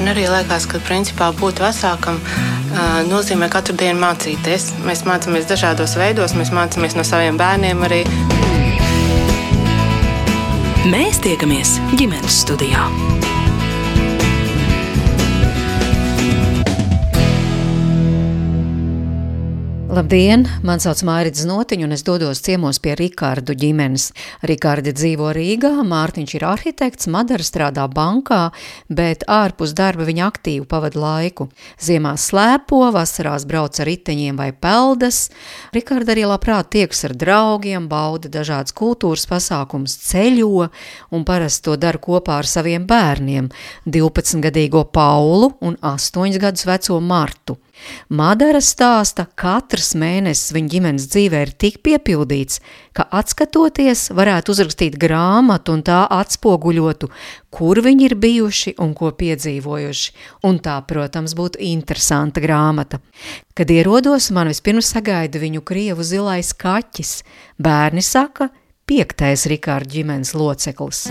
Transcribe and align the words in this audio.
Man 0.00 0.14
arī 0.14 0.22
liekas, 0.32 0.64
ka 0.64 0.78
principā 0.80 1.26
būt 1.36 1.58
vecākam 1.60 2.16
nozīmē 3.10 3.50
katru 3.52 3.74
dienu 3.76 4.00
mācīties. 4.00 4.70
Mēs 4.88 5.04
mācāmies 5.04 5.44
dažādos 5.50 5.92
veidos, 6.00 6.32
mēs 6.40 6.54
mācāmies 6.56 6.96
no 6.96 7.04
saviem 7.04 7.36
bērniem 7.36 7.84
arī. 7.84 8.00
Mēs 10.88 11.20
tiekamies 11.20 11.76
ģimenes 12.00 12.44
studijā. 12.46 12.88
Labdien! 19.90 20.44
Mani 20.62 20.84
sauc 20.84 21.00
Mārcis 21.02 21.48
Notiņš, 21.50 21.82
un 21.82 21.94
es 21.96 22.04
dodos 22.06 22.38
ciemos 22.46 22.78
pie 22.78 22.92
Rikārdu 22.94 23.56
ģimenes. 23.58 24.04
Rikārdi 24.46 24.92
dzīvo 24.94 25.32
Rīgā, 25.34 25.72
Mārtiņš 25.82 26.34
ir 26.36 26.44
arhitekts, 26.46 27.08
Madara 27.10 27.42
strādā 27.42 27.88
bankā, 27.90 28.52
bet 28.86 29.24
ārpus 29.26 29.72
darba 29.74 30.04
viņa 30.06 30.28
aktīvi 30.30 30.68
pavada 30.70 31.00
laiku. 31.02 31.48
Ziemā 31.82 32.12
slēpo, 32.22 32.84
vasarās 32.94 33.42
brauc 33.50 33.80
ar 33.82 33.90
riteņiem 33.90 34.38
vai 34.38 34.52
peldas. 34.54 35.24
Rikārda 35.74 36.14
arī 36.14 36.28
labprāt 36.30 36.70
tieks 36.76 37.02
ar 37.08 37.16
draugiem, 37.18 37.88
bauda 37.90 38.30
dažādas 38.30 38.76
kultūras 38.78 39.26
pasākums, 39.26 39.96
ceļo 40.06 40.68
un 41.10 41.26
parasti 41.26 41.66
to 41.66 41.74
dara 41.74 41.98
kopā 41.98 42.38
ar 42.38 42.46
saviem 42.46 42.86
bērniem- 42.86 43.50
12-gadīgo 43.98 44.84
Paulu 44.92 45.50
un 45.60 45.76
8 45.82 46.38
gadus 46.38 46.62
veco 46.70 47.00
Martu. 47.00 47.58
Madara 48.08 48.60
stāsta, 48.64 49.26
katrs 49.38 49.92
mēnesis 49.98 50.52
viņa 50.54 50.72
ģimenes 50.74 51.06
dzīvē 51.12 51.42
ir 51.46 51.52
tik 51.60 51.80
piepildīts, 51.86 52.60
ka 52.96 53.06
atskatoties 53.20 54.08
varētu 54.16 54.54
uzrakstīt 54.54 54.98
grāmatu 55.00 55.76
un 55.76 55.84
tā 55.86 56.02
atspoguļotu, 56.10 57.10
kur 57.54 57.80
viņi 57.84 58.08
ir 58.10 58.16
bijuši 58.20 58.74
un 58.82 58.94
ko 58.98 59.12
piedzīvojuši, 59.16 60.14
un 60.48 60.60
tā, 60.64 60.76
protams, 60.86 61.36
būtu 61.38 61.62
interesanta 61.70 62.42
grāmata. 62.42 63.00
Kad 63.54 63.70
ierodos, 63.70 64.30
man 64.34 64.50
vispirms 64.50 64.92
sagaida 64.94 65.42
viņu 65.42 65.64
krievu 65.66 66.06
zilais 66.06 66.52
kaķis. 66.56 67.20
Bērni 67.60 68.02
saka, 68.04 68.50
piektais 68.90 69.46
Rikārda 69.50 69.98
ģimenes 69.98 70.34
loceklis. 70.34 71.06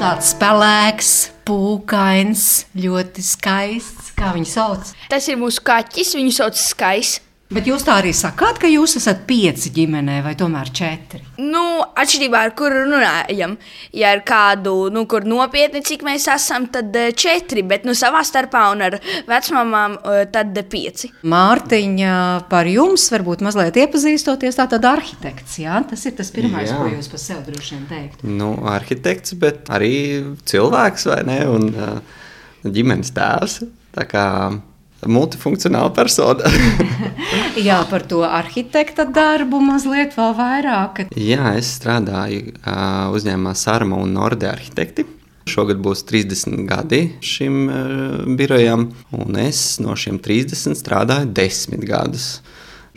Tāds 0.00 0.30
spēlēks, 0.32 1.08
pūkains, 1.44 2.44
ļoti 2.80 3.24
skaists. 3.24 4.14
Kā 4.16 4.30
viņu 4.32 4.48
sauc? 4.48 4.92
Tas 5.12 5.26
ir 5.28 5.36
mūsu 5.40 5.60
kaķis, 5.66 6.14
viņu 6.16 6.32
sauc 6.38 6.56
Skaists. 6.56 7.20
Bet 7.50 7.66
jūs 7.66 7.82
tā 7.82 7.96
arī 7.98 8.12
sakāt, 8.14 8.60
ka 8.62 8.68
jūs 8.70 8.92
esat 9.00 9.24
pieci 9.26 9.72
ģimenē, 9.74 10.20
vai 10.22 10.36
tomēr 10.38 10.68
četri? 10.70 11.18
Nu, 11.42 11.80
atšķirībā 11.98 12.44
no 12.46 12.52
kura 12.54 12.84
runājam. 12.84 13.56
Ja 13.90 14.12
ar 14.14 14.22
kādu, 14.22 14.74
nu, 14.94 15.02
kur 15.10 15.26
nopietni, 15.26 15.82
cik 15.82 16.04
mēs 16.06 16.28
esam, 16.30 16.68
tad 16.70 16.94
eh, 16.94 17.10
četri, 17.10 17.64
bet 17.66 17.88
nu, 17.88 17.96
savā 17.98 18.22
starpā 18.26 18.68
un 18.70 18.86
ar 18.86 19.00
vecmāmām 19.26 19.98
eh, 19.98 20.20
tad 20.30 20.62
pieci. 20.70 21.10
Mārtiņa, 21.26 22.14
par 22.54 22.70
jums 22.70 23.08
varbūt 23.16 23.42
mazliet 23.42 23.82
iepazīstoties, 23.82 24.60
tā 24.60 24.70
tad 24.70 24.86
arhitekts, 24.86 25.58
jā? 25.64 25.82
Tas 25.90 26.06
ir 26.06 26.14
tas 26.22 26.30
pirmais, 26.30 26.70
jā. 26.70 26.78
ko 26.78 26.86
jūs 26.94 27.10
par 27.10 27.24
sevi 27.26 27.46
droši 27.50 27.74
vien 27.80 27.84
teikt. 27.90 28.26
Nu, 28.30 28.54
arhitekts, 28.70 29.34
bet 29.42 29.66
arī 29.74 29.94
cilvēks, 30.46 31.10
vai 31.10 31.22
ne, 31.26 31.42
un 31.50 31.70
uh, 31.74 32.18
ģimenes 32.62 33.10
tēvs. 33.18 33.64
Tā 33.90 34.06
kā 34.06 34.26
multifunkcionāla 35.08 35.92
persona. 35.96 36.50
Jā, 37.68 37.80
par 37.90 38.04
to 38.08 38.22
arhitekta 38.26 39.06
darbu 39.08 39.60
mazliet 39.64 40.16
vēl 40.16 40.34
vairāk. 40.36 41.04
Jā, 41.16 41.54
es 41.60 41.72
strādāju 41.78 42.52
uh, 42.52 43.08
uzņēmumā 43.16 43.54
Sārma 43.56 44.00
un 44.00 44.14
Norde 44.16 44.50
arhitekti. 44.50 45.06
Šogad 45.50 45.80
būs 45.82 46.04
30 46.06 46.66
gadi 46.68 47.00
šim 47.24 47.60
uh, 47.66 47.82
birojam, 48.38 48.90
un 49.16 49.40
es 49.40 49.80
no 49.82 49.96
šiem 49.98 50.20
30 50.22 50.78
strādāju 50.78 51.32
10 51.36 51.86
gadus. 51.88 52.28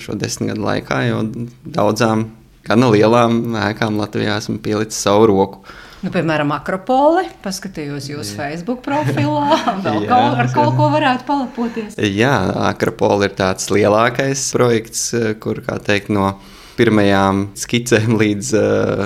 Šo 0.02 0.18
desmit 0.20 0.52
gadu 0.52 0.66
laikā 0.66 1.00
jau 1.08 1.22
daudzām, 1.64 2.28
gan 2.68 2.86
lielām 2.92 3.56
ēkām 3.70 4.00
Latvijā 4.02 4.40
esmu 4.42 4.60
pielicis 4.64 5.00
savu 5.06 5.30
roku. 5.32 5.64
Nu, 6.04 6.12
piemēram, 6.12 6.50
Akropole. 6.52 7.24
Paskatījos 7.46 8.10
jūsu 8.12 8.36
Facebook 8.36 8.82
profilā. 8.84 9.56
Vēl 9.86 10.02
jā, 10.04 10.10
kaut, 10.10 10.34
ar 10.42 10.50
kaut 10.52 10.74
ko 10.76 10.90
varētu 10.92 11.24
palapoties. 11.30 11.96
Jā, 11.96 12.34
Akropole 12.68 13.30
ir 13.30 13.38
tāds 13.38 13.70
lielākais 13.72 14.50
projekts, 14.52 15.06
kur, 15.40 15.62
kā 15.64 15.78
teikt, 15.80 16.12
no 16.12 16.34
pirmajām 16.76 17.46
skicēm 17.56 18.18
līdz 18.22 18.50
uh, 18.60 19.06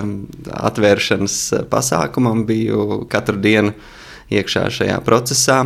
atvēršanas 0.72 1.38
pasākumam 1.70 2.48
biju 2.50 3.04
katru 3.12 3.38
dienu 3.46 3.76
iekšā 4.34 4.66
šajā 4.80 4.98
procesā. 5.06 5.60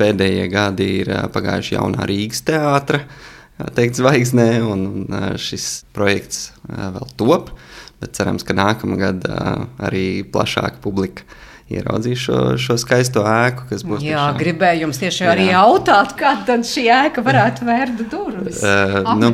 Pēdējie 0.00 0.46
gadi 0.48 0.86
ir 1.02 1.12
pagājuši 1.34 1.76
jaunā 1.76 2.08
Rīgas 2.08 2.40
teātra, 2.48 3.02
teikt, 3.76 4.00
zvaigznē, 4.00 4.48
un, 4.64 4.88
šis 5.36 5.82
projekts 5.92 6.48
vēl 6.64 7.12
top. 7.20 7.52
Bet 8.02 8.18
cerams, 8.18 8.42
ka 8.46 8.56
nākamā 8.58 8.98
gada 8.98 9.38
arī 9.82 10.22
plašāka 10.26 10.82
publika 10.82 11.26
ieraudzīs 11.72 12.24
šo, 12.26 12.38
šo 12.60 12.76
skaisto 12.80 13.22
ēku, 13.28 13.66
kas 13.70 13.84
būs. 13.86 14.02
Jā, 14.02 14.18
tiešām... 14.18 14.38
gribēju 14.40 14.84
jums 14.86 15.00
tieši 15.00 15.28
arī 15.30 15.46
Jā. 15.46 15.60
jautāt, 15.62 16.14
kad 16.18 16.42
tad 16.48 16.66
šī 16.68 16.84
ēka 16.92 17.24
varētu 17.24 17.68
vērt 17.68 18.02
durvis. 18.12 18.60
Uh, 18.60 19.12
nu, 19.20 19.32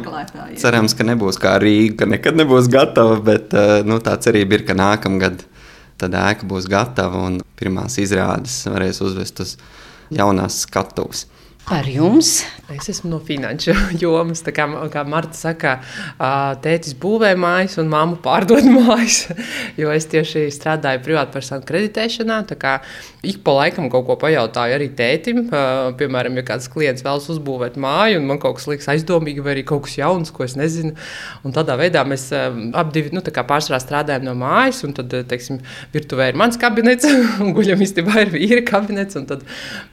cerams, 0.60 0.94
ka 0.98 1.06
nebūs 1.08 1.40
kā 1.42 1.56
Rīga, 1.62 2.02
ka 2.02 2.10
nekad 2.12 2.38
nebūs 2.38 2.70
gatava, 2.72 3.18
bet 3.30 3.56
uh, 3.56 3.80
nu, 3.88 3.98
tā 4.04 4.14
cerība 4.22 4.58
ir, 4.58 4.66
ka 4.68 4.76
nākamgad 4.78 5.42
tad 5.98 6.14
ēka 6.14 6.46
būs 6.48 6.68
gatava 6.70 7.24
un 7.26 7.40
pirmās 7.58 7.98
izrādes 7.98 8.60
varēs 8.70 9.02
uzvest 9.02 9.42
uz 9.42 9.56
jaunās 10.14 10.62
skatuves. 10.66 11.26
Par 11.68 11.84
jums? 11.84 12.46
Es 12.72 12.86
esmu 12.88 13.10
no 13.10 13.18
finanšu 13.20 13.72
jomas. 14.02 14.40
Kā, 14.56 14.64
kā 14.92 15.02
Marta 15.08 15.36
saka, 15.36 15.74
tētis 16.64 16.94
būvē 17.00 17.34
mājas 17.36 17.76
un 17.80 17.90
māma 17.92 18.16
pārdod 18.24 18.64
mājas. 18.76 19.26
Jo 19.76 19.92
es 19.92 20.08
tieši 20.08 20.46
strādāju 20.52 21.02
privātpersonu 21.04 21.64
kreditēšanā. 21.68 22.38
Ik 23.28 23.42
pa 23.44 23.54
laikam 23.56 23.90
kaut 23.92 24.06
ko 24.08 24.16
pajautāju 24.20 24.78
arī 24.78 24.88
tētim. 24.96 25.42
Piemēram, 26.00 26.38
ja 26.40 26.46
kāds 26.50 26.70
klients 26.72 27.04
vēlas 27.04 27.28
uzbūvēt 27.34 27.76
māju, 27.80 28.22
un 28.22 28.28
man 28.28 28.40
kaut 28.40 28.56
kas 28.60 28.68
liekas 28.68 28.88
aizdomīgi, 28.94 29.44
vai 29.44 29.56
arī 29.58 29.66
kaut 29.68 29.84
kas 29.84 29.98
jauns, 30.00 30.32
ko 30.32 30.44
es 30.44 30.56
nezinu. 30.60 30.94
Un 31.44 31.56
tādā 31.56 31.76
veidā 31.80 32.04
mēs 32.08 32.30
abi 32.32 33.04
nu, 33.12 33.24
pārsvarā 33.24 33.80
strādājam 33.84 34.28
no 34.28 34.36
mājas. 34.40 34.80
Tad, 34.98 35.12
teiksim, 35.28 35.60
virtuvē 35.92 36.32
ir 36.32 36.40
mans 36.40 36.56
kabinets, 36.60 37.08
un 37.44 37.52
guļamistabā 37.56 38.24
ir 38.24 38.34
vīra 38.36 38.64
kabinets. 38.72 39.20
Tad 39.28 39.44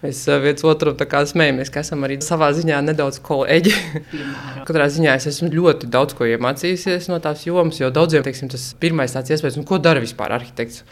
mēs 0.03 0.23
viens 0.43 0.67
otru 0.67 0.95
smējamies 0.95 1.64
mēs 1.73 1.89
esam 1.89 2.05
arī 2.05 2.19
savā 2.23 2.51
ziņā 2.55 2.81
nedaudz 2.85 3.19
kolēģi. 3.25 3.73
Katrā 4.67 4.87
ziņā 4.91 5.17
es 5.19 5.29
esmu 5.31 5.51
ļoti 5.53 5.89
daudz 5.91 6.17
ko 6.17 6.27
iemācījusies 6.29 7.09
no 7.11 7.19
tās 7.23 7.45
jomas, 7.47 7.81
jo 7.81 7.91
daudziem 7.93 8.25
teiksim, 8.25 8.51
tas 8.51 8.73
pirmais 8.79 9.15
tāds 9.15 9.33
iespējas, 9.33 9.59
nu, 9.59 9.67
ko 9.67 9.79
dara 9.81 10.03
vispār 10.03 10.35
arhitekts. 10.37 10.83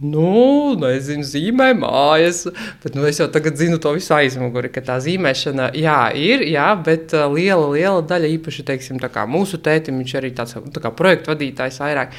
Nu, 0.00 0.72
nezinu, 0.80 1.20
zīmē 1.28 1.74
mājas, 1.76 2.46
bet 2.80 2.94
nu, 2.96 3.02
es 3.04 3.18
jau 3.20 3.26
tagad 3.28 3.58
zinu 3.60 3.76
to 3.84 3.92
visu 3.98 4.14
aizmuguri, 4.16 4.70
ka 4.72 4.80
tā 4.86 4.96
zīmēšana, 5.04 5.74
jā, 5.76 5.98
ir, 6.16 6.46
jā, 6.48 6.70
bet 6.86 7.12
uh, 7.12 7.26
liela, 7.28 7.66
liela 7.74 8.00
daļa, 8.08 8.30
īpaši, 8.38 8.64
teiksim, 8.70 9.02
mūsu 9.28 9.60
tētim, 9.60 10.00
viņš 10.00 10.14
arī 10.16 10.32
tāds 10.32 10.56
tā 10.56 10.80
kā 10.80 10.94
projektu 10.96 11.34
vadītājs 11.34 11.82
vairāk. 11.84 12.16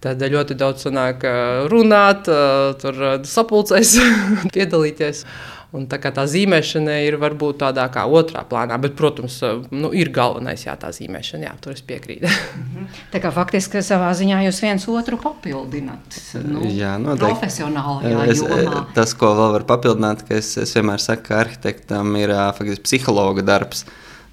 Tad 0.00 0.22
ļoti 0.32 0.56
daudz 0.56 0.86
sanāk 0.86 1.26
uh, 1.28 1.68
runāt, 1.68 2.24
uh, 2.32 2.72
tur 2.80 3.20
sapulcēs 3.28 3.98
piedalīties. 4.56 5.26
Un 5.70 5.84
tā, 5.86 6.00
tā 6.02 6.24
zīmēšana 6.26 6.96
ir 7.06 7.14
varbūt 7.22 7.60
tādā 7.60 7.84
kā 7.94 8.02
otrā 8.10 8.42
plānā, 8.48 8.74
bet, 8.82 8.96
protams, 8.98 9.36
nu, 9.70 9.92
ir 9.94 10.10
galvenais 10.14 10.64
jā, 10.66 10.74
tā 10.80 10.90
zīmēšana, 10.94 11.46
jā, 11.46 11.52
tur 11.62 11.76
es 11.76 11.84
piekrītu. 11.86 12.26
Mhm. 12.26 12.88
tā 13.12 13.22
kā 13.22 13.30
faktiski 13.34 13.82
savā 13.86 14.10
ziņā 14.18 14.42
jūs 14.48 14.60
viens 14.64 14.88
otru 14.90 15.20
papildināt. 15.22 16.18
Nu, 16.42 16.64
jā, 16.66 16.96
noteikti. 16.98 17.28
Profesionālajā 17.28 18.26
es, 18.32 18.42
jomā. 18.42 18.84
Tas, 18.98 19.14
ko 19.14 19.30
vēl 19.38 19.56
var 19.60 19.66
papildināt, 19.70 20.26
ka 20.26 20.38
es, 20.40 20.56
es 20.58 20.74
vienmēr 20.74 21.02
saku, 21.02 21.28
ka 21.30 21.42
arhitektam 21.44 22.18
ir 22.18 22.34
faktiski 22.58 22.86
psihologa 22.88 23.46
darbs, 23.46 23.84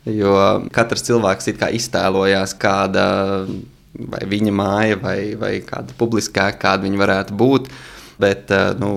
jo 0.10 0.34
katrs 0.74 1.06
cilvēks 1.06 1.52
it 1.54 1.62
kā 1.62 1.70
iztēlojās 1.76 2.58
kāda 2.58 3.06
vai 3.98 4.24
viņa 4.30 4.54
māja 4.54 4.98
vai, 5.02 5.20
vai 5.40 5.54
kāda 5.66 5.96
publiskā, 5.98 6.50
kāda 6.60 6.86
viņa 6.86 7.02
varētu 7.02 7.38
būt. 7.38 7.70
Bet 8.18 8.52
eh, 8.52 8.72
nu, 8.82 8.90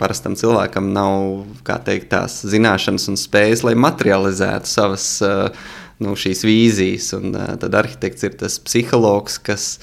parastam 0.00 0.36
cilvēkam 0.38 0.90
nav 0.96 1.44
teikt, 1.84 2.08
tās 2.14 2.40
zināšanas 2.48 3.10
un 3.12 3.20
spējas, 3.20 3.64
lai 3.68 3.76
materializētu 3.76 4.70
savas 4.70 5.06
eh, 5.24 5.66
nu, 6.00 6.16
šīs 6.16 6.44
vīzijas. 6.48 7.12
Un, 7.18 7.34
eh, 7.36 7.54
tad 7.60 7.76
arhitekts 7.82 8.24
ir 8.24 8.38
tas 8.40 8.56
psihologs, 8.64 9.36
kas 9.44 9.74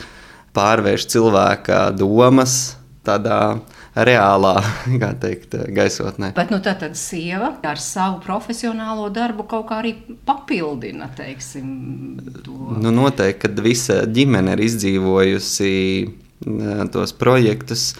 pārvērš 0.57 1.05
cilvēka 1.13 1.83
domas 1.93 2.77
tādā 3.05 3.59
reālā 3.93 4.55
teikt, 5.23 5.53
gaisotnē. 5.77 6.33
Bet 6.37 6.49
nu, 6.53 6.57
tā 6.65 6.73
tad 6.81 6.97
sieva 6.97 7.53
ar 7.61 7.79
savu 7.81 8.19
profesionālo 8.25 9.07
darbu 9.13 9.45
kaut 9.49 9.69
kā 9.69 9.83
arī 9.83 9.93
papildina. 10.25 11.13
Teiksim, 11.13 11.69
nu, 12.81 12.89
noteikti, 12.89 13.41
kad 13.45 13.61
visa 13.61 14.01
ģimene 14.09 14.57
ir 14.57 14.65
izdzīvojusi 14.65 15.73
tos 16.93 17.13
projektus. 17.17 17.91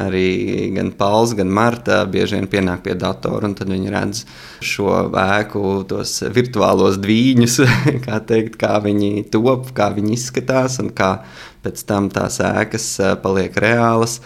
Arī 0.00 0.72
gan 0.74 0.88
Pauls, 0.98 1.36
gan 1.38 1.52
Marta 1.54 2.00
bieži 2.10 2.34
vien 2.34 2.48
pienāk 2.50 2.80
pie 2.82 2.96
datora, 2.98 3.46
un 3.46 3.52
tad 3.54 3.68
viņi 3.70 3.92
redz 3.94 4.24
šo 4.64 4.88
ēku, 5.14 5.84
tos 5.86 6.16
virtuālos 6.34 6.98
dviņus, 7.02 7.60
kā, 8.06 8.18
teikt, 8.26 8.58
kā 8.58 8.80
viņi 8.82 9.28
top, 9.30 9.70
kā 9.76 9.92
viņi 9.94 10.16
izskatās, 10.16 10.80
un 10.82 10.90
kā 10.90 11.12
pēc 11.62 11.84
tam 11.86 12.10
tās 12.10 12.40
ēkas 12.42 12.88
paliek 13.22 13.54
reālas. 13.54 14.18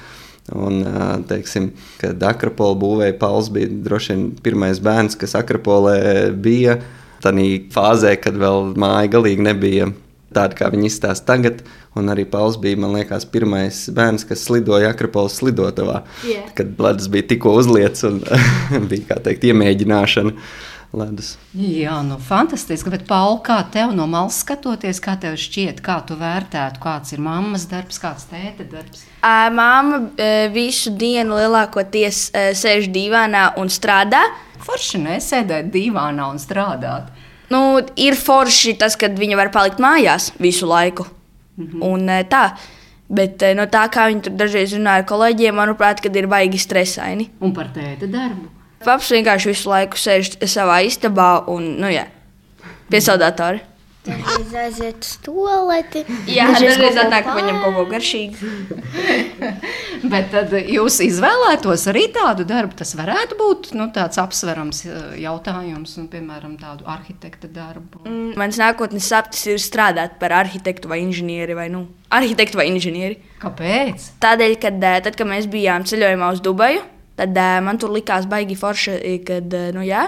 Un, 0.48 0.80
teiksim, 1.28 1.74
kad 2.00 2.22
Akropola 2.24 2.78
būvēja 2.80 3.18
Pauls, 3.20 3.50
bija 3.52 3.68
droši 3.68 4.14
vien 4.14 4.22
pirmais 4.40 4.80
bērns, 4.80 5.18
kas 5.20 5.36
Akropolē 5.36 5.98
bija. 6.32 6.78
Tādā 7.20 7.44
fāzē, 7.74 8.14
kad 8.16 8.38
vēl 8.40 8.72
māja 8.78 9.10
galīgi 9.18 9.44
nebija 9.44 9.90
tāda, 10.32 10.56
kā 10.56 10.70
viņi 10.72 10.88
izstāsta 10.88 11.34
tagad. 11.34 11.60
Un 11.98 12.12
arī 12.12 12.24
Pauls 12.30 12.58
bija, 12.60 12.78
man 12.78 12.94
liekas, 12.94 13.26
pirmais 13.28 13.84
bērns, 13.94 14.26
kas 14.28 14.46
slidoja 14.46 14.92
Akropolis 14.94 15.38
slidotavā. 15.40 16.02
Yeah. 16.26 16.48
Kad 16.58 16.78
ledus 16.82 17.10
bija 17.12 17.26
tikko 17.34 17.56
uzliets 17.58 18.06
un 18.08 18.22
bija, 18.90 19.12
kā 19.12 19.22
teikt, 19.28 19.48
iemēģināšana. 19.50 20.34
Ledus. 20.96 21.34
Jā, 21.52 21.98
nu, 22.00 22.16
fantastiski. 22.16 22.88
Bet, 22.88 23.02
Paul, 23.10 23.42
kā 23.44 23.58
tev 23.72 23.90
no 23.92 24.06
malas 24.08 24.38
skatoties, 24.40 25.02
kā 25.04 25.18
tev 25.20 25.34
šķiet, 25.36 25.82
kā 25.84 25.98
tu 26.08 26.16
vērtētu, 26.16 26.80
kāds 26.80 27.12
ir 27.12 27.20
mammas 27.20 27.66
darbs, 27.68 28.00
kāds 28.00 28.24
tēta 28.30 28.64
darbs? 28.70 29.04
Māma 29.52 30.00
visu 30.54 30.94
dienu 30.96 31.36
lielākoties 31.36 32.22
sēž 32.56 32.88
divānā 32.94 33.50
un 33.60 33.68
strādā. 33.68 34.22
Forši 34.64 35.02
nesēdēt 35.04 35.68
divānā 35.74 36.30
un 36.32 36.40
strādāt. 36.40 37.12
Nu, 37.52 37.60
ir 37.96 38.16
forši 38.16 38.78
tas, 38.80 38.96
ka 38.96 39.12
viņa 39.12 39.36
var 39.44 39.52
palikt 39.52 39.84
mājās 39.84 40.32
visu 40.40 40.68
laiku. 40.68 41.04
-hmm. 41.58 41.82
Un 41.82 42.08
tā. 42.28 42.44
Bet 43.08 43.40
no 43.56 43.64
tā, 43.66 43.88
kā 43.88 44.08
viņi 44.08 44.22
tur 44.22 44.34
dažreiz 44.36 44.74
runā 44.76 44.98
ar 45.00 45.04
kolēģiem, 45.08 45.54
manuprāt, 45.54 46.00
ir 46.16 46.26
baigi 46.26 46.58
stresaini. 46.58 47.30
Un 47.40 47.54
par 47.56 47.70
tēta 47.72 48.06
darbu? 48.06 48.48
Paps 48.84 49.10
vienkārši 49.10 49.48
visu 49.48 49.70
laiku 49.70 49.96
sēž 49.96 50.36
savā 50.44 50.82
istabā 50.86 51.48
un, 51.48 51.80
nu, 51.80 51.88
jā, 51.88 52.06
pie 52.90 53.00
savu 53.00 53.18
datoru. 53.18 53.58
Dažreiz 54.08 54.54
aiziet 54.56 55.04
uz 55.04 55.14
toleti. 55.24 56.02
Jā, 56.30 56.48
dažreiz 56.56 56.96
atnāk 57.02 57.28
paņem 57.28 57.58
kaut 57.62 57.76
ko 57.76 57.84
garšīgu. 57.90 58.50
Bet 60.12 60.30
tad 60.32 60.54
jūs 60.62 60.98
izvēlētos 61.04 61.84
arī 61.92 62.06
tādu 62.14 62.46
darbu. 62.48 62.76
Tas 62.78 62.94
varētu 62.98 63.38
būt 63.38 63.70
nu, 63.76 63.88
tāds 63.94 64.20
apsverams 64.22 64.84
jautājums, 65.20 65.96
un, 66.00 66.08
piemēram, 66.12 66.56
tādu 66.60 66.88
arhitekta 66.88 67.50
darbu. 67.52 68.04
Mm, 68.06 68.34
mans 68.40 68.60
nākotnes 68.60 69.08
sapnis 69.10 69.44
ir 69.50 69.60
strādāt 69.62 70.16
par 70.22 70.34
arhitektu 70.40 70.90
vai 70.90 71.02
inženieri 71.04 71.56
vai 71.58 71.68
nu, 71.72 71.84
arhitektu 72.14 72.60
vai 72.60 72.68
inženieri. 72.72 73.20
Kāpēc? 73.42 74.12
Tādēļ, 74.22 74.56
kad, 74.62 74.80
tad, 75.04 75.14
kad 75.18 75.28
mēs 75.28 75.50
bijām 75.50 75.84
ceļojumā 75.88 76.32
uz 76.34 76.42
Dubaju, 76.44 76.84
tad 77.18 77.38
man 77.66 77.80
tur 77.82 77.92
likās 77.94 78.28
baigi 78.30 78.56
forši, 78.58 78.98
kad, 79.26 79.56
nu 79.74 79.84
jā, 79.86 80.06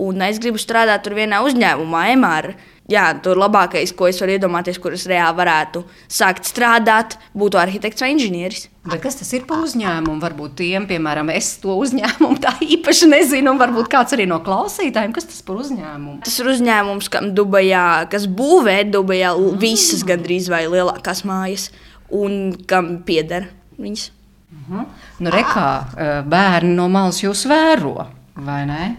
un 0.00 0.22
es 0.26 0.40
gribu 0.42 0.60
strādāt 0.60 1.02
tur 1.04 1.16
vienā 1.18 1.40
uzņēmumā, 1.46 2.04
MR 2.18 2.52
jā, 2.90 3.06
tur 3.22 3.38
labākais, 3.40 3.92
ko 3.96 4.08
es 4.10 4.18
varu 4.22 4.34
iedomāties, 4.34 4.80
kurus 4.82 5.06
reāli 5.10 5.38
varētu 5.38 5.84
sākt 6.10 6.48
strādāt, 6.50 7.16
būtu 7.38 7.60
arhitekts 7.60 8.02
vai 8.02 8.12
inženieris. 8.14 8.66
Bet 8.90 9.02
kas 9.04 9.18
tas 9.20 9.28
ir 9.36 9.44
par 9.48 9.60
uzņēmumu? 9.66 10.22
Varbūt 10.22 10.54
tiem, 10.62 10.86
piemēram, 10.88 11.28
es 11.34 11.52
to 11.62 11.74
uzņēmumu 11.82 12.40
tā 12.40 12.54
īpaši 12.64 13.10
nezinu, 13.10 13.52
un 13.52 13.60
varbūt 13.60 13.90
kāds 13.92 14.16
arī 14.16 14.24
no 14.30 14.40
klausītājiem, 14.44 15.12
kas 15.16 15.28
tas 15.28 15.42
par 15.46 15.60
uzņēmumu? 15.60 16.22
Tas 16.26 16.38
ir 16.40 16.48
uzņēmums, 16.54 17.10
kam 17.12 17.30
Dubajā, 17.36 17.84
kas 18.12 18.24
būvē 18.24 18.78
Dubajā 18.90 19.34
visas 19.60 20.04
gandrīz 20.08 20.48
vai 20.52 20.64
lielākās 20.72 21.22
mājas, 21.28 21.68
un 22.08 22.56
kam 22.68 22.98
pieder 23.06 23.50
viņas. 23.78 24.10
Uh 24.50 24.56
mhm. 24.56 24.80
-huh. 24.80 24.86
Nu, 25.20 25.30
rekā, 25.30 25.68
eh, 25.96 26.22
bērni 26.26 26.74
no 26.74 26.88
malas 26.88 27.22
jūs 27.22 27.46
vēro, 27.46 28.06
vai 28.34 28.64
ne? 28.66 28.96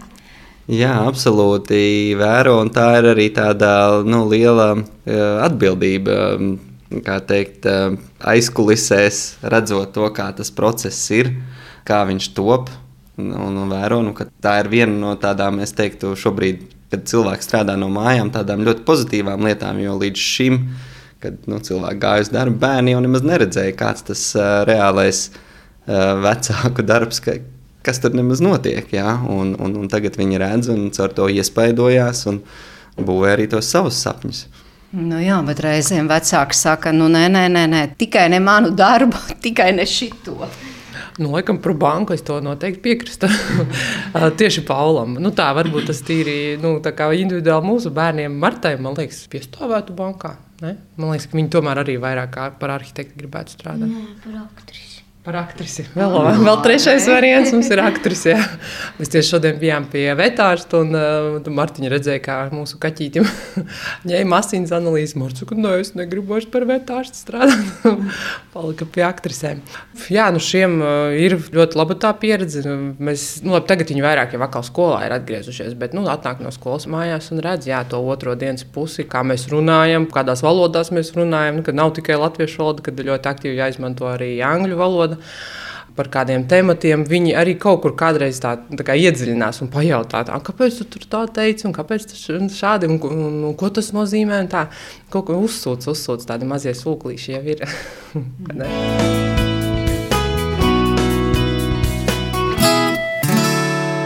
Jā, 0.70 0.92
absolūti 1.08 2.14
vēro, 2.14 2.60
un 2.62 2.68
tā 2.70 2.84
ir 3.00 3.08
arī 3.16 3.26
tāda 3.34 4.02
nu, 4.06 4.22
liela 4.30 4.76
atbildība. 5.42 6.18
Kā 7.02 7.16
teikt, 7.24 7.64
aizkulisēs, 8.28 9.18
redzot 9.48 9.94
to, 9.96 10.04
kā 10.12 10.26
tas 10.36 10.52
process 10.52 11.08
ir, 11.16 11.30
kā 11.88 12.02
viņš 12.06 12.28
top. 12.36 12.68
Un, 13.18 13.32
un 13.32 13.72
vēro, 13.72 14.02
nu, 14.04 14.12
tā 14.14 14.58
ir 14.60 14.70
viena 14.72 14.94
no 15.00 15.14
tādām, 15.20 15.58
es 15.64 15.72
teiktu, 15.76 16.12
šobrīd, 16.20 16.62
kad 16.92 17.06
cilvēks 17.08 17.48
strādā 17.48 17.74
no 17.80 17.88
mājām, 17.92 18.30
tādām 18.32 18.62
ļoti 18.66 18.84
pozitīvām 18.88 19.48
lietām. 19.48 19.80
Jo 19.82 19.96
līdz 20.00 20.26
šim, 20.36 20.60
kad 21.24 21.48
nu, 21.48 21.58
cilvēki 21.64 22.02
gāja 22.02 22.26
uz 22.26 22.32
darbu, 22.34 22.60
bērni 22.62 22.94
jau 22.94 23.00
nemaz 23.04 23.24
neredzēja, 23.26 23.74
kāds 23.78 24.06
tas 24.08 24.26
uh, 24.36 24.62
reālais 24.68 25.24
uh, 25.32 26.20
vecāku 26.22 26.84
darbs, 26.86 27.22
ka, 27.24 27.38
kas 27.84 28.00
tur 28.02 28.14
nemaz 28.16 28.42
notiek. 28.44 28.88
Jā? 28.94 29.18
Un, 29.28 29.54
un, 29.58 29.76
un 29.82 29.92
tagad 29.92 30.18
viņi 30.20 30.40
redz 30.42 30.72
un 30.72 30.90
caur 30.94 31.14
to 31.16 31.28
iespaidojās 31.32 32.26
un 32.30 32.42
būvē 32.98 33.36
arī 33.36 33.48
tos 33.52 33.70
savus 33.72 34.00
sapņus. 34.04 34.44
Nu 34.92 35.16
jā, 35.22 35.38
bet 35.46 35.62
reizēm 35.64 36.10
vecāki 36.10 36.56
saka, 36.56 36.90
nu 36.92 37.06
nē, 37.08 37.24
nē, 37.32 37.46
nē, 37.48 37.64
nē 37.72 37.80
tikai 37.96 38.26
ne 38.28 38.42
manu 38.44 38.74
darbu, 38.76 39.16
tikai 39.44 39.70
ne 39.76 39.88
šito. 39.88 40.36
Nu, 41.20 41.28
laikam, 41.32 41.58
par 41.60 41.74
banku 41.76 42.14
es 42.16 42.22
to 42.24 42.38
noteikti 42.40 42.80
piekrītu. 42.86 43.28
Tieši 44.40 44.62
Paulam. 44.68 45.18
Nu, 45.20 45.32
tā 45.36 45.50
varbūt 45.56 45.90
tas 45.90 46.00
tīri 46.04 46.56
nu, 46.60 46.78
individuāli 46.80 47.68
mūsu 47.68 47.92
bērniem, 47.92 48.38
Martai, 48.40 48.78
man 48.80 48.96
liekas, 48.96 49.26
piestāvētu 49.32 49.96
bankā. 49.96 50.36
Ne? 50.62 50.76
Man 50.96 51.12
liekas, 51.12 51.28
ka 51.28 51.36
viņi 51.36 51.52
tomēr 51.52 51.82
arī 51.82 51.98
vairāk 52.00 52.38
par 52.60 52.76
arhitektu 52.78 53.18
gribētu 53.18 53.56
strādāt. 53.58 53.92
Nē, 53.92 54.08
par 54.24 54.40
aktrisi. 54.46 54.91
Par 55.22 55.36
aktrisi. 55.38 55.84
Vēl, 55.94 56.16
vēl 56.42 56.56
trešais 56.64 57.04
variants 57.06 57.52
mums 57.54 57.68
ir 57.70 57.78
aktrise. 57.78 58.32
Jā. 58.32 58.46
Mēs 58.96 59.10
tieši 59.12 59.36
šodien 59.36 59.58
bijām 59.60 59.84
pie 59.86 60.08
vetārsta, 60.18 60.80
un 60.82 60.96
uh, 60.98 61.46
Martiņa 61.46 61.92
redzēja, 61.92 62.22
kā 62.24 62.38
mūsu 62.50 62.80
kaķītim 62.82 63.28
ņēma 64.10 64.40
asins 64.42 64.72
analīzes. 64.74 65.14
Marcu, 65.20 65.46
ka 65.46 65.54
no, 65.54 65.76
es 65.78 65.92
negribu 65.94 66.34
vairs 66.34 66.48
par 66.50 66.66
vetārstu 66.66 67.20
strādāt. 67.20 67.86
Palika 68.54 68.88
pie 68.96 69.04
aktrisēm. 69.06 69.60
Jā, 70.10 70.24
nu 70.34 70.42
šiem 70.42 70.74
uh, 70.82 71.14
ir 71.14 71.36
ļoti 71.54 71.78
laba 71.78 71.94
tā 72.02 72.10
pieredze. 72.18 72.64
Mēs, 72.66 73.28
nu, 73.46 73.54
labi, 73.54 73.68
tagad 73.70 73.94
viņi 73.94 74.02
vairāk 74.02 74.34
jau 74.34 74.42
atkal 74.42 74.66
skolā 74.66 75.04
ir 75.06 75.14
atgriezušies, 75.20 75.78
bet 75.78 75.94
nu, 75.94 76.02
atnāk 76.10 76.42
no 76.42 76.50
skolas 76.50 76.88
mājās 76.90 77.30
un 77.30 77.44
redz 77.46 77.70
jā, 77.70 77.84
to 77.86 78.02
otro 78.02 78.34
dienas 78.34 78.66
pusi, 78.66 79.06
kā 79.06 79.22
mēs 79.22 79.46
runājam, 79.54 80.10
kādās 80.10 80.42
valodās 80.42 80.90
mēs 80.90 81.14
runājam. 81.14 81.62
Nu, 81.62 81.66
kad 81.70 81.78
nav 81.78 81.94
tikai 81.94 82.18
latviešu 82.18 82.64
valoda, 82.64 82.88
kad 82.90 83.06
ļoti 83.06 83.34
aktīvi 83.36 83.62
jāizmanto 83.62 84.10
arī 84.10 84.34
angļu 84.50 84.82
valoda 84.82 85.11
valoda. 85.12 85.34
Par 85.92 86.08
kādiem 86.08 86.46
tematiem 86.48 87.02
viņi 87.04 87.34
arī 87.36 87.52
kaut 87.60 87.82
kur 87.84 87.92
kādreiz 87.92 88.38
tā, 88.40 88.54
tā 88.56 88.86
kā 88.86 88.96
iedziļinās 88.96 89.60
un 89.60 89.68
pajautā, 89.74 90.22
tā, 90.24 90.38
kāpēc 90.46 90.78
tu 90.80 90.86
tur 90.94 91.04
tā 91.04 91.20
teici, 91.40 91.66
un 91.68 91.76
kāpēc 91.76 92.08
tas 92.08 92.24
šādi, 92.56 92.88
un, 92.88 92.96
un, 93.10 93.36
un 93.50 93.58
ko 93.60 93.68
tas 93.68 93.92
nozīmē. 93.92 94.40
Tā 94.48 94.70
kaut 95.12 95.28
ko 95.28 95.36
uzsūc, 95.44 95.84
uzsūc 95.92 96.24
tādi 96.32 96.48
mazie 96.48 96.72
sūklīši 96.80 97.36
jau 97.36 97.44
ir. 97.58 97.64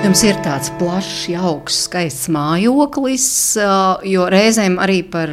Jums 0.07 0.21
ir 0.23 0.37
tāds 0.39 0.69
plašs, 0.79 1.25
jauks, 1.33 1.77
skaists 1.89 2.29
mājoklis, 2.31 3.25
jo 4.07 4.27
reizēm 4.31 4.77
arī 4.79 5.01
par 5.11 5.33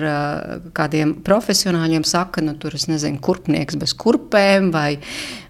kādiem 0.73 1.11
profesionāļiem 1.21 2.01
saka, 2.09 2.41
nu, 2.41 2.55
tur 2.57 2.73
es 2.73 2.87
nezinu, 2.89 3.19
kurpnieks 3.21 3.77
bez 3.77 3.93
kurpēm 3.93 4.71
vai, 4.73 4.95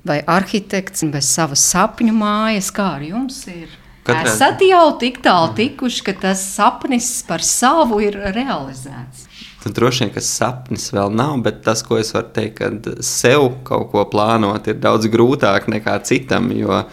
vai 0.03 0.19
arhitekts 0.27 1.07
bez 1.13 1.31
savas 1.31 1.63
sapņu 1.71 2.11
mājas. 2.17 2.67
Kā 2.75 2.89
ar 2.97 3.07
jums 3.07 3.39
ir? 3.47 3.71
Katrā... 4.03 4.27
Esat 4.33 4.67
jau 4.67 4.83
tik 4.99 5.23
tālu 5.23 5.55
tikuši, 5.55 6.03
ka 6.09 6.19
tas 6.25 6.43
sapnis 6.57 7.13
par 7.23 7.47
savu 7.47 8.03
ir 8.03 8.19
realizēts. 8.35 9.29
Tad 9.63 9.79
droši 9.79 10.03
vien, 10.03 10.15
ka 10.17 10.27
sapnis 10.27 10.91
vēl 10.91 11.15
nav, 11.15 11.37
bet 11.47 11.63
tas, 11.63 11.87
ko 11.87 11.95
es 11.95 12.11
varu 12.11 12.33
teikt, 12.35 12.59
ka 12.59 12.99
sev 12.99 13.53
kaut 13.63 13.93
ko 13.95 14.03
plānot, 14.03 14.67
ir 14.67 14.83
daudz 14.83 15.07
grūtāk 15.07 15.71
nekā 15.71 16.01
citam. 16.03 16.51
Jo 16.51 16.83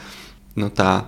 nu, 0.55 0.71
tā 0.71 1.01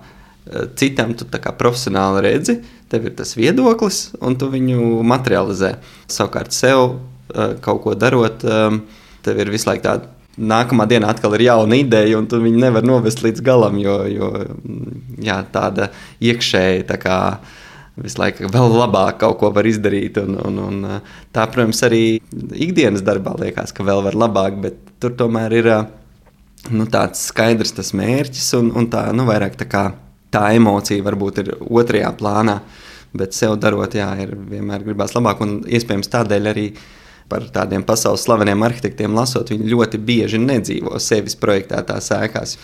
Citam 0.75 1.13
tu 1.15 1.27
profesionāli 1.31 2.23
redzi, 2.25 2.57
tev 2.91 3.07
ir 3.07 3.15
tas 3.15 3.37
viedoklis, 3.39 4.09
un 4.21 4.35
tu 4.37 4.49
viņu 4.51 5.05
materializē. 5.07 5.77
Savukārt, 6.11 6.51
sev 6.57 6.83
eh, 7.31 7.55
kaut 7.63 7.83
ko 7.85 7.95
darot, 7.95 8.43
eh, 8.43 9.07
tev 9.23 9.39
ir 9.39 9.53
visu 9.55 9.71
laiku 9.71 9.87
tāda. 9.87 10.11
Nākamā 10.33 10.87
dienā 10.89 11.11
atkal 11.13 11.35
ir 11.37 11.45
jauna 11.45 11.77
ideja, 11.77 12.17
un 12.17 12.27
tu 12.27 12.39
viņu 12.41 12.59
nevar 12.59 12.87
novest 12.89 13.21
līdz 13.21 13.43
galam, 13.45 13.77
jo, 13.77 13.99
jo 14.09 14.31
jā, 15.21 15.37
tāda 15.53 15.91
iekšēji 16.25 16.87
tā 16.89 16.97
kā, 16.97 17.17
visu 18.01 18.17
laiku 18.17 18.49
vēl 18.49 18.73
labāk 18.73 19.19
kaut 19.21 19.37
ko 19.43 19.51
var 19.53 19.69
izdarīt. 19.69 20.17
Un, 20.25 20.39
un, 20.43 20.61
un, 20.67 20.85
eh, 20.89 21.19
tā, 21.37 21.47
protams, 21.53 21.85
arī 21.87 22.05
ikdienas 22.51 23.05
darbā 23.07 23.37
liekas, 23.45 23.77
ka 23.77 23.87
vēl 23.87 24.03
var 24.09 24.19
labāk, 24.27 24.59
bet 24.65 24.81
tur 24.99 25.15
tomēr 25.15 25.61
ir 25.61 25.75
nu, 26.73 26.89
tāds 26.91 27.29
skaidrs 27.31 27.77
tas 27.79 27.95
mērķis 27.95 28.57
un, 28.59 28.73
un 28.75 28.91
tā 28.91 29.13
nu, 29.15 29.29
vairāk 29.29 29.61
tā 29.61 29.71
kā 29.71 29.93
tā 30.33 30.49
emocija 30.57 31.05
varbūt 31.05 31.43
ir 31.43 31.53
otrajā 31.61 32.11
plānā. 32.19 32.61
Bet 33.13 33.37
sev 33.37 33.59
darot, 33.61 33.93
jā, 33.93 34.09
ir 34.25 34.33
vienmēr 34.49 34.87
gribās 34.87 35.13
labāk. 35.13 35.43
Un 35.45 35.59
iespējams 35.69 36.09
tādēļ 36.13 36.49
arī 36.49 36.67
par 37.29 37.45
tādiem 37.53 37.85
pasaules 37.85 38.25
slaveniem 38.25 38.65
arhitektiem 38.65 39.13
lasot, 39.17 39.53
viņi 39.53 39.69
ļoti 39.73 40.01
bieži 40.01 40.41
nedzīvo 40.41 40.99
sevis 41.01 41.37
projektētās 41.41 42.11
ēkās. 42.17 42.57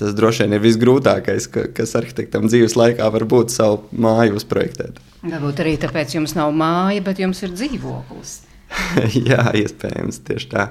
Tas 0.00 0.14
droši 0.16 0.44
vien 0.44 0.56
ir 0.56 0.62
visgrūtākais, 0.64 1.46
ka, 1.54 1.66
kas 1.76 1.94
arhitektam 1.98 2.48
dzīves 2.48 2.74
laikā 2.76 3.06
var 3.14 3.24
būt 3.30 3.54
savu 3.54 3.84
māju 3.94 4.40
uzprojektēt. 4.40 4.98
Varbūt 5.22 5.62
arī 5.62 5.76
tāpēc 5.80 6.16
jums 6.16 6.34
nav 6.36 6.50
māja, 6.56 7.04
bet 7.04 7.22
jums 7.22 7.40
ir 7.46 7.54
dzīvoklis. 7.54 8.34
Jā, 9.28 9.46
iespējams, 9.54 10.18
tieši 10.26 10.50
tā. 10.50 10.66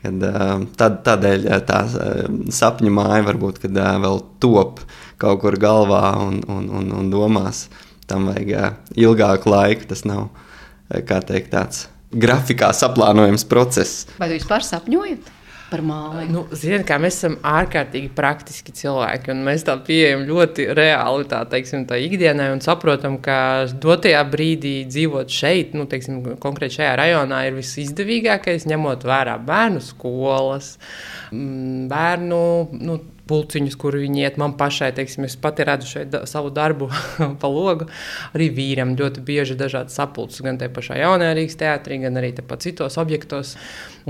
Kad, 0.00 0.22
tad, 0.80 1.00
tādēļ 1.04 1.46
tā 1.68 1.80
sapņu 2.56 2.92
māja 2.96 3.24
varbūt 3.26 3.60
vēl 3.68 4.22
top 4.40 4.80
kaut 5.20 5.42
kur 5.42 5.58
galvā 5.60 6.14
un, 6.24 6.38
un, 6.48 6.70
un, 6.78 6.92
un 6.96 7.10
domās. 7.12 7.66
Tam 8.08 8.30
vajag 8.30 8.80
ilgāku 8.96 9.52
laiku. 9.52 9.90
Tas 9.90 10.06
nav 10.08 10.30
teikt, 10.90 11.52
tāds 11.52 11.84
grafikā 12.10 12.72
saplānojams 12.74 13.44
process. 13.50 14.06
Vai 14.18 14.32
jūs 14.32 14.40
vispār 14.40 14.64
sapņojat? 14.66 15.28
Par 15.70 15.82
māju. 15.86 16.26
Nu, 16.32 16.42
Ziniet, 16.56 16.84
kā 16.88 16.98
mēs 17.02 17.20
esam 17.20 17.36
ārkārtīgi 17.46 18.10
praktiski 18.16 18.74
cilvēki, 18.76 19.32
un 19.34 19.44
mēs 19.46 19.64
tā 19.66 19.76
pieejam 19.86 20.24
ļoti 20.28 20.68
reāli 20.76 21.28
tā, 21.30 21.42
teiksim, 21.50 21.86
tā 21.90 22.00
ikdienai 22.02 22.50
un 22.54 22.62
saprotam, 22.64 23.20
ka 23.22 23.68
dotajā 23.82 24.22
brīdī 24.32 24.74
dzīvot 24.90 25.32
šeit, 25.32 25.76
nu, 25.78 25.86
teiksim, 25.90 26.20
konkrēti 26.42 26.80
šajā 26.80 26.96
rajonā, 27.00 27.44
ir 27.48 27.56
visizdevīgākais, 27.58 28.68
ņemot 28.70 29.06
vērā 29.08 29.38
bērnu 29.46 29.84
skolas, 29.84 30.74
mm, 31.30 31.88
bērnu. 31.90 32.42
Nu, 32.80 33.00
pulciņus, 33.30 33.76
kur 33.80 33.96
viņi 34.00 34.24
iet. 34.24 34.38
Man 34.40 34.56
pašai, 34.58 34.90
teiksim, 34.96 35.26
es 35.28 35.36
pati 35.40 35.66
redzu 35.66 35.88
šeit 35.88 36.10
da, 36.12 36.24
savu 36.30 36.50
darbu 36.54 36.90
pa 37.42 37.50
logu. 37.50 37.86
Arī 38.34 38.50
vīram 38.56 38.96
ļoti 38.98 39.24
bieži 39.26 39.56
dažādas 39.60 39.96
sapulces, 39.98 40.42
gan 40.46 40.58
tajā 40.60 40.74
pašā 40.76 40.98
jaunajā 41.00 41.38
Rīgas 41.38 41.60
teātrī, 41.62 42.00
gan 42.04 42.18
arī 42.20 42.34
citos 42.60 42.98
objektos. 43.00 43.54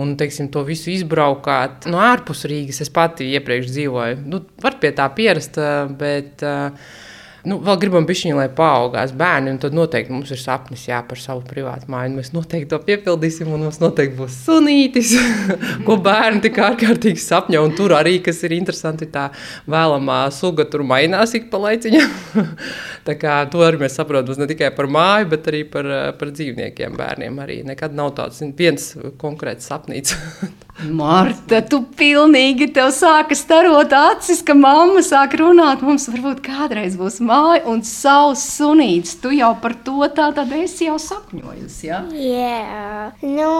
Un, 0.01 0.17
teiksim, 0.19 0.49
to 0.55 0.65
visu 0.67 0.91
izbraukāt 0.95 1.87
no 1.91 2.01
ārpus 2.03 2.47
Rīgas. 2.51 2.81
Es 2.83 2.91
pati 2.95 3.29
iepriekš 3.37 3.71
dzīvoju. 3.77 4.25
Nu, 4.27 4.43
var 4.65 4.81
pie 4.83 4.95
tā 4.97 5.07
pierast, 5.15 5.61
bet. 6.01 6.43
Uh, 6.43 7.07
Nu, 7.49 7.57
vēl 7.65 7.79
gribam, 7.81 8.05
bišķiņi, 8.09 8.35
lai 8.37 8.49
paaugās 8.53 9.15
bērni, 9.17 9.55
un 9.55 9.61
tad 9.63 9.73
noteikti 9.77 10.13
mums 10.13 10.33
ir 10.35 10.41
sapnis 10.41 10.83
jā, 10.89 10.99
par 11.09 11.21
savu 11.21 11.41
privātu 11.49 11.89
māju. 11.93 12.13
Mēs 12.19 12.33
noteikti 12.35 12.69
to 12.73 12.81
piepildīsim, 12.85 13.49
un 13.49 13.65
mums 13.65 13.81
noteikti 13.81 14.19
būs 14.19 14.37
sunītis, 14.45 15.15
ko 15.87 15.97
bērni 16.05 16.45
tik 16.45 16.61
ārkārtīgi 16.67 17.23
sapņo. 17.25 17.65
Un 17.65 17.75
tur 17.79 17.97
arī, 17.97 18.19
kas 18.25 18.43
ir 18.45 18.57
interesanti, 18.59 19.09
tā 19.09 19.31
vēlamā 19.71 20.23
suga 20.37 20.69
tur 20.69 20.85
mainās 20.85 21.33
ik 21.39 21.49
pa 21.53 21.63
laiciņam. 21.65 22.17
tā 23.09 23.17
kā 23.21 23.41
to 23.53 23.65
arī 23.65 23.81
mēs 23.87 23.97
saprotam 23.97 24.37
ne 24.41 24.51
tikai 24.51 24.73
par 24.77 24.91
māju, 24.93 25.31
bet 25.33 25.49
arī 25.49 25.65
par, 25.73 25.89
par 26.21 26.35
dzīvniekiem, 26.37 26.99
bērniem. 27.01 27.41
Arī 27.41 27.63
nekad 27.73 27.97
nav 27.97 28.13
tāds 28.21 28.45
viens 28.61 28.93
konkrēts 29.21 29.73
sapnīts. 29.73 30.19
Marta, 30.89 31.61
tu 31.67 31.83
pilnīgi 31.97 32.71
tev 32.75 32.91
sāka 32.97 33.37
starot 33.37 33.93
acis, 33.97 34.41
ka 34.47 34.55
mamma 34.57 35.03
sāk 35.05 35.37
runāt. 35.41 35.83
Mums 35.85 36.09
varbūt 36.09 36.41
kādreiz 36.47 36.97
būs 37.01 37.21
māja 37.25 37.65
un 37.71 37.83
savs 37.87 38.45
sunīts. 38.57 39.19
Tu 39.21 39.35
jau 39.37 39.53
par 39.61 39.77
to 39.85 40.09
tā 40.17 40.31
tad 40.37 40.53
esi 40.57 40.89
jau 40.89 40.97
sapņojusi, 41.03 41.83
ja? 41.91 42.01
Jā, 42.17 43.11
nu, 43.27 43.53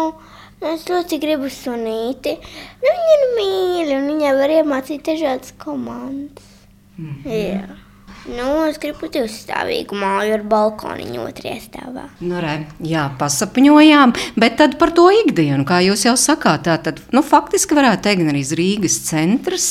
es 0.73 0.87
ļoti 0.89 1.21
gribu 1.23 1.53
sunīti. 1.53 2.39
Nu, 2.81 2.89
viņa 2.89 3.19
ir 3.19 3.29
mīļa 3.37 4.01
un 4.01 4.11
viņa 4.15 4.35
var 4.41 4.57
iemācīt 4.61 5.05
dažādas 5.13 5.55
komandas. 5.61 6.49
Mm 6.97 7.15
-hmm. 7.25 7.37
Jā. 7.37 7.90
Nu, 8.31 8.49
es 8.69 8.79
gribu 8.83 9.09
divstāvīgu 9.13 9.97
māju 9.99 10.37
ar 10.37 10.43
balkoniņu 10.51 11.23
otrajā 11.25 11.59
stāvā. 11.65 12.07
Nu, 12.23 12.39
re, 12.43 12.57
jā, 12.85 13.09
pasapņojām, 13.21 14.15
bet 14.41 14.59
tad 14.61 14.79
par 14.81 14.95
to 14.97 15.09
ikdienu, 15.23 15.65
kā 15.69 15.81
jūs 15.85 16.07
jau 16.09 16.17
sakāt, 16.21 16.67
tā 16.69 16.77
tad 16.85 17.01
nu, 17.17 17.25
faktiski 17.27 17.79
varētu 17.79 18.07
teikt 18.09 18.33
arī 18.33 18.45
Rīgas 18.63 19.01
centrs. 19.09 19.71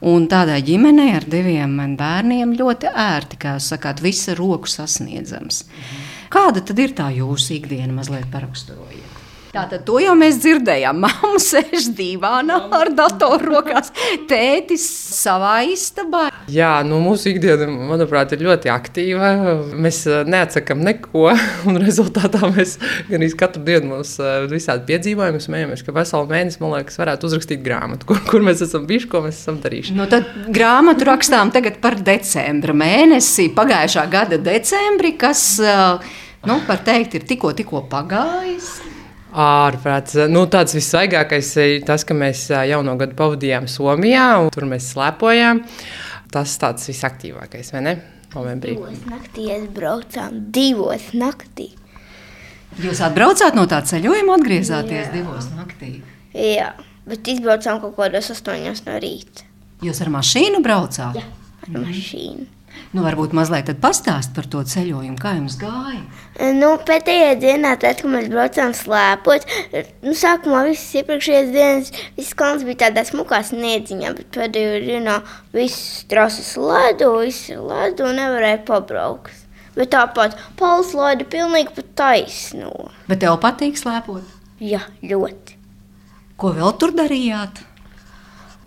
Un 0.00 0.24
tādai 0.32 0.62
ģimenei 0.64 1.10
ar 1.12 1.26
diviem 1.28 1.74
bērniem 2.00 2.54
ļoti 2.56 2.88
ērti, 2.88 3.36
kā 3.42 3.58
jūs 3.58 3.66
sakāt, 3.74 4.00
visa 4.00 4.32
roku 4.38 4.70
sasniedzams. 4.70 5.66
Mhm. 5.68 6.06
Kāda 6.30 6.62
tad 6.62 6.78
ir 6.78 6.92
tā 6.94 7.08
jūsu 7.10 7.56
ikdiena, 7.56 7.90
mazliet 7.96 8.28
paraksturojot? 8.30 9.09
Tātad 9.50 9.82
to 9.82 9.96
jau 9.98 10.12
mēs 10.14 10.36
dzirdējām. 10.44 11.00
Māma 11.04 11.38
sēž 11.42 11.88
divānā 11.98 12.60
ar 12.76 12.92
datoru 12.94 13.56
rokās, 13.56 13.90
tētis 14.30 14.84
savā 15.16 15.64
istabā. 15.66 16.28
Jā, 16.50 16.76
nu, 16.86 17.00
mūsu 17.02 17.32
ikdiena, 17.32 17.66
manuprāt, 17.66 18.36
ir 18.36 18.44
ļoti 18.46 18.70
aktīva. 18.70 19.32
Mēs 19.74 20.04
eh, 20.06 20.22
neatsakām 20.30 20.84
neko, 20.86 21.32
un 21.68 21.80
rezultātā 21.82 22.52
mēs 22.54 22.76
gan 23.08 23.26
katru 23.40 23.64
dienu 23.66 23.96
mums 23.96 24.14
eh, 24.22 24.46
visādi 24.50 24.86
piedzīvojam, 24.92 25.40
smējamies, 25.42 25.82
ka 25.86 25.96
veselu 25.98 26.30
mēnesi, 26.30 26.62
man 26.62 26.76
liekas, 26.76 27.00
varētu 27.02 27.26
uzrakstīt 27.30 27.66
grāmatu, 27.66 28.06
kur, 28.12 28.22
kur 28.30 28.46
mēs 28.46 28.62
esam 28.68 28.86
bijuši, 28.90 29.10
ko 29.10 29.24
mēs 29.26 29.42
esam 29.42 29.58
darījuši. 29.64 29.98
Nu, 29.98 30.06
tad 30.10 30.30
grāmatu 30.54 31.10
rakstām 31.10 31.50
tagad 31.54 31.82
par 31.82 31.98
decembra 32.06 32.76
mēnesi, 32.86 33.50
pagājušā 33.58 34.06
gada 34.14 34.38
decembri, 34.38 35.16
kas, 35.18 35.42
eh, 35.58 36.14
nu, 36.46 36.62
var 36.70 36.86
teikt, 36.86 37.18
ir 37.18 37.26
tikko, 37.34 37.50
tikko 37.58 37.82
pagājis. 37.90 38.99
Ārprāts. 39.30 40.16
Nu, 40.30 40.44
tāds 40.50 40.74
vissvaigākais 40.74 41.50
ir 41.62 41.74
tas, 41.86 42.04
ka 42.06 42.16
mēs 42.18 42.48
jauno 42.50 42.96
gadu 42.98 43.14
pavadījām 43.18 43.68
Somijā, 43.70 44.26
un 44.42 44.50
tur 44.54 44.66
mēs 44.70 44.90
slēpojām. 44.94 45.62
Tas 46.30 46.54
tāds 46.62 46.86
visaktīvākais, 46.90 47.72
vai 47.74 47.84
ne? 47.86 47.94
Novembrī. 48.34 48.76
Divos 48.78 49.06
naktīs 49.10 49.66
braucām, 49.74 50.36
divos 50.54 51.08
naktī. 51.18 51.72
Jūs 52.78 53.02
atbraucāt 53.02 53.56
no 53.58 53.66
tā 53.70 53.80
ceļojuma, 53.86 54.36
atgriezāties 54.38 55.08
Jā. 55.08 55.12
divos 55.14 55.48
naktī? 55.56 55.96
Jā, 56.30 56.70
bet 57.10 57.26
izbraucām 57.32 57.80
kaut 57.82 57.96
kādos 57.98 58.30
astoņos 58.34 58.84
no 58.86 58.98
rīta. 59.02 59.46
Jūs 59.82 60.02
ar 60.04 60.12
mašīnu 60.14 60.62
braucāt? 60.62 61.18
Jā, 61.18 61.26
ar 61.64 61.72
mm. 61.72 61.88
mašīnu. 61.88 62.46
Nu, 62.90 63.04
varbūt 63.04 63.34
mazliet 63.36 63.70
pastāstīt 63.82 64.34
par 64.34 64.46
to 64.50 64.62
ceļojumu, 64.66 65.18
kā 65.20 65.36
jums 65.36 65.56
gāja. 65.60 66.00
Nu, 66.56 66.72
pēdējā 66.86 67.36
dienā, 67.38 67.76
tad, 67.78 68.00
kad 68.00 68.10
mēs 68.10 68.26
braucām 68.32 68.74
slēpot, 68.74 69.46
nu, 70.02 70.14
sākumā 70.18 70.64
visas 70.66 70.96
iepriekšējās 70.98 71.52
dienas, 71.54 71.92
viss 72.18 72.34
kalns 72.38 72.66
bija 72.66 72.86
tādā 72.86 73.04
smukā 73.06 73.42
sniedziņā, 73.46 74.14
bet 74.18 74.32
pēdējo 74.34 74.82
dienā 74.88 75.20
viss 75.54 76.02
trasas 76.10 76.56
ledu, 76.58 77.12
viss 77.20 77.52
ir 77.52 77.62
ledu 77.62 78.10
nevarēja 78.16 78.64
pabraukt. 78.66 79.46
Bet 79.76 79.92
tāpat 79.94 80.34
Pauls 80.58 80.90
laida 80.98 81.24
pilnīgi 81.30 81.76
pa 81.76 81.86
taisno. 82.02 82.90
Bet 83.06 83.22
tev 83.22 83.38
patīk 83.42 83.78
slēpot? 83.78 84.26
Jā, 84.60 84.82
ļoti. 85.06 85.60
Ko 86.40 86.50
vēl 86.56 86.74
tur 86.80 86.92
darījāt? 86.96 87.62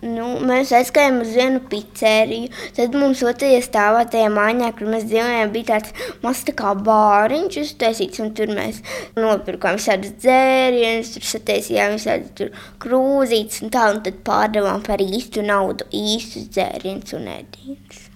Nu, 0.03 0.25
mēs 0.43 0.73
aizgājām 0.75 1.21
uz 1.23 1.31
vienu 1.37 1.61
pizzeriju. 1.71 2.51
Tad 2.75 2.95
mums 2.99 3.21
otrajā 3.23 3.61
stāvā 3.63 4.03
tajā 4.11 4.27
mājā, 4.33 4.71
kur 4.75 4.91
mēs 4.91 5.07
dzīvojām, 5.07 5.53
bija 5.53 5.69
tāds 5.73 6.07
mazs 6.25 6.43
tā 6.49 6.55
kā 6.59 6.73
bāriņš 6.75 7.59
uztaisīts. 7.63 8.23
Tur 8.35 8.51
mēs 8.51 8.81
nopirkām 9.15 9.79
visādus 9.79 10.15
dzērienus, 10.19 11.13
tur 11.15 11.27
sataisījām 11.31 11.95
visādi 11.97 12.49
krūzītes 12.83 13.63
un 13.63 13.73
tā. 13.73 13.89
Un 13.93 14.01
tad 14.05 14.23
pārdevām 14.27 14.83
par 14.83 15.03
īstu 15.03 15.45
naudu 15.45 15.87
īstus 15.95 16.49
dzērienus 16.51 17.15
un 17.19 17.29
ēdienus. 17.37 18.09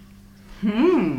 Hmm, 0.64 1.14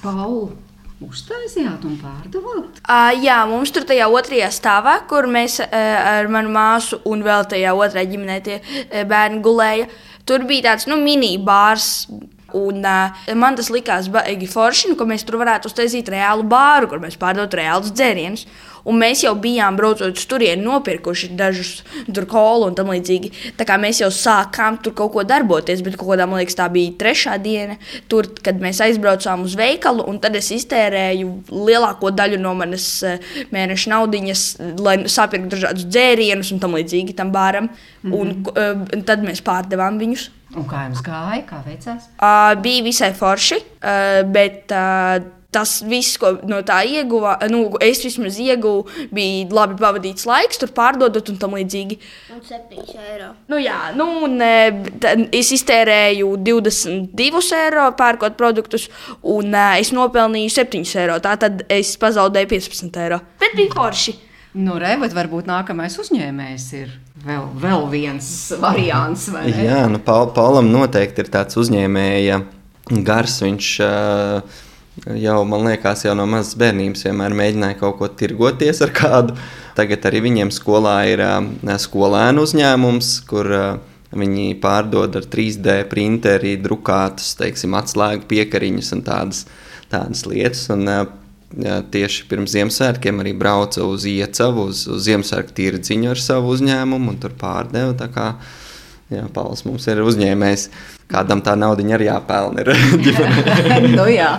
Pauli! 0.00 0.65
Uztaisījāt 1.04 1.82
un 1.84 1.98
pārdevāt? 2.00 2.78
Uh, 2.80 3.10
jā, 3.20 3.42
mums 3.50 3.68
tur 3.74 3.84
tajā 3.84 4.06
otrajā 4.08 4.48
stāvā, 4.54 4.94
kur 5.10 5.28
mēs 5.28 5.58
uh, 5.60 5.68
ar 5.68 6.30
manu 6.32 6.54
māsu 6.54 7.02
un 7.04 7.24
vēl 7.26 7.44
tajā 7.50 7.74
otrajā 7.76 8.08
ģimenē 8.14 8.36
tie 8.46 8.56
uh, 8.62 9.02
bērni 9.08 9.42
gulēja. 9.44 9.90
Tur 10.26 10.46
bija 10.48 10.70
tāds 10.70 10.88
nu, 10.88 10.96
mini-bārs. 11.02 12.08
Un, 12.56 12.80
uh, 12.80 13.26
man 13.36 13.58
tas 13.58 13.68
likās 13.74 14.08
baigi 14.08 14.48
forši, 14.48 14.88
nu, 14.88 14.96
ka 14.96 15.04
mēs 15.04 15.26
tur 15.28 15.36
varētu 15.42 15.68
uztaisīt 15.68 16.08
reālu 16.14 16.46
bāru, 16.48 16.88
kur 16.88 17.02
mēs 17.02 17.18
pārdotu 17.20 17.60
reālus 17.60 17.92
dzērienus. 17.92 18.46
Un 18.86 19.00
mēs 19.00 19.24
jau 19.24 19.34
bijām 19.38 19.76
braucot 19.78 20.14
uz 20.16 20.26
turieni, 20.30 20.62
nopirkuši 20.62 21.32
dažus 21.36 21.82
kolu 22.30 22.68
un 22.70 22.76
tam 22.78 22.92
līdzīgi. 22.94 23.32
Tā 23.58 23.66
kā 23.68 23.78
mēs 23.82 24.00
jau 24.02 24.10
sākām 24.14 24.78
tur 24.82 24.94
kaut 24.96 25.12
ko 25.16 25.24
darboties, 25.26 25.82
bet 25.86 25.98
kaut 25.98 26.12
kādā, 26.12 26.28
man 26.28 26.40
liekas, 26.40 26.58
tā 26.58 26.68
bija 26.72 26.94
trešā 27.00 27.36
diena, 27.42 27.78
tur, 28.10 28.28
kad 28.42 28.60
mēs 28.62 28.80
aizbraucām 28.84 29.44
uz 29.46 29.56
veikalu, 29.58 30.06
un 30.06 30.20
tad 30.22 30.38
es 30.38 30.52
iztērēju 30.54 31.32
lielāko 31.50 32.12
daļu 32.14 32.40
no 32.42 32.54
manas 32.58 32.88
eh, 33.06 33.18
mēneša 33.54 33.92
naudiņas, 33.94 34.46
lai 34.82 34.96
sapirktu 35.10 35.56
dažādus 35.56 35.88
dzērienus 35.90 36.54
un 36.54 36.62
tam 36.62 36.78
līdzīgi 36.78 37.16
tam 37.18 37.34
bāram. 37.34 37.70
Mm 38.02 38.12
-hmm. 38.12 38.18
un, 38.20 38.28
uh, 38.96 39.02
tad 39.06 39.22
mēs 39.26 39.42
pārdevām 39.42 39.98
viņus. 39.98 40.30
Un 40.56 40.64
kā 40.70 40.84
jums 40.86 41.02
gāja? 41.02 41.42
Kā 41.48 41.58
veicās? 41.66 42.06
Uh, 42.16 42.54
bija 42.62 42.84
visai 42.86 43.12
forši, 43.12 43.56
uh, 43.56 44.22
bet 44.30 44.72
uh, 44.72 45.24
tas 45.56 45.78
viss, 45.88 46.18
ko 46.20 46.34
no 46.48 46.60
tā 46.66 46.82
ieguva, 46.84 47.36
nu, 47.52 47.64
es 47.84 48.02
vismaz 48.04 48.36
ieguvu, 48.42 48.84
bija 49.14 49.46
labi 49.56 49.78
pavadīts 49.80 50.28
laiks, 50.28 50.60
tur 50.60 50.72
pārdodot 50.76 51.32
un 51.32 51.40
tam 51.40 51.56
līdzīgi. 51.56 51.98
Un 52.34 52.42
7 52.44 52.84
eiro. 53.06 53.32
Nu, 53.50 53.60
jā, 53.62 53.78
nu, 53.96 54.08
un 54.26 54.36
e, 54.44 54.52
es 55.36 55.54
iztērēju 55.56 56.34
22 56.44 57.42
eiro 57.62 57.88
pērkot 57.96 58.36
produktus, 58.38 58.88
un 59.24 59.56
e, 59.56 59.66
es 59.80 59.94
nopelnīju 59.96 60.52
7 60.58 60.84
eiro. 61.00 61.18
Tā 61.24 61.36
tad 61.40 61.64
es 61.72 61.96
pazaudēju 62.00 62.52
15 62.52 63.02
eiro. 63.06 63.22
Bet 63.40 63.56
bija 63.58 63.72
forši. 63.76 64.16
Nu, 64.56 64.78
re, 64.80 64.94
bet 65.00 65.12
varbūt 65.12 65.48
nākamais 65.48 65.98
uzņēmējs 66.00 66.68
ir 66.78 66.92
vēl, 67.26 67.48
vēl 67.60 67.82
viens 67.92 68.28
variants. 68.60 69.26
Jā, 69.52 69.82
nu, 69.92 70.00
Paul, 70.04 70.30
Paulam 70.36 70.70
noteikti 70.72 71.24
ir 71.24 71.32
tāds 71.32 71.58
uzņēmēja 71.60 72.38
gars. 73.04 73.40
Viņš 73.44 73.72
uh, 73.84 74.62
jau, 75.04 75.40
man 75.48 75.66
liekas, 75.68 76.04
jau 76.06 76.14
no 76.18 76.26
mazas 76.30 76.56
bērnības 76.60 77.04
vienmēr 77.08 77.36
mēģināja 77.36 77.78
kaut 77.80 77.98
ko 78.00 78.08
tirgoties 78.08 78.80
ar 78.86 78.94
kādu. 78.96 79.36
Tagad 79.76 80.08
arī 80.08 80.22
viņiem 80.28 80.54
skolā 80.54 80.96
ir 81.10 81.22
uh, 81.24 81.76
skolēnu 81.82 82.46
uzņēmums, 82.46 83.12
kur 83.28 83.52
uh, 83.52 83.68
viņi 84.16 84.56
pārdod 84.62 85.18
ar 85.18 85.28
3D 85.28 85.82
printeri 85.90 86.56
drukātus, 86.62 87.34
teiksim, 87.40 87.76
atslēgu 87.76 88.24
piekariņus 88.30 88.92
un 88.96 89.06
tādas, 89.06 89.46
tādas 89.92 90.26
lietas. 90.30 90.68
Un, 90.74 90.88
uh, 90.88 91.06
Jā, 91.56 91.76
tieši 91.94 92.24
pirms 92.26 92.50
Ziemassvētkiem 92.56 93.20
arī 93.22 93.30
brauca 93.38 93.84
uz 93.86 94.02
Iecavu, 94.10 94.66
uz, 94.72 94.82
uz 94.90 95.04
Ziemassvētku 95.06 95.54
tirdziņu 95.54 96.10
ar 96.10 96.20
savu 96.20 96.50
uzņēmumu 96.56 97.12
un 97.12 97.20
tur 97.22 97.36
pārdeva. 97.38 97.94
Tā 97.96 98.08
kā 98.12 98.24
jā, 99.12 99.24
Pauls 99.34 99.64
mums 99.66 99.86
ir 99.90 100.02
uzņēmējs. 100.04 100.68
Kādam 101.10 101.38
tā 101.46 101.54
nauda 101.54 101.84
arī 101.94 102.08
jāpelnā. 102.08 102.64
nu, 103.98 104.06
jā, 104.10 104.30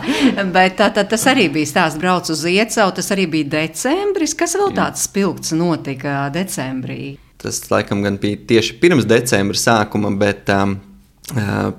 bet 0.52 0.76
tā, 0.80 0.90
tā, 0.96 1.06
tas 1.08 1.24
arī 1.32 1.48
bija 1.54 1.70
stāsts. 1.70 2.00
Braucu 2.02 2.34
uz 2.36 2.44
Iecavu, 2.50 2.96
tas 2.98 3.14
arī 3.16 3.28
bija 3.38 3.52
decembris. 3.54 4.36
Kas 4.36 4.58
vēl 4.60 4.76
tāds 4.76 5.06
spilgts 5.08 5.56
notika 5.56 6.26
decembrī? 6.36 7.16
Tas 7.40 7.62
laikam 7.72 8.02
gan 8.04 8.18
bija 8.20 8.42
tieši 8.50 8.76
pirms 8.82 9.08
decembra 9.08 9.60
sākuma, 9.62 10.12
bet 10.20 10.50
um, 10.52 10.76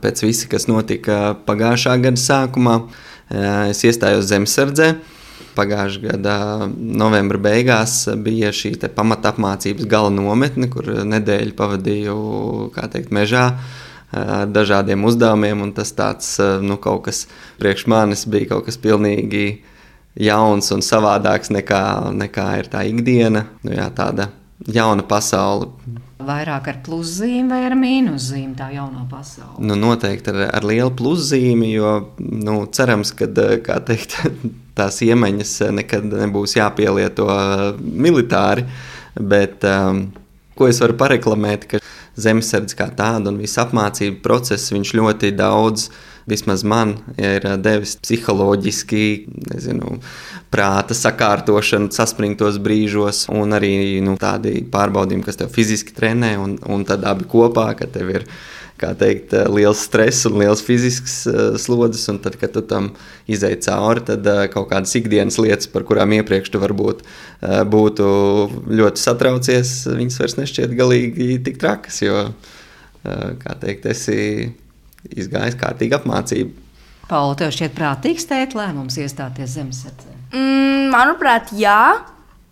pēc 0.03 0.25
visa, 0.25 0.49
kas 0.49 0.69
notika 0.71 1.37
pagājušā 1.49 1.99
gada 2.03 2.21
sākumā, 2.21 2.81
es 3.69 3.85
iestājos 3.85 4.29
zemesardzē. 4.31 4.93
Pagājušā 5.59 6.05
gada 6.05 6.35
novembra 6.79 7.41
beigās 7.49 8.05
bija 8.23 8.53
šī 8.55 8.77
pamata 8.95 9.33
apmācības 9.33 9.89
gala 9.91 10.13
nometne, 10.15 10.69
kur 10.71 10.87
nedēļu 10.87 11.57
pavadīju 11.59 12.19
teikt, 12.79 13.11
mežā 13.11 13.49
ar 13.49 14.47
dažādiem 14.49 15.05
uzdevumiem. 15.05 15.67
Tas 15.77 15.93
tāds, 15.93 16.37
nu, 16.63 16.79
kaut 16.81 17.07
kas 17.09 17.27
priekš 17.61 17.87
manis 17.91 18.25
bija 18.31 18.55
kaut 18.55 18.69
kas 18.69 18.81
pilnīgi 18.81 19.61
jauns 20.19 20.73
un 20.75 20.83
savādāks 20.83 21.53
nekā, 21.55 21.85
nekā 22.17 22.49
ir 22.63 22.71
tā 22.73 22.85
ikdiena. 22.89 23.47
Nu, 23.63 23.75
jā, 23.77 23.89
tāda 23.95 24.31
jauna 24.67 25.05
pasaule. 25.07 25.73
Vairāk 26.29 26.69
ar 26.69 26.79
pluszīmi 26.85 27.49
vai 27.49 27.63
ar 27.65 27.75
mīnuszīmi 27.79 28.57
tā 28.59 28.69
jaunā 28.75 29.07
pasaule? 29.09 29.63
Nu, 29.65 29.79
noteikti 29.81 30.35
ar, 30.35 30.43
ar 30.59 30.67
lielu 30.69 30.93
pluszīmi, 30.99 31.71
jo 31.73 31.93
nu, 32.19 32.61
cerams, 32.75 33.15
ka 33.17 33.29
teikt, 33.89 34.19
tās 34.79 35.01
iemaņas 35.07 35.55
nekad 35.79 36.09
nebūs 36.13 36.59
jāpielieto 36.59 37.29
militāri. 37.79 38.67
Bet, 39.19 39.65
um, 39.67 40.05
ko 40.59 40.69
es 40.69 40.83
varu 40.83 40.99
pareklamēt, 41.01 41.65
ka 41.71 41.81
zemesardze 42.19 42.77
kā 42.79 42.91
tāda 42.95 43.33
un 43.33 43.41
visa 43.41 43.65
apmācība 43.65 44.21
process 44.23 44.75
ļoti 44.99 45.33
daudz 45.39 45.89
vismaz 46.29 46.65
man 46.67 46.97
ir 47.17 47.45
devis 47.63 47.97
psiholoģiski, 48.03 49.05
nezinu, 49.53 49.99
prāta 50.53 50.97
sakārtošanu, 50.97 51.91
saspringtos 51.95 52.61
brīžos, 52.63 53.27
un 53.33 53.57
arī 53.57 53.73
nu, 54.05 54.17
tādi 54.21 54.61
pārbaudījumi, 54.73 55.27
kas 55.27 55.41
tev 55.41 55.53
fiziski 55.55 55.97
trenē, 55.97 56.37
un, 56.41 56.57
un 56.69 56.87
tad 56.89 57.05
abi 57.09 57.29
kopā, 57.29 57.71
ka 57.79 57.89
tev 57.93 58.13
ir 58.15 58.29
teikt, 58.79 59.33
liels 59.51 59.81
stress 59.89 60.29
un 60.29 60.37
liels 60.39 60.63
fizisks 60.63 61.17
uh, 61.27 61.57
slodzes, 61.59 62.05
un 62.13 62.21
tad, 62.23 62.37
kad 62.39 62.53
tu 62.55 62.63
tam 62.63 62.93
izai 63.27 63.57
cauri, 63.65 64.05
tad 64.07 64.29
kaut 64.55 64.69
kādas 64.71 64.95
ikdienas 65.01 65.41
lietas, 65.43 65.71
par 65.73 65.83
kurām 65.89 66.15
iepriekš 66.21 66.53
tu 66.55 66.63
varbūt 66.63 67.03
būtu 67.73 68.07
ļoti 68.79 69.03
satraucies, 69.03 69.75
viņas 69.91 70.23
vairs 70.23 70.39
nešķiet 70.39 70.79
galīgi 70.79 71.43
tik 71.47 71.59
trakas, 71.61 72.01
jo, 72.07 72.23
kā 73.03 73.59
teikt, 73.61 73.91
esi 73.91 74.19
izgājis 75.17 75.59
kārtīga 75.61 76.01
apmācība. 76.03 76.67
Paula, 77.09 77.35
tev 77.41 77.55
šķiet 77.57 77.73
prātīgs 77.77 78.29
tēt 78.29 78.55
lēmums 78.59 78.99
iestāties 79.01 79.57
zemesardzē? 79.57 80.13
Mm, 80.37 80.89
manuprāt, 80.93 81.53
jā. 81.57 82.05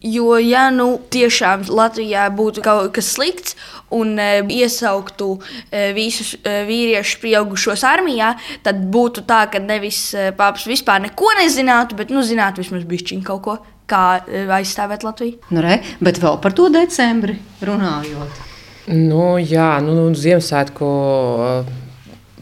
Jo, 0.06 0.36
ja 0.38 0.68
nu 0.70 1.00
tiešām 1.10 1.64
Latvijā 1.72 2.26
būtu 2.36 2.62
kaut 2.62 2.90
kas 2.94 3.08
slikts 3.16 3.56
un 3.96 4.12
e, 4.20 4.42
iesauktu 4.52 5.30
e, 5.40 5.86
visus 5.96 6.34
e, 6.36 6.52
vīriešus 6.68 7.16
pieaugušos 7.22 7.82
armijā, 7.88 8.34
tad 8.62 8.84
būtu 8.92 9.24
tā, 9.26 9.46
ka 9.50 9.58
nevis 9.58 10.10
e, 10.14 10.28
pāps 10.36 10.68
vispār 10.68 11.00
neko 11.08 11.32
nezinātu, 11.40 11.96
bet 11.98 12.12
nu, 12.12 12.22
zinātu 12.22 12.62
vismaz 12.62 12.84
bišķiņu 12.86 13.24
kaut 13.26 13.42
ko, 13.46 13.56
kā 13.90 14.04
e, 14.20 14.44
aizstāvēt 14.58 15.06
Latviju. 15.06 15.40
Nu, 15.48 15.64
re, 15.64 15.80
bet 16.04 16.20
vēl 16.22 16.38
par 16.44 16.54
to 16.54 16.68
decembri 16.76 17.38
runājot. 17.64 18.44
Nu, 18.92 19.34
jā, 19.40 19.72
nu, 19.82 19.96
nu 19.96 20.14
Ziemassvētku 20.14 20.92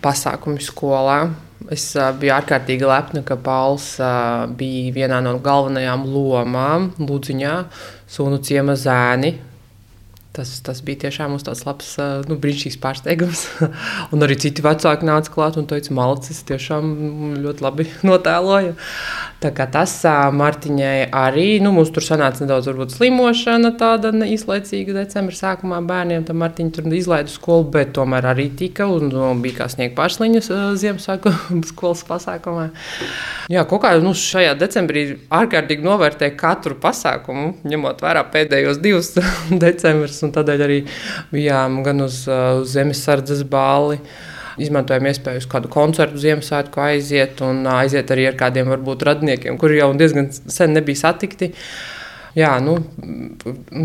pasākumi 0.05 0.63
skolā. 0.63 1.19
Es 1.73 1.87
uh, 1.97 2.11
biju 2.21 2.35
ārkārtīgi 2.37 2.85
lepna, 2.85 3.23
ka 3.25 3.39
Pauls 3.41 3.95
uh, 4.03 4.45
bija 4.53 4.93
vienā 4.99 5.23
no 5.25 5.39
galvenajām 5.43 6.05
lomām 6.13 6.93
Lūdziņā, 7.01 7.57
Sunu 8.15 8.39
ciema 8.45 8.77
zēni. 8.79 9.35
Tas, 10.35 10.51
tas 10.67 10.81
bija 10.83 11.05
tiešām 11.05 11.31
mums 11.31 11.45
tāds 11.47 11.61
labs, 11.63 11.93
nu, 12.27 12.35
brīnišķīgs 12.43 12.81
pārsteigums. 12.83 13.45
un 14.13 14.27
arī 14.27 14.35
citi 14.43 14.65
vecāki 14.67 15.07
nāca 15.07 15.31
klāt 15.31 15.59
un 15.61 15.69
teica, 15.71 15.95
Malicis 15.95 16.43
tiešām 16.49 16.89
ļoti 17.45 17.63
labi 17.63 17.87
notēloja. 18.11 18.75
Tas 19.53 19.93
Martiņai 20.33 21.11
arī, 21.13 21.59
nu, 21.61 21.73
mums 21.77 21.91
tur 21.93 22.05
sanāca 22.05 22.45
nedaudz 22.45 22.71
varbūt 22.71 22.95
slimošana 22.95 23.75
tāda 23.81 24.13
īslaicīga 24.25 24.95
decembra 24.97 25.37
sākumā 25.37 25.81
bērniem. 25.85 26.25
Tad 26.25 26.39
Martiņa 26.41 26.75
tur 26.77 26.89
izlaida 26.97 27.33
skolu, 27.33 27.67
bet 27.75 27.93
tomēr 27.97 28.31
arī 28.33 28.49
tika 28.57 28.89
un 28.89 29.11
nu, 29.13 29.29
bija 29.45 29.63
kā 29.63 29.69
sniegt 29.73 29.97
pārsliņas 29.99 30.51
Ziemassvētku 30.81 31.35
skolas 31.71 32.05
pasākumā. 32.09 32.69
Jā, 33.53 33.67
kaut 33.69 33.85
kā 33.85 33.95
nu, 34.01 34.15
šajā 34.17 34.55
decembrī 34.61 35.07
ārkārtīgi 35.35 35.85
novērtēja 35.85 36.37
katru 36.41 36.79
pasākumu, 36.81 37.51
ņemot 37.69 38.05
vērā 38.05 38.25
pēdējos 38.33 38.81
divus 38.85 39.13
decembrus 39.65 40.23
un 40.25 40.33
tādēļ 40.37 40.69
arī 40.69 40.85
bijām 41.35 41.83
gan 41.85 42.07
uz, 42.07 42.25
uz 42.29 42.73
zemesardzes 42.73 43.45
bāli. 43.51 44.01
Izmantojam 44.63 45.09
iespēju 45.11 45.43
uz 45.43 45.49
kādu 45.51 45.71
koncertu 45.73 46.21
Ziemassvētku 46.23 46.83
aiziet, 46.85 47.43
un 47.45 47.65
aiziet 47.71 48.13
arī 48.15 48.29
ar 48.31 48.39
kādiem 48.39 48.71
varbūt 48.71 49.03
radniekiem, 49.09 49.59
kuri 49.59 49.81
jau 49.81 49.91
diezgan 49.99 50.31
sen 50.33 50.77
nebija 50.77 51.07
satikti. 51.07 51.53
Jā, 52.35 52.57
nu, 52.59 52.73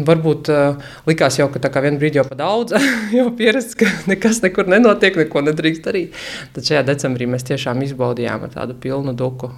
varbūt 0.08 0.50
uh, 0.50 0.88
likās 1.06 1.36
jau, 1.38 1.46
ka 1.54 1.60
tā 1.62 1.70
kā 1.70 1.84
vienā 1.86 2.00
brīdī 2.02 2.18
jau 2.18 2.26
par 2.26 2.40
daudz, 2.40 2.74
jau 3.18 3.28
pierasts, 3.38 3.78
ka 3.78 3.86
nekas 4.10 4.42
nekur 4.42 4.66
nenotiek, 4.72 5.20
neko 5.22 5.44
nedrīkst 5.46 5.86
darīt. 5.86 6.18
Tad 6.56 6.66
šajā 6.66 6.82
decembrī 6.88 7.28
mēs 7.30 7.46
tiešām 7.46 7.84
izbaudījām 7.86 8.48
tādu 8.56 8.74
pilnu 8.82 9.14
duku 9.18 9.52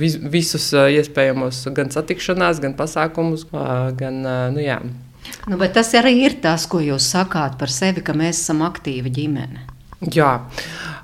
vis, 0.00 0.16
visus 0.16 0.70
uh, 0.72 0.88
iespējamos 0.96 1.66
gan 1.76 1.92
satikšanās, 1.92 2.62
gan 2.64 2.76
pasākumus, 2.78 3.44
uh, 3.52 3.90
gan, 4.00 4.22
uh, 4.24 4.46
nu 4.56 4.64
jā. 4.64 4.80
Nu, 5.50 5.60
tas 5.68 5.92
arī 5.98 6.16
ir 6.24 6.40
tas, 6.40 6.64
ko 6.70 6.80
jūs 6.80 7.12
sakāt 7.12 7.60
par 7.60 7.70
sevi, 7.70 8.00
ka 8.00 8.16
mēs 8.16 8.40
esam 8.40 8.64
aktīva 8.64 9.12
ģimene. 9.12 9.71
Jā, 10.10 10.30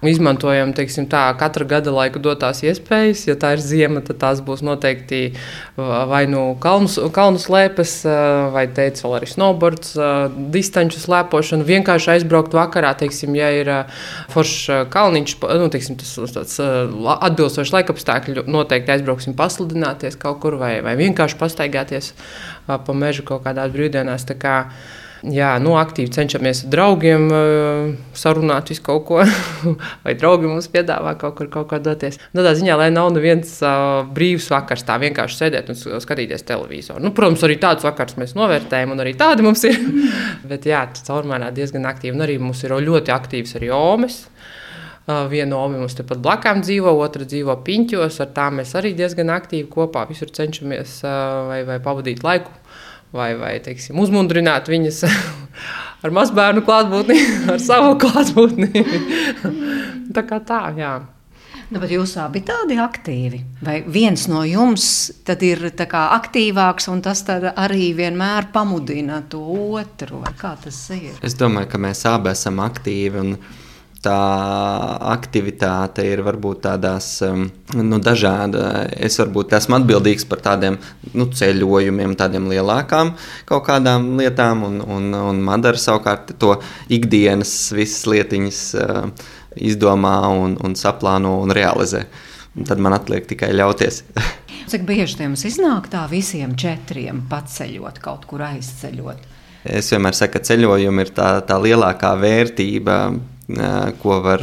izmantojam 0.02 0.72
teiksim, 0.74 1.04
tā, 1.10 1.20
katra 1.38 1.62
gada 1.70 1.92
laika 1.94 2.18
dotās 2.18 2.64
iespējas. 2.66 3.20
Ja 3.28 3.36
tā 3.38 3.52
ir 3.54 3.62
ziema, 3.62 4.02
tad 4.02 4.18
tās 4.18 4.40
būs 4.42 4.64
noteikti 4.66 5.20
vai 5.78 6.24
nu 6.30 6.56
kalnu, 6.58 7.38
slēpes, 7.38 7.94
vai 8.54 8.66
teicis, 8.74 9.04
vēl 9.06 9.16
arī 9.20 9.30
snowboards, 9.30 9.94
distanču 10.54 10.98
slēpošana. 10.98 11.66
Vienkārši 11.68 12.16
aizbraukt 12.16 12.58
vakarā, 12.58 12.90
teiksim, 12.98 13.38
ja 13.38 13.52
ir 13.54 13.72
foršs 14.34 14.90
kalniņš, 14.90 15.38
nu, 15.62 15.70
teiksim, 15.70 15.98
tas 16.02 16.34
tāds 16.34 16.58
atbilstošs 16.58 17.74
laikapstākļi, 17.78 18.48
noteikti 18.50 18.96
aizbrauksim 18.98 19.38
pasludināties 19.38 20.18
kaut 20.18 20.42
kur 20.42 20.58
vai, 20.58 20.80
vai 20.82 20.98
vienkārši 20.98 21.38
pastaigāties 21.38 22.16
pa 22.66 22.98
mežu 22.98 23.22
kaut 23.30 23.46
kādās 23.46 23.70
brīvdienās. 23.74 24.26
Tā 24.26 24.34
kā, 24.42 24.56
Jā, 25.26 25.56
nu, 25.58 25.72
aktīvi 25.74 26.12
cenšamies 26.14 26.60
ar 26.62 26.70
draugiem 26.70 27.24
uh, 27.34 27.88
sarunāt 28.14 28.70
visu 28.70 28.84
kaut 28.86 29.02
ko, 29.08 29.22
vai 30.04 30.14
draugi 30.18 30.46
mums 30.46 30.68
piedāvā 30.70 31.16
kaut 31.18 31.34
kur 31.40 31.48
kaut 31.50 31.66
kā 31.72 31.80
doties. 31.82 32.20
Nu, 32.30 32.44
tādā 32.44 32.52
ziņā, 32.60 32.76
lai 32.78 32.88
nav 32.94 33.10
neviens 33.16 33.56
uh, 33.64 34.06
brīvs 34.14 34.46
vakars, 34.52 34.86
tā 34.86 34.98
vienkārši 35.02 35.40
sēdēt 35.40 35.72
un 35.74 35.80
skatīties 36.04 36.46
televizoru. 36.46 37.02
Nu, 37.02 37.10
protams, 37.16 37.42
arī 37.48 37.58
tādus 37.58 37.88
vakars 37.88 38.14
mēs 38.20 38.36
novērtējam, 38.38 38.94
un 38.94 39.02
arī 39.02 39.16
tādi 39.18 39.46
mums 39.46 39.66
ir. 39.66 39.80
Bet 40.50 40.68
jā, 40.70 40.84
caurmērā 41.08 41.50
diezgan 41.56 41.88
aktīvi. 41.90 42.14
Un 42.14 42.26
arī 42.28 42.38
mums 42.42 42.62
ir 42.62 42.78
ļoti 42.78 43.14
aktīvs 43.14 43.58
arī 43.58 43.72
omes. 43.74 44.22
Uh, 45.08 45.24
viena 45.32 45.56
omi 45.56 45.80
mums 45.80 45.98
tepat 45.98 46.20
blakām 46.22 46.62
dzīvo, 46.62 46.94
otra 47.02 47.26
dzīvo 47.26 47.58
piņķos. 47.66 48.20
Ar 48.22 48.30
tām 48.38 48.60
mēs 48.60 48.76
arī 48.78 48.94
diezgan 48.94 49.34
aktīvi 49.34 49.66
kopā 49.72 50.06
visur 50.06 50.30
cenšamies 50.30 51.00
uh, 51.02 51.48
vai, 51.48 51.62
vai 51.66 51.82
pavadīt 51.82 52.22
laiku 52.22 52.54
vai, 53.14 53.32
vai 53.38 53.58
teiksim, 53.64 53.98
uzmundrināt 54.00 54.70
viņas 54.70 55.04
ar 56.04 56.14
mazbērnu 56.14 56.64
klātbūtni, 56.66 57.20
ar 57.52 57.62
savu 57.62 57.94
klātbūtni. 58.02 58.84
tā 60.16 60.26
kā 60.28 60.42
tā, 60.44 60.64
jā. 60.78 60.96
Nu, 61.68 61.82
bet 61.82 61.90
jūs 61.92 62.14
abi 62.16 62.40
tādi 62.48 62.78
aktīvi. 62.80 63.42
Vai 63.60 63.82
viens 63.84 64.22
no 64.30 64.40
jums 64.48 64.86
ir 65.44 65.66
aktīvāks 65.68 66.88
un 66.88 67.02
tas 67.04 67.20
arī 67.28 67.90
vienmēr 67.98 68.48
pamudina 68.54 69.20
to 69.28 69.42
otru? 69.76 70.22
Kā 70.40 70.54
tas 70.62 70.78
ir? 70.96 71.18
Es 71.20 71.36
domāju, 71.36 71.68
ka 71.74 71.82
mēs 71.84 72.06
abi 72.08 72.32
esam 72.32 72.62
aktīvi. 72.64 73.20
Un 73.20 73.36
tā 74.02 74.18
aktivitāte 75.10 76.04
ir 76.06 76.22
varbūt 76.26 76.62
tādās 76.68 77.08
um, 77.26 77.48
nu, 77.74 77.98
dažādas. 78.02 78.92
Es 78.94 79.18
varbūt 79.18 79.56
esmu 79.58 79.78
atbildīgs 79.80 80.26
par 80.30 80.42
tādiem 80.44 80.78
nu, 81.14 81.26
ceļojumiem, 81.34 82.14
tādiem 82.18 82.46
lielākām 82.50 83.14
kaut 83.48 83.66
kādām 83.66 84.12
lietām, 84.20 84.62
un, 84.68 84.80
un, 84.84 85.10
un 85.32 85.42
Madara 85.44 85.80
savukārt 85.80 86.36
to 86.38 86.54
ikdienas 86.94 87.72
visas 87.74 88.06
lietiņas 88.10 88.62
uh, 88.78 89.30
izdomā 89.58 90.18
un, 90.30 90.58
un 90.64 90.76
saplāno 90.78 91.38
un 91.42 91.54
realizē. 91.54 92.04
Tad 92.68 92.80
man 92.82 92.96
atliek 92.96 93.26
tikai 93.28 93.50
ļauties. 93.54 94.02
Cik 94.70 94.84
bieži 94.84 95.22
jums 95.22 95.44
iznāk 95.48 95.88
tā 95.92 96.04
visiem 96.10 96.54
četriem 96.58 97.24
paceļot, 97.30 97.98
kaut 98.04 98.26
kur 98.28 98.44
aizceļot? 98.46 99.26
Es 99.68 99.90
vienmēr 99.92 100.14
saku, 100.14 100.36
ka 100.36 100.44
ceļojumi 100.46 101.02
ir 101.02 101.10
tā, 101.16 101.28
tā 101.46 101.56
lielākā 101.60 102.12
vērtība 102.20 102.98
ko 104.02 104.18
var 104.24 104.42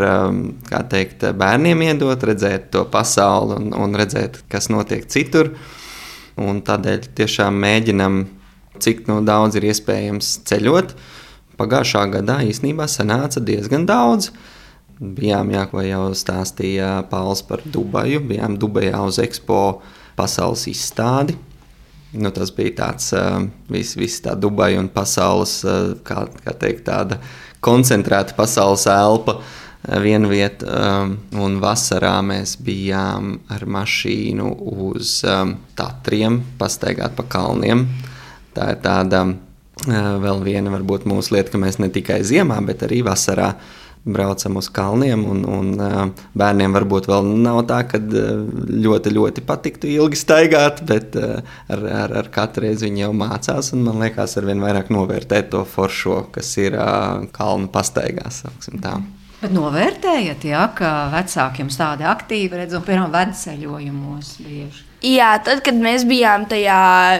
teikt, 0.89 1.27
bērniem 1.37 1.83
iedot, 1.85 2.23
redzēt 2.25 2.71
to 2.73 2.85
pasauli 2.89 3.59
un, 3.59 3.69
un 3.77 3.93
redzēt, 3.97 4.41
kas 4.49 4.71
notiek 4.73 5.05
citur. 5.11 5.53
Un 6.41 6.59
tādēļ 6.65 7.11
tiešām 7.15 7.55
mēģinam, 7.61 8.23
cik 8.81 9.05
no 9.07 9.21
daudz 9.23 9.55
ir 9.55 9.69
iespējams 9.69 10.31
ceļot. 10.49 10.95
Pagājušā 11.55 12.03
gadā 12.17 12.41
īstenībā 12.49 12.89
sanāca 12.91 13.39
diezgan 13.39 13.85
daudz. 13.87 14.33
Bijām, 14.99 15.51
jā, 15.51 15.63
ko 15.71 15.83
jau 15.83 16.03
stāstīja 16.15 17.05
Pauls 17.11 17.43
par 17.47 17.63
Dubaju, 17.63 18.21
bijām 18.27 18.57
Dubajā 18.59 19.01
uz 19.07 19.19
Expo 19.23 19.81
pasaules 20.17 20.65
izstādi. 20.71 21.37
Nu, 22.15 22.31
tas 22.35 22.51
bija 22.55 22.75
tāds 22.79 23.11
viss, 23.71 23.97
vis 23.99 24.17
tā 24.23 24.35
Dubaja 24.39 24.79
un 24.81 24.89
pasaules, 24.93 25.59
kā, 26.07 26.25
kā 26.45 26.55
teikt, 26.61 26.85
tāda 26.89 27.19
koncentrēta 27.65 28.35
pasaules 28.37 28.85
elpa 28.91 29.39
viena 30.01 30.29
vieta, 30.29 30.79
un 31.37 31.57
vasarā 31.61 32.15
mēs 32.25 32.55
bijām 32.65 33.35
ar 33.53 33.67
mašīnu 33.69 34.51
uz 34.87 35.19
Tatriem, 35.77 36.39
pastaigāt 36.57 37.17
pa 37.17 37.27
kalniem. 37.29 37.85
Tā 38.55 38.71
ir 38.71 38.79
tāda 38.81 39.25
uh, 39.27 39.35
vēl 39.83 40.43
viena 40.45 40.71
varbūt 40.73 41.05
mūsu 41.09 41.35
lieta, 41.35 41.51
ka 41.51 41.59
mēs 41.61 41.79
ne 41.79 41.89
tikai 41.93 42.21
ziemā, 42.23 42.57
bet 42.65 42.85
arī 42.87 43.01
vasarā 43.05 43.53
braucam 44.05 44.59
uz 44.61 44.69
kalniem, 44.73 45.25
un, 45.25 45.41
un 45.49 46.13
bērniem 46.37 46.77
varbūt 46.77 47.09
vēl 47.09 47.29
nav 47.41 47.63
tā, 47.69 47.81
ka 47.89 47.99
ļoti, 47.99 49.13
ļoti 49.15 49.43
patiktu 49.47 49.89
ilgi 49.89 50.19
staigāt, 50.19 50.83
bet 50.85 51.17
ar, 51.17 51.81
ar, 51.81 52.15
ar 52.21 52.31
katru 52.33 52.67
reizi 52.67 52.87
viņi 52.87 53.05
jau 53.05 53.11
mācās, 53.17 53.73
un 53.73 53.85
man 53.87 54.01
liekas, 54.05 54.37
ar 54.37 54.49
vien 54.49 54.61
vairāk 54.63 54.93
novērtēt 54.93 55.51
to 55.55 55.65
foršo, 55.69 56.25
kas 56.35 56.53
ir 56.61 56.77
kalnu 57.35 57.71
pastaigās. 57.73 58.43
Bet 59.41 59.51
novērtējat, 59.53 60.45
ja, 60.47 60.67
ka 60.73 60.91
vecāki 61.13 61.65
jums 61.65 61.77
tādi 61.77 62.05
aktīvi 62.07 62.61
redz 62.61 62.77
un, 62.77 62.85
piemēram, 62.85 63.11
vedceļojumos 63.13 64.35
bieži? 64.45 64.85
Jā, 65.05 65.35
tad, 65.45 65.59
kad 65.65 65.77
mēs 65.77 66.01
bijām 66.09 66.47
tajā 66.49 66.75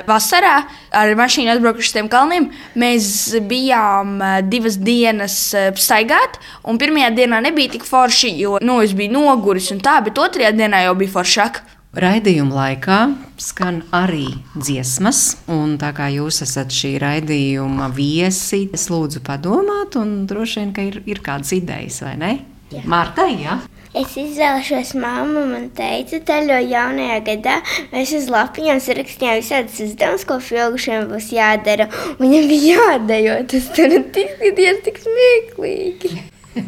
vasarā 0.08 0.56
ar 0.96 1.12
mašīnu 1.20 1.52
atbraukuši 1.54 1.92
uz 1.92 1.94
tiem 1.94 2.08
kalniem, 2.10 2.48
mēs 2.82 3.08
bijām 3.46 4.16
eh, 4.18 4.40
divas 4.50 4.80
dienas 4.82 5.36
eh, 5.54 5.70
staigāt. 5.78 6.40
Un 6.66 6.80
pirmajā 6.82 7.12
dienā 7.20 7.44
nebija 7.46 7.76
tik 7.76 7.86
forši, 7.86 8.32
jo 8.42 8.58
nu, 8.66 8.80
es 8.82 8.96
biju 8.98 9.14
noguris 9.14 9.70
un 9.76 9.84
tā, 9.86 10.00
bet 10.06 10.18
otrajā 10.18 10.56
dienā 10.58 10.82
jau 10.88 10.96
bija 10.98 11.14
foršāk. 11.20 11.62
Raidījuma 11.96 12.58
laikā 12.58 12.98
skan 13.40 13.84
arī 13.96 14.26
dziesmas, 14.58 15.38
un 15.52 15.78
tā 15.80 15.94
kā 15.96 16.10
jūs 16.12 16.42
esat 16.44 16.74
šī 16.74 16.96
raidījuma 17.00 17.88
viesi, 17.96 18.66
es 18.76 18.90
lūdzu 18.92 19.22
padomāt, 19.24 19.96
un 20.02 20.26
droši 20.28 20.64
vien, 20.64 20.74
ka 20.76 20.90
ir, 20.90 21.00
ir 21.08 21.22
kādas 21.24 21.54
idejas, 21.56 22.02
vai 22.04 22.18
ne? 22.20 22.34
Jā. 22.74 22.82
Marta, 22.90 23.30
jā. 23.30 23.62
Es 23.96 24.16
izvēlēšos 24.20 24.92
māmu. 25.00 25.46
Man 25.48 25.70
teica, 25.78 26.20
ceļo 26.28 26.58
jaunajā 26.68 27.20
gadā. 27.30 27.56
Mēs 27.94 28.12
uz 28.18 28.26
lapiņām 28.34 28.80
sarakstījām 28.84 29.40
visādas 29.40 29.78
uzdevumus, 29.86 30.26
ko 30.28 30.36
filgušiem 30.44 31.08
būs 31.12 31.30
jādara. 31.36 31.88
Viņam 32.20 32.50
bija 32.52 32.76
jādejo. 32.76 33.36
Tas 33.52 33.66
tur 33.78 33.90
izskatījās 33.96 34.80
tik 34.88 35.00
smieklīgi. 35.06 36.12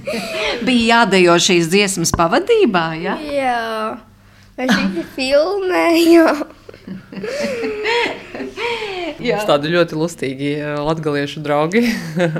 bija 0.67 0.85
jādejo 0.93 1.35
šīs 1.47 1.65
dziesmas 1.71 2.11
pavadībā, 2.15 2.85
ja? 3.03 3.15
Jā. 3.27 3.59
Mēs 4.57 4.71
visi 4.79 5.03
filmējām. 5.17 6.37
Mums 9.17 9.47
tādi 9.49 9.71
ļoti 9.73 9.97
lustīgi 9.97 10.49
eh, 10.59 10.75
latgaliešu 10.85 11.41
draugi 11.45 11.81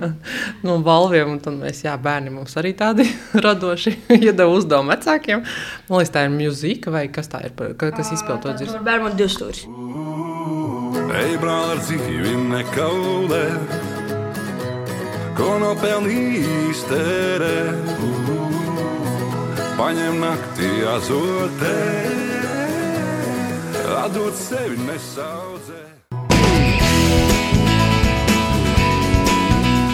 no 0.68 0.78
balviem, 0.86 1.34
un 1.34 1.40
tad 1.42 1.58
mēs, 1.58 1.82
jā, 1.86 1.96
bērni 2.02 2.34
mums 2.34 2.54
arī 2.60 2.74
tādi 2.78 3.08
radoši 3.46 3.96
iedeva 4.20 4.52
uzdevumu 4.54 4.94
vecākiem. 4.94 5.42
Man 5.90 6.02
liekas, 6.02 6.14
tā 6.14 6.28
ir 6.28 6.36
mūzika 6.36 6.94
vai 6.94 7.08
kas 7.14 7.32
tā 7.32 7.42
ir, 7.48 7.56
kas 7.82 8.14
izpild 8.14 8.44
to 8.46 8.54
dziesmu? 8.60 8.84
Bērnu 8.86 9.14
divas 9.18 9.38
stūris. 9.40 9.66
Ej, 11.18 11.34
brāl, 11.42 11.74
ar 11.74 11.82
dzīvi 11.82 12.36
nekaulē, 12.52 13.44
ko 15.38 15.50
nopelnījis 15.64 16.86
terē. 16.92 17.58
Paņem 19.78 20.22
naktī 20.22 20.72
azotē, 20.90 21.76
atdod 23.98 24.34
sevi 24.38 24.82
nesaudzē. 24.88 25.87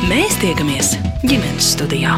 Mēs 0.03 0.33
tiekamies 0.41 0.97
ģimenes 1.23 1.67
studijā. 1.77 2.17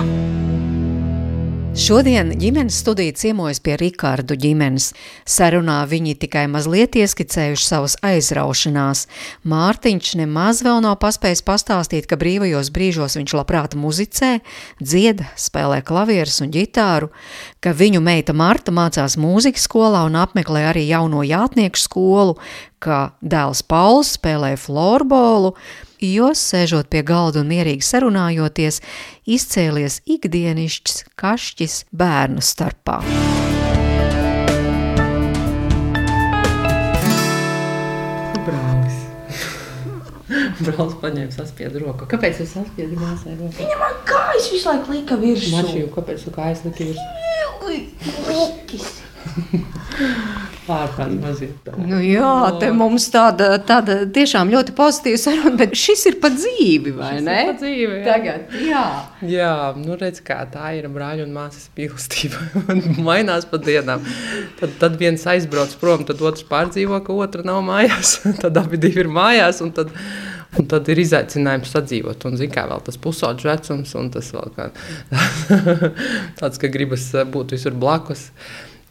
Šodien 1.76 2.32
ģimenes 2.39 2.80
studija 2.82 3.13
ciemojas 3.19 3.60
pie 3.62 3.76
Rikārdu 3.78 4.38
ģimenes. 4.39 4.88
Sarunā 5.28 5.82
viņi 5.91 6.15
tikai 6.24 6.45
mazliet 6.50 6.95
ieskicējuši 6.98 7.67
savas 7.67 7.98
aizraušanās. 8.06 9.04
Mārtiņš 9.45 10.15
nemaz 10.21 10.63
vēl 10.65 10.82
nav 10.86 10.98
paspējis 11.04 11.43
pastāstīt, 11.45 12.08
ka 12.10 12.17
brīvajos 12.17 12.71
brīžos 12.74 13.19
viņš 13.19 13.36
labprāt 13.38 13.76
muzicē, 13.78 14.39
dzied, 14.82 15.21
spēlē 15.38 15.84
klavierus 15.86 16.41
un 16.41 16.56
ģitāru, 16.56 17.12
ka 17.62 17.76
viņu 17.76 18.02
meita 18.02 18.34
Marta 18.34 18.74
mācās 18.74 19.19
mūzikas 19.19 19.67
skolā 19.69 20.08
un 20.08 20.17
apmeklē 20.24 20.71
arī 20.71 20.88
jauno 20.88 21.21
jātnieku 21.28 21.86
skolu, 21.86 22.39
ka 22.80 23.12
dēls 23.21 23.62
Pauls 23.67 24.15
spēlē 24.17 24.56
florbolu, 24.58 25.54
jo, 26.03 26.31
sēžot 26.36 26.89
pie 26.91 27.01
galda 27.05 27.41
un 27.43 27.49
mierīgi 27.51 27.86
sarunājoties, 27.86 28.81
izcēlies 29.27 30.01
ikdienišķs 30.15 31.03
kašķis 31.19 31.77
bērnu 31.95 32.43
starpā. 32.45 32.99
Brālis. 38.45 38.99
Brālis 40.65 40.99
paņēma 41.01 41.31
saspiedu 41.36 41.86
roku. 41.86 42.10
Kāpēc 42.12 42.43
jūs 42.43 42.55
saspiedi 42.58 42.99
māsai 42.99 43.38
roku? 43.39 43.58
Viņa 43.62 43.79
man 43.81 43.97
kājas 44.10 44.51
visu 44.53 44.71
laiku 44.71 44.97
lika 44.97 45.19
virsū. 45.21 45.55
Mašīnu, 45.55 45.89
kāpēc 45.95 46.27
tu 46.27 46.36
kājas 46.36 46.65
lika 46.67 46.91
virsū? 46.91 47.10
Likis. 47.65 48.93
Ārprātīgi 50.65 51.19
mazie. 51.21 51.47
Nu, 51.77 51.99
jā, 52.01 52.31
te 52.58 52.71
mums 52.73 53.05
tāda, 53.13 53.51
tāda 53.62 53.99
tiešām 54.10 54.49
ļoti 54.49 54.73
pozitīva 54.77 55.19
saruna, 55.21 55.53
bet 55.60 55.75
šis 55.77 56.08
ir 56.10 56.17
pa 56.23 56.31
dzīvi, 56.34 56.93
vai 56.97 57.12
šis 57.19 57.27
ne? 57.27 57.38
Pa 57.45 57.55
dzīvi, 57.60 57.99
jā. 57.99 58.05
Tagad, 58.08 58.55
jā. 58.65 58.86
Jā, 59.29 59.53
nu 59.77 59.97
redz, 59.99 60.23
kā 60.25 60.39
tā 60.49 60.71
ir 60.79 60.89
brāļa 60.93 61.27
un 61.27 61.36
māsas 61.38 61.69
mīlestība. 61.77 62.41
mainās 63.08 63.45
pa 63.49 63.62
dienām. 63.62 64.05
Tad, 64.60 64.77
tad 64.81 64.97
viens 65.01 65.25
aizbrauc 65.36 65.75
prom, 65.81 66.05
tad 66.10 66.23
otrs 66.25 66.47
pārdzīvo, 66.49 67.01
ka 67.05 67.19
otra 67.25 67.45
nav 67.45 67.62
mājās. 67.67 68.17
tad 68.43 68.58
abi 68.62 68.81
divi 68.81 69.05
ir 69.05 69.12
mājās. 69.12 69.62
Un 69.65 69.75
tad, 69.75 69.93
Un 70.55 70.69
tad 70.71 70.88
ir 70.88 71.01
izaicinājums 71.01 71.73
sadzīvot. 71.73 72.21
Un, 72.29 72.38
zin, 72.39 72.47
kā 72.47 72.62
vēl 72.69 72.79
tas 72.86 72.95
pusauģis 73.03 73.47
vecums, 73.49 73.89
un 73.99 74.05
tas 74.13 74.29
vēl 74.31 74.53
kā, 74.55 74.69
tāds, 76.39 76.62
ka 76.62 76.69
gribas 76.71 77.10
būt 77.34 77.58
visur 77.58 77.75
blakus. 77.75 78.29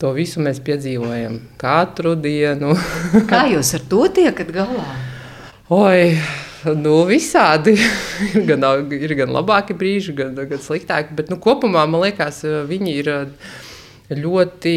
To 0.04 0.10
visu 0.12 0.42
mēs 0.44 0.58
piedzīvojam 0.60 1.38
katru 1.56 2.10
dienu. 2.20 2.74
Kā 3.30 3.46
jūs 3.48 3.70
ar 3.78 3.84
to 3.88 4.02
tiekat 4.12 4.50
galā? 4.52 4.82
Oi, 5.72 6.10
nu, 6.76 6.98
visādi. 7.08 7.72
ir, 8.28 8.42
gan, 8.50 8.66
ir 8.92 9.14
gan 9.16 9.32
labāki 9.32 9.72
brīži, 9.72 10.12
gan, 10.18 10.36
gan 10.36 10.60
sliktāki. 10.60 11.16
Bet 11.16 11.32
nu, 11.32 11.38
kopumā 11.40 11.86
man 11.88 12.04
liekas, 12.04 12.42
viņi 12.68 12.98
ir 13.00 13.10
ļoti 14.12 14.74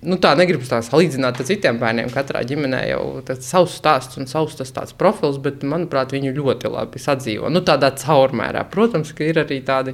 Nu, 0.00 0.16
tā 0.16 0.30
negribu 0.38 0.64
tā 0.64 0.78
salīdzināt 0.84 1.42
ar 1.42 1.46
citiem 1.48 1.76
bērniem. 1.80 2.08
Katrā 2.14 2.40
ģimenē 2.48 2.78
jau 2.88 3.02
ir 3.20 3.40
savs 3.44 3.74
stāsts 3.76 4.16
un 4.16 4.28
savs 4.30 4.56
tas 4.56 4.72
tāds 4.72 4.94
profils, 4.96 5.36
bet, 5.42 5.60
manuprāt, 5.60 6.14
viņi 6.14 6.32
ļoti 6.38 6.70
labi 6.72 7.02
sadzīvo. 7.02 7.50
Nu, 7.52 7.60
tādā 7.66 7.90
caurmērā. 8.00 8.62
Protams, 8.72 9.12
ka 9.16 9.26
ir 9.28 9.42
arī 9.42 9.60
tādi 9.66 9.92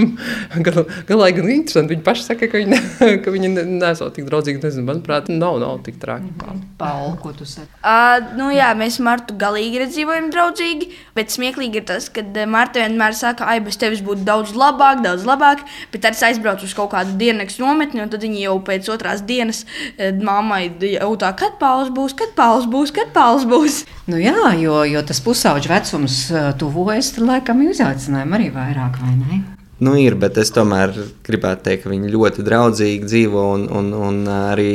galā 1.10 1.28
gan 1.36 1.50
interesanti. 1.52 1.92
Viņi 1.92 2.06
paši 2.06 2.24
saka, 2.30 2.48
ka 2.48 2.62
viņi, 2.62 2.80
ka 3.24 3.34
viņi 3.34 3.50
nesot 3.76 4.16
tik 4.16 4.28
draudzīgi. 4.30 4.62
Nezinu, 4.64 4.86
manuprāt, 4.88 5.28
nav, 5.28 5.60
nav 5.60 5.82
tik 5.84 6.00
traki. 6.00 6.32
Paul, 6.80 7.12
ko 7.20 7.34
tu 7.36 7.44
saki? 7.48 7.68
Uh, 7.84 8.32
nu, 8.40 8.48
jā, 8.54 8.70
mēs 8.78 8.96
Martu 9.04 9.36
galīgi 9.36 9.84
redzīvojam 9.84 10.32
draudzīgi, 10.32 10.88
bet 11.18 11.34
smieklīgi 11.34 11.82
ir 11.82 11.86
tas, 11.92 12.08
ka 12.08 12.24
Marta 12.48 12.80
vienmēr 12.80 13.14
saka, 13.16 13.50
ai, 13.52 13.60
bez 13.64 13.76
tevis 13.80 14.00
būtu 14.06 14.24
daudz 14.26 14.56
labāk, 14.56 15.04
daudz 15.04 15.28
labāk, 15.28 15.62
bet 15.92 16.06
tad 16.08 16.16
es 16.16 16.24
aizbraucu 16.24 16.64
uz 16.64 16.74
kaut 16.76 16.94
kādu 16.96 17.14
diennakts 17.20 17.60
nometni, 17.60 18.00
un 18.02 18.12
tad 18.12 18.24
viņi 18.24 18.46
jau 18.46 18.56
pēc 18.64 18.88
otrās 18.96 19.25
dienas 19.28 19.64
mammai 19.98 20.70
jautā, 20.92 21.32
kad 21.38 21.58
pauze 21.60 21.92
būs, 21.94 22.16
kad 22.18 22.34
pauze 22.38 22.70
būs, 22.72 22.94
kad 22.96 23.12
pauze 23.16 23.48
būs. 23.50 23.84
Nu 24.06 24.20
jā, 24.22 24.52
jo, 24.54 24.84
jo 24.86 25.00
tas 25.02 25.18
pusauģa 25.18 25.70
vecums 25.72 26.20
tuvojas, 26.60 27.08
tad 27.16 27.26
laikam 27.26 27.64
jūs 27.64 27.80
aicinājumi 27.82 28.36
arī 28.38 28.52
vairāk, 28.54 29.00
vai 29.02 29.16
ne? 29.18 29.38
Nu, 29.82 29.96
ir, 29.98 30.14
bet 30.16 30.38
es 30.40 30.52
tomēr 30.54 30.94
gribētu 31.26 31.66
teikt, 31.66 31.82
ka 31.84 31.90
viņi 31.90 32.12
ļoti 32.14 32.44
draudzīgi 32.46 33.10
dzīvo 33.10 33.42
un, 33.56 33.66
un, 33.66 33.90
un 34.06 34.22
arī 34.30 34.70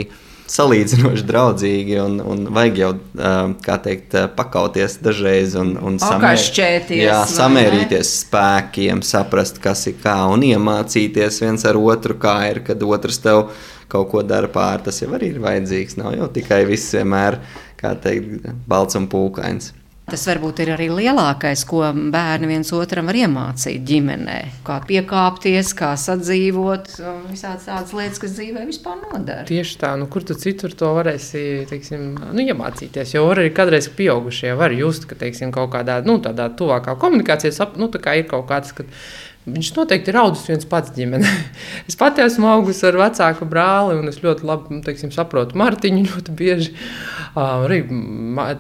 salīdzinoši 0.52 1.26
draudzīgi. 1.26 1.98
Un, 2.04 2.20
un 2.22 2.46
vajag 2.54 2.80
jau, 2.84 2.92
kā 3.66 3.78
teikt, 3.82 4.16
pakauties 4.38 5.00
dažreiz 5.04 5.56
un, 5.60 5.74
un 5.82 5.98
Pakašķēties, 6.02 7.04
jā, 7.08 7.20
samērīties 7.32 8.14
spēkiem, 8.26 9.04
saprast, 9.06 9.62
kas 9.64 9.88
ir 9.90 9.98
kā 10.04 10.18
un 10.32 10.46
iemācīties 10.46 11.42
viens 11.46 11.66
ar 11.66 11.80
otru, 11.82 12.20
kā 12.22 12.38
ir, 12.52 12.62
kad 12.68 12.84
otrs 12.86 13.22
tev 13.24 13.48
kaut 13.92 14.10
ko 14.14 14.24
dara 14.24 14.50
pāri. 14.52 14.86
Tas 14.88 15.04
jau 15.04 15.12
arī 15.18 15.34
ir 15.36 15.44
vajadzīgs. 15.44 16.00
Nav 16.00 16.16
jau 16.18 16.32
tikai 16.40 16.64
viss 16.70 16.96
vienmēr, 16.96 17.42
kā 17.82 17.94
teikt, 18.00 18.50
balts 18.72 19.00
un 19.00 19.12
pūkains. 19.12 19.74
Tas 20.12 20.26
varbūt 20.28 20.60
ir 20.60 20.74
arī 20.74 20.90
lielākais, 20.92 21.62
ko 21.70 21.86
bērni 22.12 22.50
viens 22.50 22.72
otram 22.76 23.08
var 23.08 23.16
iemācīt 23.16 23.86
ģimenē. 23.88 24.38
Kā 24.68 24.82
piekāpties, 24.84 25.72
kā 25.78 25.94
sadzīvot, 26.00 26.90
un 27.00 27.22
visādas 27.30 27.70
tādas 27.70 27.94
lietas, 27.96 28.20
kas 28.20 28.36
dzīvē 28.36 28.66
vispār 28.68 28.98
nodara. 29.06 29.46
Tieši 29.48 29.80
tā, 29.80 29.94
nu, 30.02 30.10
kur 30.12 30.26
tu 30.28 30.36
citur 30.36 30.76
to 30.76 30.92
varēsi 30.98 31.46
teiksim, 31.70 32.10
nu, 32.26 32.44
iemācīties. 32.44 33.16
Jo 33.16 33.24
arī 33.32 33.54
kādreiz 33.56 33.88
pieaugušie 33.96 34.52
var 34.60 34.76
just, 34.76 35.08
ka 35.08 35.16
teiksim, 35.22 35.54
kaut 35.56 35.72
kādā 35.78 36.02
nu, 36.04 36.18
tādā 36.24 36.50
tuvākā 36.60 36.98
komunikācijā 37.00 37.72
nu, 37.80 37.88
tā 37.94 38.04
kā 38.04 38.20
ir 38.20 38.28
kaut 38.34 38.50
kāds. 38.52 38.76
Kad, 38.76 38.92
Viņš 39.42 39.72
noteikti 39.74 40.12
ir 40.14 40.20
audzis 40.22 40.46
viens 40.52 40.68
pats 40.70 40.92
ģimenē. 40.94 41.30
Es 41.90 41.98
pati 41.98 42.22
esmu 42.22 42.46
augusi 42.52 42.86
ar 42.88 43.00
vecāku 43.00 43.48
brāli, 43.50 43.98
un 43.98 44.12
es 44.12 44.20
ļoti 44.22 44.46
labi 44.46 44.78
nu, 44.78 44.84
teiksim, 44.86 45.10
saprotu 45.16 45.58
Mārtiņu 45.58 46.04
ļoti 46.12 46.36
bieži. 46.38 46.76
Uh, 47.32 47.66
arī 47.66 47.80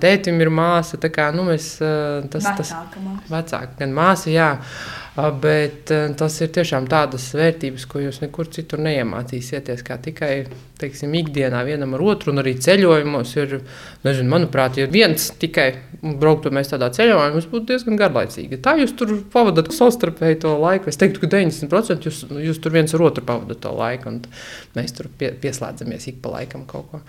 tētim 0.01 0.41
ir 0.41 0.49
māsa. 0.49 0.97
tā 1.01 1.11
Kā, 1.13 1.29
nu, 1.35 1.45
mēs, 1.51 1.75
uh, 1.83 2.25
tas, 2.33 2.49
tas, 2.57 2.73
Vecāka 2.73 3.03
māsa. 3.05 3.29
Vecāka, 3.29 3.77
gan 3.83 3.95
māsa, 3.95 4.33
jā. 4.33 4.49
Uh, 4.57 5.00
Bet 5.11 5.91
uh, 5.91 6.05
tas 6.15 6.37
ir 6.39 6.53
tiešām 6.55 6.85
tādas 6.87 7.25
vērtības, 7.35 7.83
ko 7.91 7.99
jūs 7.99 8.21
nekur 8.21 8.47
citur 8.47 8.79
neiemācīsieties. 8.85 9.83
Tikai 10.05 10.31
teiksim, 10.79 11.11
ikdienā 11.19 11.65
vienam 11.67 11.97
ar 11.97 12.03
otru, 12.13 12.31
un 12.31 12.39
arī 12.39 12.53
ceļojumos 12.63 13.33
ir, 13.41 13.57
nezinu, 14.07 14.31
manuprāt, 14.31 14.79
ja 14.79 14.87
viens 14.91 15.27
tikai 15.41 15.67
brauktu 16.01 16.53
mēs 16.55 16.71
tādā 16.71 16.87
ceļojumā, 16.95 17.27
mums 17.35 17.49
būtu 17.51 17.73
diezgan 17.73 17.99
garlaicīgi. 17.99 18.61
Tā 18.63 18.77
jūs 18.79 18.95
tur 18.97 19.13
pavadat 19.33 19.73
savstarpēji 19.75 20.41
to 20.45 20.55
laiku. 20.63 20.87
Es 20.87 20.99
teiktu, 21.01 21.25
ka 21.25 21.33
90% 21.35 22.07
jūs, 22.07 22.23
jūs 22.47 22.63
tur 22.63 22.79
viens 22.79 22.95
ar 22.95 23.03
otru 23.11 23.27
pavadat 23.27 23.61
to 23.67 23.75
laiku, 23.75 24.15
un 24.15 24.23
mēs 24.79 24.95
tur 24.95 25.11
pie, 25.19 25.33
pieslēdzamies 25.43 26.07
ik 26.13 26.23
pa 26.23 26.37
laikam 26.39 26.63
kaut 26.71 26.87
ko. 26.93 27.03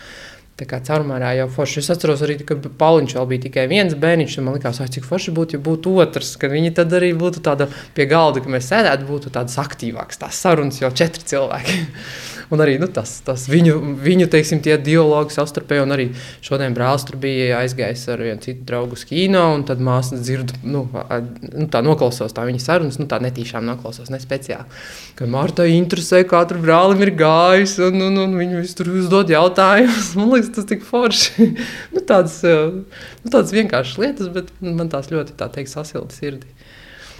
Tā 0.62 0.68
kā 0.70 0.78
caurmērā 0.86 1.32
jau 1.40 1.48
forši. 1.50 1.80
Es 1.82 1.90
atceros 1.90 2.20
arī, 2.22 2.36
ka 2.46 2.54
Pauliņš 2.54 3.16
vēl 3.16 3.24
bija 3.32 3.42
tikai 3.48 3.64
viens 3.70 3.96
bērniņš. 3.98 4.36
Man 4.46 4.54
liekas, 4.54 4.78
ai, 4.84 4.90
cik 4.94 5.08
forši 5.08 5.34
būtu, 5.34 5.58
ja 5.58 5.62
būtu 5.64 5.96
otrs. 6.04 6.36
Ka 6.38 6.50
viņi 6.52 6.70
tad 6.76 6.94
arī 6.94 7.10
būtu 7.18 7.42
tāda 7.42 7.66
pie 7.96 8.06
galda, 8.10 8.44
ka 8.44 8.52
mēs 8.52 8.68
sēdētu, 8.70 9.08
būtu 9.08 9.32
tādas 9.34 9.58
aktīvākas 9.58 10.22
tās 10.22 10.38
sarunas, 10.38 10.78
jau 10.78 10.92
četri 10.94 11.26
cilvēki. 11.32 11.80
Un 12.52 12.60
arī 12.60 12.74
nu, 12.76 12.84
tas, 12.92 13.14
tas 13.24 13.46
viņu, 13.48 13.78
viņu 14.04 14.26
teiksim, 14.28 14.60
tie 14.60 14.74
dialogi 14.76 15.32
savstarpēji. 15.32 15.82
Un 15.86 15.94
arī 15.94 16.06
šodien 16.44 16.74
brālis 16.76 17.06
tur 17.08 17.16
bija 17.22 17.62
aizgājis 17.62 18.02
ar 18.12 18.20
vienu 18.20 18.44
citu 18.44 18.66
draugu 18.68 18.98
uz 18.98 19.06
kino. 19.08 19.46
Un 19.56 19.64
tad 19.68 19.80
māsas 19.80 20.20
dzird, 20.20 20.52
nu, 20.60 20.82
nu, 20.92 21.66
tā 21.72 21.80
noklausos 21.84 22.36
tā 22.36 22.44
viņa 22.44 22.60
sarunas, 22.60 23.00
nu, 23.00 23.08
tā 23.08 23.22
netīšām 23.24 23.64
noklausos, 23.64 24.12
ne 24.12 24.20
speciāli. 24.20 24.68
Kad 25.16 25.32
Marta 25.32 25.64
interesē, 25.64 26.20
kā 26.28 26.42
tur 26.50 26.60
brālim 26.60 27.00
ir 27.06 27.14
gājis, 27.16 27.78
un, 27.88 28.04
un, 28.10 28.20
un 28.26 28.36
viņi 28.36 28.66
tur 28.76 28.92
uzdod 29.00 29.32
jautājumus. 29.32 30.12
Man 30.20 30.34
liekas, 30.34 30.51
tas 30.56 30.68
tik 30.68 30.84
forši. 30.86 31.48
nu, 31.94 32.04
tādas, 32.08 32.38
eh, 32.46 32.78
nu, 33.24 33.32
tādas 33.32 33.52
vienkāršas 33.54 34.00
lietas, 34.02 34.30
bet 34.34 34.52
man 34.62 34.92
tās 34.92 35.10
ļoti, 35.12 35.36
tā 35.38 35.50
teikt, 35.52 35.72
sasilda 35.74 36.14
sirdī. 36.16 36.48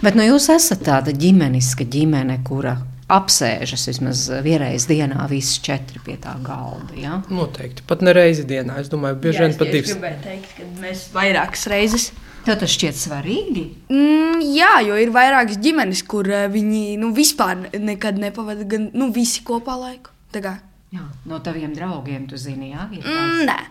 Bet 0.03 0.17
nu, 0.19 0.25
jūs 0.27 0.49
esat 0.51 0.83
tāda 0.83 1.13
ģimeniska 1.15 1.85
ģimene, 1.87 2.41
kura 2.47 2.77
apsēžas 3.13 3.85
vismaz 3.89 4.25
vienreiz 4.43 4.87
dienā, 4.89 5.27
visi 5.31 5.61
četri 5.63 6.01
pie 6.03 6.17
tā 6.21 6.33
galda. 6.43 6.95
Ja? 6.97 7.19
Noteikti. 7.31 7.85
Pat 7.87 8.03
ne 8.05 8.13
reizi 8.15 8.45
dienā. 8.47 8.79
Es 8.81 8.91
domāju, 8.91 9.19
bieži 9.23 9.43
vien 9.45 9.55
pat 9.59 9.69
Es 9.69 9.73
divas. 9.75 9.93
gribēju 9.93 10.21
teikt, 10.23 10.53
ka 10.57 10.67
mēs 10.81 11.07
vairākas 11.15 11.67
reizes. 11.71 12.11
Tev 12.43 12.57
tas 12.59 12.73
šķiet 12.75 12.97
svarīgi. 12.99 13.63
Mm, 13.87 14.41
jā, 14.51 14.73
jo 14.83 14.97
ir 14.99 15.13
vairākas 15.15 15.61
ģimenes, 15.63 16.03
kur 16.11 16.27
eh, 16.27 16.49
viņi 16.51 16.97
nu, 16.99 17.13
vispār 17.15 17.69
nekad 17.79 18.19
nepavada 18.19 18.67
gan 18.67 18.89
nu, 18.91 19.07
visi 19.15 19.45
kopā 19.47 19.77
laiku. 19.79 20.11
Kā, 20.33 20.57
Jā, 20.93 21.05
no 21.25 21.39
taviem 21.41 21.71
draugiem, 21.73 22.27
tu 22.29 22.37
zini, 22.37 22.69
jā, 22.73 22.87
ir 22.93 23.05
mm, 23.05 23.45
nē. 23.49 23.61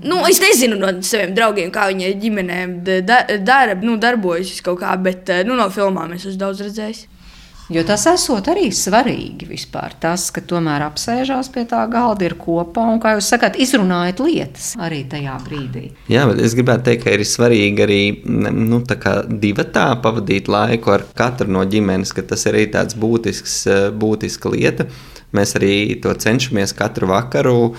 Nu, 0.00 0.20
es 0.28 0.38
nezinu 0.40 0.78
no 0.80 0.92
saviem 1.04 1.34
draugiem, 1.36 1.72
kā 1.74 1.88
viņi 1.90 2.12
ģimenēm 2.22 2.76
da, 2.86 3.18
dara, 3.44 3.74
nu, 3.82 3.98
darbojas 4.00 4.62
kaut 4.64 4.80
kā, 4.80 4.94
bet 5.02 5.28
eh, 5.34 5.42
nu, 5.44 5.58
no 5.58 5.66
filmām 5.74 6.14
es 6.16 6.24
esmu 6.24 6.40
daudz 6.40 6.62
redzējis. 6.64 7.02
Jo 7.70 7.84
tas 7.86 8.02
esot 8.10 8.48
arī 8.50 8.64
svarīgi 8.74 9.46
vispār. 9.46 9.92
Tas, 10.02 10.24
ka 10.34 10.42
tomēr 10.42 10.82
apsēžās 10.88 11.52
pie 11.54 11.62
tā 11.70 11.84
galda, 11.90 12.26
ir 12.26 12.34
kopā 12.40 12.82
un, 12.90 12.98
kā 13.02 13.12
jūs 13.14 13.28
sakāt, 13.30 13.60
izrunājat 13.62 14.18
lietas 14.24 14.72
arī 14.82 15.04
tajā 15.12 15.36
brīdī. 15.44 15.84
Jā, 16.10 16.24
bet 16.26 16.42
es 16.42 16.56
gribētu 16.58 16.88
teikt, 16.88 17.04
ka 17.04 17.14
ir 17.14 17.22
svarīgi 17.22 17.84
arī 17.84 18.00
nu, 18.26 18.80
divatā 19.44 19.86
pavadīt 20.02 20.50
laiku 20.50 20.96
ar 20.96 21.06
katru 21.14 21.54
no 21.54 21.62
ģimenes, 21.62 22.10
ka 22.16 22.26
tas 22.26 22.42
ir 22.50 22.58
arī 22.58 22.66
tāds 22.74 22.98
būtisks, 22.98 23.60
būtiska 24.02 24.50
lieta. 24.50 24.88
Mēs 25.36 25.54
arī 25.60 26.00
to 26.02 26.10
cenšamies 26.10 26.74
katru 26.74 27.12
vakaru. 27.12 27.76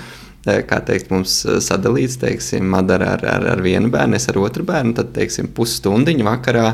eh, 0.48 0.64
Kā 0.64 0.80
teikt, 0.88 1.12
mums 1.12 1.36
sadalīts, 1.44 2.16
teiksim, 2.24 2.64
Madara 2.64 3.12
ar, 3.18 3.28
ar, 3.28 3.50
ar 3.58 3.62
vienu 3.62 3.92
bērnu, 3.92 4.16
es 4.16 4.30
ar 4.32 4.40
otru 4.40 4.64
bērnu. 4.64 4.96
Tad, 4.96 5.12
teiksim, 5.20 5.52
pusstundiņu 5.52 6.26
vakarā 6.32 6.72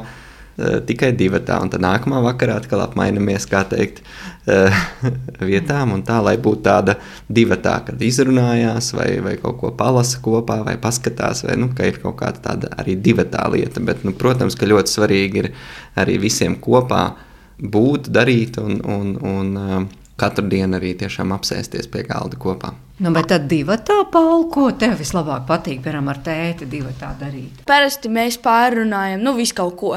tikai 0.58 1.12
divi 1.14 1.38
tā, 1.46 1.60
un 1.62 1.70
tad 1.70 1.84
nākamā 1.86 2.18
vakarā 2.26 2.56
atkal 2.58 2.82
apmainamies, 2.82 3.46
kā 3.50 3.62
teikt, 3.70 4.02
eh, 4.50 4.80
vietām, 5.52 5.94
un 5.94 6.02
tā, 6.08 6.18
lai 6.26 6.34
būtu 6.42 6.64
tāda 6.66 6.98
divi 7.30 7.60
tā, 7.62 7.76
kad 7.86 8.02
izrunājās, 8.02 8.90
vai, 8.98 9.10
vai 9.22 9.36
kaut 9.42 9.60
ko 9.62 9.72
palasa 9.78 10.22
kopā, 10.24 10.64
vai 10.66 10.78
paskatās, 10.82 11.44
vai 11.46 11.60
nu, 11.62 11.70
ka 11.78 11.86
ir 11.86 12.02
kaut 12.02 12.18
kāda 12.24 12.42
tāda 12.50 12.74
arī 12.82 12.98
divi 12.98 13.28
tā 13.30 13.46
lieta. 13.54 13.84
Bet, 13.86 14.02
nu, 14.08 14.16
protams, 14.18 14.58
ka 14.58 14.70
ļoti 14.70 14.96
svarīgi 14.98 15.44
ir 15.44 15.52
arī 16.02 16.18
visiem 16.26 16.58
kopā 16.58 17.06
būt, 17.62 18.10
darīt 18.14 18.58
un, 18.62 18.82
un, 18.82 19.14
un 19.22 19.56
eh, 19.62 19.80
katru 20.18 20.48
dienu 20.50 20.80
arī 20.80 20.96
tiešām 20.98 21.32
apsēsties 21.36 21.90
pie 21.94 22.04
galda 22.08 22.40
kopā. 22.42 22.74
Nu, 22.98 23.12
bet 23.14 23.28
tad 23.30 23.44
divi 23.46 23.76
tā, 23.86 24.00
Paul, 24.10 24.48
ko 24.50 24.72
tev 24.74 24.96
vislabāk 24.98 25.44
patīk, 25.46 25.84
piemēram, 25.84 26.08
ar 26.10 26.18
tēti 26.26 26.66
divi 26.70 26.90
tā 26.98 27.12
darīt? 27.20 27.60
Parasti 27.70 28.10
mēs 28.10 28.40
pārrunājam, 28.42 29.22
nu, 29.22 29.36
visu 29.38 29.54
kaut 29.60 29.76
ko. 29.78 29.92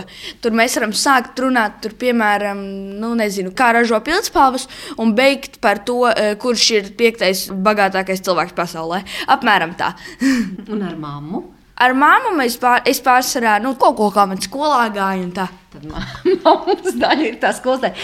Tur 0.45 0.53
mēs 0.57 0.77
varam 0.77 0.93
sākt 0.93 1.41
runāt, 1.41 1.79
tur, 1.81 1.95
piemēram, 2.03 2.61
nu, 3.01 3.15
nezinu, 3.17 3.55
kā 3.57 3.71
ražo 3.73 4.03
pildspalvas, 4.05 4.69
un 5.01 5.15
beigt 5.17 5.57
par 5.65 5.81
to, 5.89 6.03
eh, 6.11 6.35
kurš 6.37 6.67
ir 6.77 6.91
piektais 6.99 7.47
bagātākais 7.49 8.21
cilvēks 8.27 8.53
pasaulē. 8.59 9.01
Apmēram 9.33 9.73
tā. 9.81 9.95
Un 10.73 10.85
ar 10.85 11.01
mammu? 11.01 11.47
Ar 11.81 11.97
māmu 11.97 12.35
mēs 12.37 12.59
pār, 12.61 12.83
es 12.85 13.01
pārsvarā 13.01 13.57
nu, 13.65 13.73
kaut 13.81 13.97
ko 13.97 14.11
kā 14.13 14.27
man 14.29 14.45
skolā 14.45 14.91
gāju. 14.93 15.25
un 15.25 15.33
tā. 15.33 15.49
Tad 15.73 15.89
mammas 16.45 17.01
daļa 17.01 17.25
ir 17.31 17.41
tā 17.41 17.55
skolotē. 17.57 17.95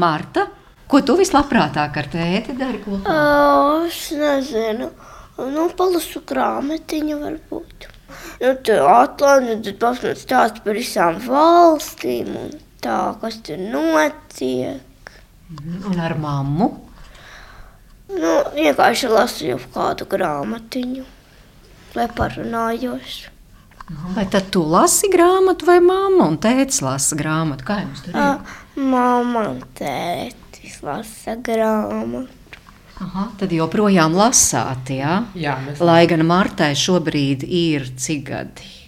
Marta, 0.00 0.46
ko 0.88 1.02
tu 1.04 1.16
vislabprātāk 1.18 2.00
ar 2.00 2.08
tēti 2.12 2.56
dari 2.58 2.80
kopā? 2.82 3.12
O, 3.12 3.84
es 3.88 4.08
nezinu. 4.16 4.90
Nu, 5.38 5.68
palasu 5.78 6.24
grāmatiņu 6.26 7.20
varbūt. 7.20 7.86
Nu, 8.40 8.54
tur 8.66 8.88
Atlantija, 8.90 9.60
tad 9.68 9.78
pasmēt 9.82 10.20
stāst 10.22 10.60
par 10.64 10.78
visām 10.78 11.20
valstīm 11.22 12.32
un 12.40 12.52
tā, 12.82 12.98
kas 13.22 13.38
tur 13.46 13.60
notiek. 13.60 15.14
Un 15.88 16.02
ar 16.02 16.16
mammu? 16.18 16.68
Nu, 18.08 18.34
vienkārši 18.56 19.12
lasu 19.12 19.46
jau 19.50 19.60
kādu 19.74 20.08
grāmatiņu, 20.08 21.04
lai 21.94 22.08
parunājos. 22.16 23.26
Vai 24.16 24.26
tad 24.28 24.50
tu 24.52 24.64
lasi 24.68 25.08
grāmatu, 25.12 25.64
vai 25.68 25.78
mamma 25.80 26.26
un 26.28 26.36
tēvs 26.40 26.82
lasa 26.84 27.16
grāmatu? 27.16 27.64
Kā 27.68 27.78
jums 27.84 28.04
tur 28.04 28.16
ir? 28.16 28.58
Mamma 28.76 29.46
un 29.54 29.62
tētis 29.78 30.47
lasa 30.86 31.36
grāmatu. 31.36 32.26
Aha, 32.98 33.28
tad 33.38 33.52
joprojām 33.54 34.16
lasāt, 34.18 34.90
jā? 34.90 35.20
Jā, 35.38 35.54
mēs 35.62 35.78
Lai 35.84 36.02
gan 36.10 36.24
Martai 36.26 36.72
šobrīd 36.74 37.46
ir 37.46 37.86
cik 37.94 38.26
gadi? 38.26 38.78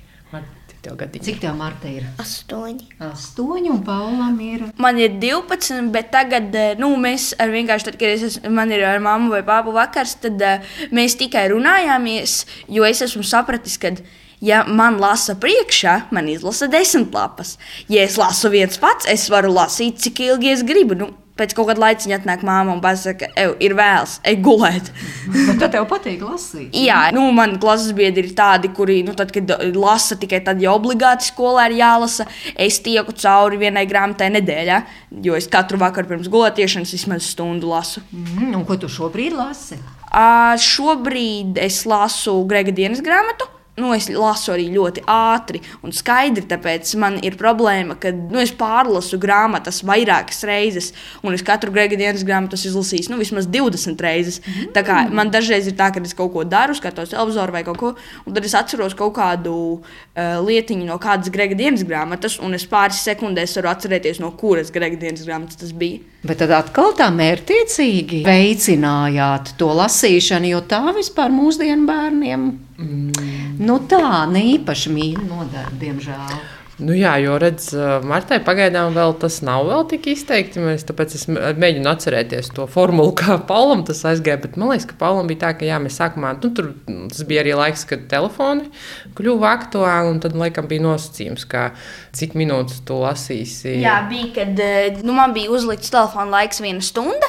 Tev 0.80 0.94
gadiņi. 0.96 1.24
Cik 1.26 1.40
tev 1.42 1.56
Marta 1.58 1.90
ir? 1.92 2.06
Astoņi. 2.22 2.86
Astoņi 3.04 3.68
un 3.68 3.82
Paulam 3.84 4.38
ir. 4.40 4.62
Man 4.80 4.96
ir 4.96 5.18
12, 5.20 5.90
bet 5.92 6.08
tagad 6.14 6.54
eh, 6.56 6.70
nu, 6.80 6.94
mēs 7.00 7.34
ar 7.36 7.52
vienkārši, 7.52 7.90
tad, 7.90 7.98
kad 8.00 8.14
es 8.14 8.24
esmu, 8.30 8.52
man 8.56 8.72
ir 8.72 8.86
ar 8.88 9.02
mammu 9.04 9.28
vai 9.34 9.42
pāpu 9.44 9.74
vakars, 9.76 10.16
tad 10.22 10.40
uh, 10.40 10.72
mēs 10.96 11.18
tikai 11.20 11.44
runājāmies, 11.52 12.38
jo 12.72 12.88
es 12.88 13.04
esmu 13.04 13.26
sapratis, 13.26 13.76
ka. 13.80 13.92
Ja 14.40 14.62
man 14.64 14.94
lasa 14.96 15.34
priekšā, 15.36 16.06
man 16.16 16.30
izlasa 16.32 16.64
desmit 16.72 17.12
lapas. 17.12 17.58
Ja 17.92 18.06
es 18.06 18.16
lasu 18.16 18.48
viens 18.48 18.80
pats, 18.80 19.04
es 19.04 19.26
varu 19.28 19.52
lasīt, 19.52 20.00
cik 20.00 20.22
ilgi 20.30 20.54
es 20.54 20.64
gribu. 20.64 20.96
Nu, 20.96 21.10
pēc 21.38 21.54
kaut 21.56 21.70
kāda 21.70 21.82
laiciņa 21.84 22.18
atnāk 22.20 22.42
māma 22.46 22.74
un 22.74 22.80
pasaka, 22.84 23.30
ej, 23.38 23.52
ir 23.64 23.74
vēls, 23.78 24.18
ej 24.26 24.38
gulēt. 24.44 24.90
Bet 25.60 25.62
tev 25.72 25.86
patīk 25.90 26.24
lasīt. 26.24 26.74
Jā, 26.76 27.02
nu, 27.16 27.26
man 27.36 27.56
klases 27.62 27.94
biedri 27.96 28.28
ir 28.28 28.34
tādi, 28.38 28.72
kuri, 28.76 29.00
nu, 29.06 29.14
tad, 29.18 29.32
kad 29.34 29.54
lasa 29.76 30.18
tikai 30.20 30.42
tad, 30.46 30.60
ja 30.62 30.74
obligāti 30.76 31.30
skolā 31.30 31.68
ir 31.70 31.78
jālasa, 31.80 32.26
es 32.56 32.80
tieku 32.84 33.14
cauri 33.16 33.60
vienai 33.60 33.86
grāmatai 33.90 34.30
nedēļā, 34.36 34.82
jo 35.26 35.38
es 35.38 35.48
katru 35.50 35.80
vakaru 35.80 36.14
pirms 36.14 36.30
gulētiešanas 36.32 36.96
vismaz 36.96 37.30
stundu 37.30 37.70
lasu. 37.72 38.04
Mm, 38.10 38.52
un 38.58 38.66
ko 38.68 38.78
tu 38.80 38.90
šobrīd 38.90 39.36
lasi? 39.38 39.80
Uh, 40.10 40.56
šobrīd 40.58 41.60
es 41.62 41.84
lasu 41.86 42.34
Grega 42.50 42.74
dienas 42.74 43.02
grāmatu. 43.04 43.46
Nu, 43.78 43.92
es 43.94 44.08
lasu 44.10 44.50
arī 44.52 44.66
ļoti 44.74 45.04
ātri 45.08 45.60
un 45.86 45.94
skaidri, 45.94 46.42
tāpēc 46.50 46.90
man 47.00 47.18
ir 47.24 47.36
problēma, 47.38 47.94
ka 48.02 48.10
nu, 48.12 48.40
es 48.42 48.50
pārlasu 48.56 49.18
grāmatas 49.22 49.80
vairākas 49.86 50.42
reizes, 50.48 50.90
un 51.22 51.36
es 51.36 51.44
katru 51.46 51.72
grēka 51.72 51.96
dienas 51.98 52.24
grāmatu 52.26 52.58
esmu 52.58 52.72
izlasījis 52.72 53.10
nu, 53.12 53.20
vismaz 53.22 53.46
20 53.48 54.02
reizes. 54.04 54.40
Tā 54.74 54.82
kā 54.86 55.04
man 55.14 55.30
dažreiz 55.32 55.70
ir 55.70 55.78
tā, 55.78 55.88
ka 55.94 56.02
es 56.02 56.16
kaut 56.18 56.32
ko 56.34 56.44
daru, 56.44 56.74
skatos 56.76 57.14
televizoru 57.14 57.54
vai 57.54 57.64
kaut 57.66 57.80
ko, 57.80 57.92
un 58.26 58.36
tad 58.36 58.48
es 58.48 58.56
atceros 58.58 58.96
kaut 58.98 59.14
kādu 59.16 59.54
uh, 59.78 60.40
lietiņu 60.44 60.90
no 60.90 60.98
kādas 61.00 61.32
grēka 61.32 61.56
dienas 61.58 61.86
grāmatas, 61.86 62.40
un 62.42 62.58
es 62.58 62.66
pāris 62.68 63.00
sekundēs 63.06 63.54
varu 63.60 63.72
atcerēties, 63.72 64.20
no 64.20 64.34
kuras 64.40 64.74
grēka 64.74 64.98
dienas 65.00 65.24
grāmatas 65.28 65.62
tas 65.62 65.72
bija. 65.72 66.02
Bet 66.26 66.42
tad 66.42 66.50
atkal 66.52 66.92
tā 66.98 67.06
mērķiecīgi 67.14 68.26
veicinājāt 68.26 69.54
to 69.62 69.70
lasīšanu, 69.78 70.50
jo 70.52 70.60
tā 70.68 70.82
vispār 70.92 71.32
mūsdienu 71.32 71.88
bērniem 71.88 72.50
mm. 72.80 73.60
nu 73.60 73.76
tā 73.90 74.24
ne 74.32 74.46
īpaši 74.56 74.96
mīļa 74.96 75.28
nodara, 75.28 75.76
diemžēl. 75.80 76.40
Nu 76.80 76.94
jā, 76.96 77.12
jo 77.20 77.34
redz, 77.40 77.68
Martai 78.08 78.38
pagaidām 78.44 78.94
vēl 78.96 79.12
tas 79.20 79.40
nav 79.44 79.66
vēl 79.68 79.82
tik 79.90 80.06
izteikti. 80.14 80.62
Mēs, 80.64 80.86
tāpēc 80.88 81.16
es 81.18 81.26
mēģinu 81.28 81.90
atcerēties 81.90 82.48
to 82.56 82.64
formulu, 82.70 83.12
kā 83.20 83.36
Paulam 83.48 83.82
tas 83.88 84.00
aizgāja. 84.08 84.38
Bet 84.46 84.56
man 84.60 84.72
liekas, 84.72 84.88
ka 84.88 84.96
Paulam 85.00 85.28
bija 85.28 85.42
tā, 85.44 85.50
ka 85.60 85.68
jā, 85.68 85.76
mēs 85.82 85.98
sākumā, 86.00 86.32
nu, 86.38 86.52
tur 86.56 86.72
tas 86.88 87.20
bija 87.28 87.44
arī 87.44 87.52
laiks, 87.58 87.84
kad 87.90 88.08
telefoni 88.10 88.70
kļuva 89.18 89.52
aktuāli. 89.58 90.14
Un 90.14 90.22
tad, 90.24 90.38
laikam, 90.40 90.70
bija 90.70 90.86
nosacījums, 90.86 91.44
ka 91.50 91.68
cik 92.16 92.32
minūtes 92.38 92.80
tu 92.88 92.96
lasīsi. 93.02 93.76
Jā, 93.84 94.00
bija, 94.08 94.32
kad 94.40 95.04
nu, 95.04 95.12
man 95.16 95.36
bija 95.36 95.52
uzlikts 95.52 95.92
telefona 95.92 96.40
laiks 96.40 96.64
viena 96.64 96.84
stunda. 96.84 97.28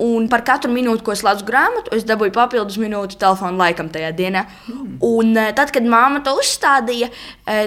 Un 0.00 0.24
par 0.32 0.40
katru 0.42 0.72
minūti, 0.72 1.04
ko 1.04 1.12
es 1.12 1.20
lasu 1.22 1.44
grāmatu, 1.46 1.92
es 1.94 2.06
dabūju 2.08 2.32
papildus 2.34 2.78
minūti 2.80 3.18
telefona 3.20 3.68
laikam 3.68 3.90
tajā 3.92 4.08
dienā. 4.16 4.46
Mm. 4.66 4.94
Un 5.04 5.36
tad, 5.54 5.70
kad 5.74 5.84
māma 5.86 6.22
to 6.24 6.32
uzstādīja, 6.40 7.10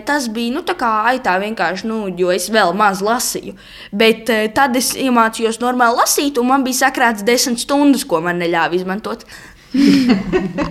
tas 0.10 0.28
bija 0.34 0.56
nu, 0.58 0.64
tā 0.66 0.74
kā 0.80 0.90
aitā 1.14 1.38
vienkārši, 1.40 1.88
nu, 1.88 2.02
jo 2.18 2.34
es 2.34 2.50
vēl 2.52 2.74
maz 2.76 3.04
lasīju. 3.06 3.56
Bet 3.96 4.34
tad 4.58 4.76
es 4.76 4.96
iemācījos 5.00 5.62
normāli 5.64 6.02
lasīt, 6.02 6.42
un 6.42 6.50
man 6.50 6.66
bija 6.66 6.88
sakrāts 6.88 7.24
desmit 7.24 7.62
stundas, 7.62 8.04
ko 8.10 8.20
man 8.26 8.42
neļāva 8.42 8.76
izmantot. 8.76 9.24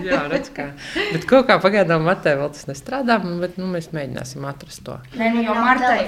Jā, 0.05 0.21
redz, 0.31 0.49
kā. 0.55 0.67
Bet 1.13 1.25
kaut 1.29 1.47
kā 1.49 1.57
pagaidām 1.61 2.05
Martai 2.05 2.35
vēl 2.39 2.49
tas 2.55 2.65
nestrādā, 2.69 3.17
bet 3.41 3.59
nu, 3.61 3.67
mēs 3.71 3.91
mēģināsim 3.95 4.45
atrast 4.49 4.83
to. 4.87 4.97
Nē, 5.19 5.29
nu, 5.35 5.43
jo 5.45 5.55
Martai, 5.57 5.99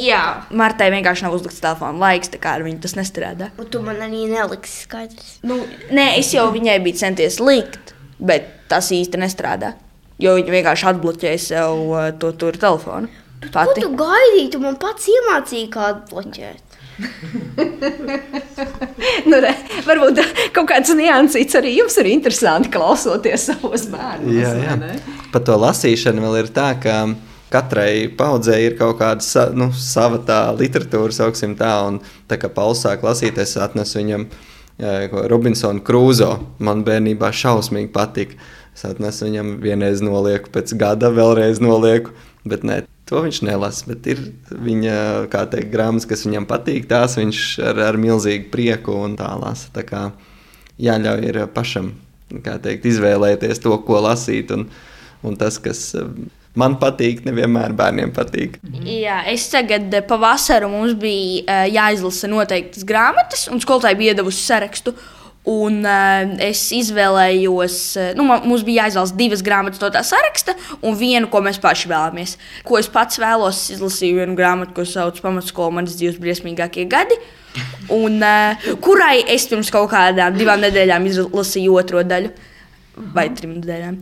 jā, 0.00 0.22
Martai 0.56 0.90
vienkārši 0.94 1.26
nav 1.26 1.36
uzlikts 1.36 1.62
telefona 1.62 2.00
laiks, 2.06 2.32
tā 2.32 2.40
kā 2.42 2.56
ar 2.58 2.64
viņu 2.66 2.82
tas 2.84 2.96
nestrādā. 2.98 3.50
Un 3.60 3.70
tu 3.72 3.82
man 3.84 4.00
arī 4.06 4.26
neliksi 4.30 4.86
skaidrs. 4.86 5.32
Nu, 5.46 5.60
nē, 5.92 6.12
es 6.20 6.32
jau 6.36 6.48
viņai 6.54 6.78
biju 6.84 7.02
centies 7.02 7.40
likt, 7.42 7.94
bet 8.20 8.48
tas 8.72 8.90
īsti 8.94 9.20
nestrādā. 9.20 9.74
Jo 10.20 10.36
viņa 10.36 10.52
vienkārši 10.52 10.90
atbloķēja 10.90 11.40
sev 11.40 11.84
uh, 11.88 12.08
to 12.20 12.34
tur 12.36 12.58
telefonu. 12.60 13.08
Ko 13.40 13.72
tu 13.72 13.94
gaidīji? 13.96 14.50
Tu 14.52 14.58
man 14.60 14.76
pats 14.80 15.06
iemācīji, 15.08 15.70
kā 15.72 15.86
atbloķēt. 15.94 16.69
nu, 19.30 19.40
re, 19.40 19.54
varbūt 19.86 20.20
kaut 20.56 20.68
kāds 20.70 20.92
niansīts 20.96 21.58
arī 21.60 21.70
jums 21.78 21.96
ir 22.02 22.06
interesanti 22.12 22.72
klausoties 22.74 23.42
savos 23.50 23.82
bērnus. 23.92 24.36
Jā, 24.36 24.52
jā. 24.64 24.74
Par 25.32 25.42
to 25.46 25.54
lasīšanu 25.60 26.18
vēl 26.26 26.34
ir 26.42 26.48
tā, 26.54 26.68
ka 26.82 26.94
katrai 27.50 28.08
paudzei 28.16 28.62
ir 28.68 28.78
kaut 28.78 28.98
kāda 29.00 29.24
sa, 29.24 29.48
nu, 29.54 29.70
sava 29.74 30.20
tā 30.26 30.42
literatūra, 30.56 31.12
sauksim 31.14 31.56
tā, 31.58 31.72
un 31.88 32.00
tā 32.30 32.38
kā 32.40 32.48
Pauls 32.52 32.84
sāk 32.86 33.04
lasīt, 33.06 33.40
es 33.42 33.56
atnesu 33.58 34.00
viņam 34.00 34.28
Robinsonu 35.30 35.82
Krūzo. 35.84 36.32
Man 36.62 36.84
bērnībā 36.86 37.32
šausmīgi 37.36 37.90
patika. 37.92 38.38
Es 38.74 38.86
atnesu 38.86 39.26
viņam 39.26 39.56
vienreiz 39.60 40.00
nolieku, 40.04 40.48
pēc 40.54 40.72
gada 40.78 41.10
vēlreiz 41.12 41.58
nolieku, 41.60 42.14
bet 42.48 42.62
ne, 42.64 42.78
To 43.10 43.24
viņš 43.24 43.40
nelasa, 43.42 43.88
bet 43.90 44.06
ir 44.06 44.20
viņa 44.54 44.96
teikt, 45.32 45.70
grāmatas, 45.72 46.06
kas 46.06 46.22
viņam 46.28 46.46
patīk. 46.50 46.86
Tās 46.90 47.16
viņš 47.18 47.40
ar, 47.72 47.80
ar 47.88 47.98
milzīgu 47.98 48.52
prieku 48.52 48.94
un 48.94 49.16
tā 49.18 49.32
lasa. 49.40 49.72
Tā 49.74 49.82
kā 49.86 50.04
jāļauj 50.78 51.26
ir 51.26 51.40
pašam 51.50 51.96
teikt, 52.30 52.86
izvēlēties 52.86 53.62
to, 53.64 53.74
ko 53.82 54.04
lasīt. 54.06 54.54
Un, 54.54 54.68
un 55.26 55.38
tas, 55.40 55.58
kas 55.58 55.88
man 56.54 56.76
patīk, 56.78 57.24
nevienmēr 57.26 57.74
bērniem 57.78 58.14
patīk. 58.14 58.60
Jā, 58.86 59.24
es 59.30 59.48
tagad 59.50 59.90
pavasarī 60.06 60.70
mums 60.70 60.94
bija 60.98 61.64
jāizlasa 61.66 62.30
noteiktas 62.30 62.86
grāmatas, 62.86 63.48
un 63.50 63.62
skolotāji 63.62 63.98
bija 64.00 64.14
iedavusi 64.14 64.46
sarakstu. 64.46 64.94
Un 65.48 65.78
uh, 65.88 66.34
es 66.44 66.66
izvēlējos, 66.76 67.76
uh, 67.96 68.10
nu, 68.18 68.26
mums 68.28 68.64
bija 68.66 68.84
jāizlasa 68.84 69.16
divas 69.16 69.40
grāmatas 69.44 69.80
no 69.80 69.88
tā 69.92 70.02
saraksta, 70.04 70.52
un 70.84 70.98
vienu, 71.00 71.30
ko 71.32 71.40
mēs 71.44 71.56
paši 71.62 71.88
vēlamies. 71.88 72.34
Ko 72.68 72.76
es 72.76 72.90
pats 72.92 73.16
vēlos, 73.22 73.62
izlasīju 73.72 74.20
vienu 74.20 74.36
grāmatu, 74.36 74.74
ko 74.76 74.84
sauc 74.84 75.16
par 75.16 75.30
pamatskolu 75.30 75.78
manas 75.78 75.96
dzīves 75.96 76.20
briesmīgākie 76.20 76.84
gadi. 76.92 77.16
Un, 77.90 78.20
uh, 78.20 78.68
kurai 78.84 79.22
es 79.32 79.48
pirms 79.48 79.72
kaut 79.72 79.88
kādām 79.94 80.36
divām 80.36 80.60
nedēļām 80.60 81.08
izlasīju 81.08 81.80
otro 81.80 82.04
daļu, 82.04 82.34
vai 83.16 83.30
trim 83.32 83.56
nedēļām. 83.56 83.96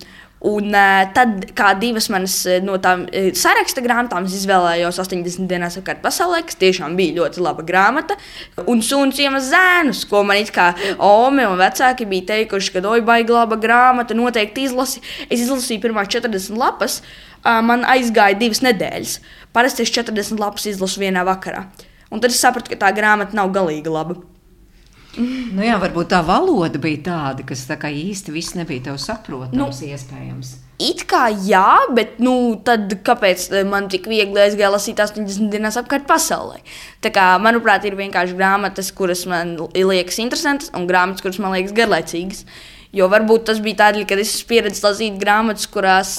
Un 0.47 0.71
uh, 0.71 1.03
tad, 1.11 1.49
kā 1.59 1.73
divas 1.81 2.07
manas 2.15 2.37
no 2.63 2.77
tām 2.83 3.01
uh, 3.09 3.31
saraksta 3.35 3.83
grāmatām, 3.83 4.29
es 4.29 4.37
izvēlējos 4.39 5.01
80 5.03 5.49
dienās 5.51 5.81
apkārt 5.81 5.99
pasaulē, 6.05 6.45
kas 6.47 6.61
tiešām 6.61 6.95
bija 6.99 7.17
ļoti 7.17 7.43
laba 7.43 7.65
grāmata. 7.67 8.15
Un 8.71 8.85
suns 8.87 9.19
iemaz 9.19 9.51
zēnus, 9.51 10.05
ko 10.07 10.23
man 10.27 10.39
it 10.39 10.55
kā 10.55 10.71
Ome 11.03 11.49
un 11.49 11.59
vecāki 11.59 12.07
bija 12.07 12.29
teikuši, 12.31 12.77
ka 12.77 12.85
oi, 12.87 13.03
baigi 13.03 13.35
laba 13.35 13.59
grāmata, 13.59 14.15
noteikti 14.15 14.69
izlasi. 14.69 15.03
Es 15.27 15.43
izlasīju 15.43 15.83
pirmās 15.89 16.11
40 16.15 16.55
lapas, 16.61 17.01
uh, 17.43 17.59
man 17.67 17.83
aizgāja 17.91 18.39
divas 18.39 18.63
nedēļas. 18.63 19.19
Parasti 19.57 19.83
es 19.83 19.95
40 19.99 20.39
lapas 20.39 20.71
izlasu 20.71 21.03
vienā 21.03 21.27
vakarā. 21.27 21.67
Un 22.15 22.23
tad 22.23 22.31
es 22.31 22.39
sapratu, 22.41 22.71
ka 22.71 22.85
tā 22.87 22.95
grāmata 22.95 23.35
nav 23.37 23.51
galīgi 23.53 23.91
laba. 23.91 24.21
Nu 25.19 25.65
jā, 25.67 25.75
varbūt 25.83 26.13
tā 26.13 26.23
valoda 26.27 26.79
bija 26.83 27.03
tāda, 27.11 27.45
kas 27.47 27.65
tā 27.69 27.79
kā 27.81 27.91
īsti 27.91 28.35
viss 28.35 28.55
nebija 28.59 28.89
tev 28.89 28.99
saprotams, 29.03 29.57
nu, 29.59 29.69
iespējams. 29.89 30.55
It 30.79 31.03
kā 31.11 31.25
jā, 31.43 31.91
bet 31.91 32.21
nu, 32.23 32.55
tad 32.63 32.93
kāpēc 33.07 33.49
man 33.67 33.89
tik 33.91 34.07
viegli 34.07 34.45
aizgāja 34.45 34.71
lasīt 34.71 35.01
80 35.03 35.51
dienas 35.51 35.79
apkārt 35.81 36.07
pasaulē? 36.07 36.61
Tā 37.03 37.11
kā, 37.15 37.33
manuprāt, 37.43 37.89
ir 37.89 37.99
vienkārši 37.99 38.39
grāmatas, 38.39 38.93
kuras 38.95 39.25
man 39.27 39.57
liekas 39.75 40.21
interesantas, 40.23 40.71
un 40.79 40.87
grāmatas, 40.91 41.25
kuras 41.27 41.41
man 41.43 41.57
liekas 41.57 41.75
garlaicīgas. 41.75 42.45
Jo 42.99 43.07
varbūt 43.11 43.47
tas 43.49 43.61
bija 43.63 43.85
tādēļ, 43.85 44.07
ka 44.09 44.19
es 44.19 44.33
pieredzējis 44.49 44.85
lasīt 44.85 45.19
grāmatas, 45.21 45.69
kurās 45.71 46.13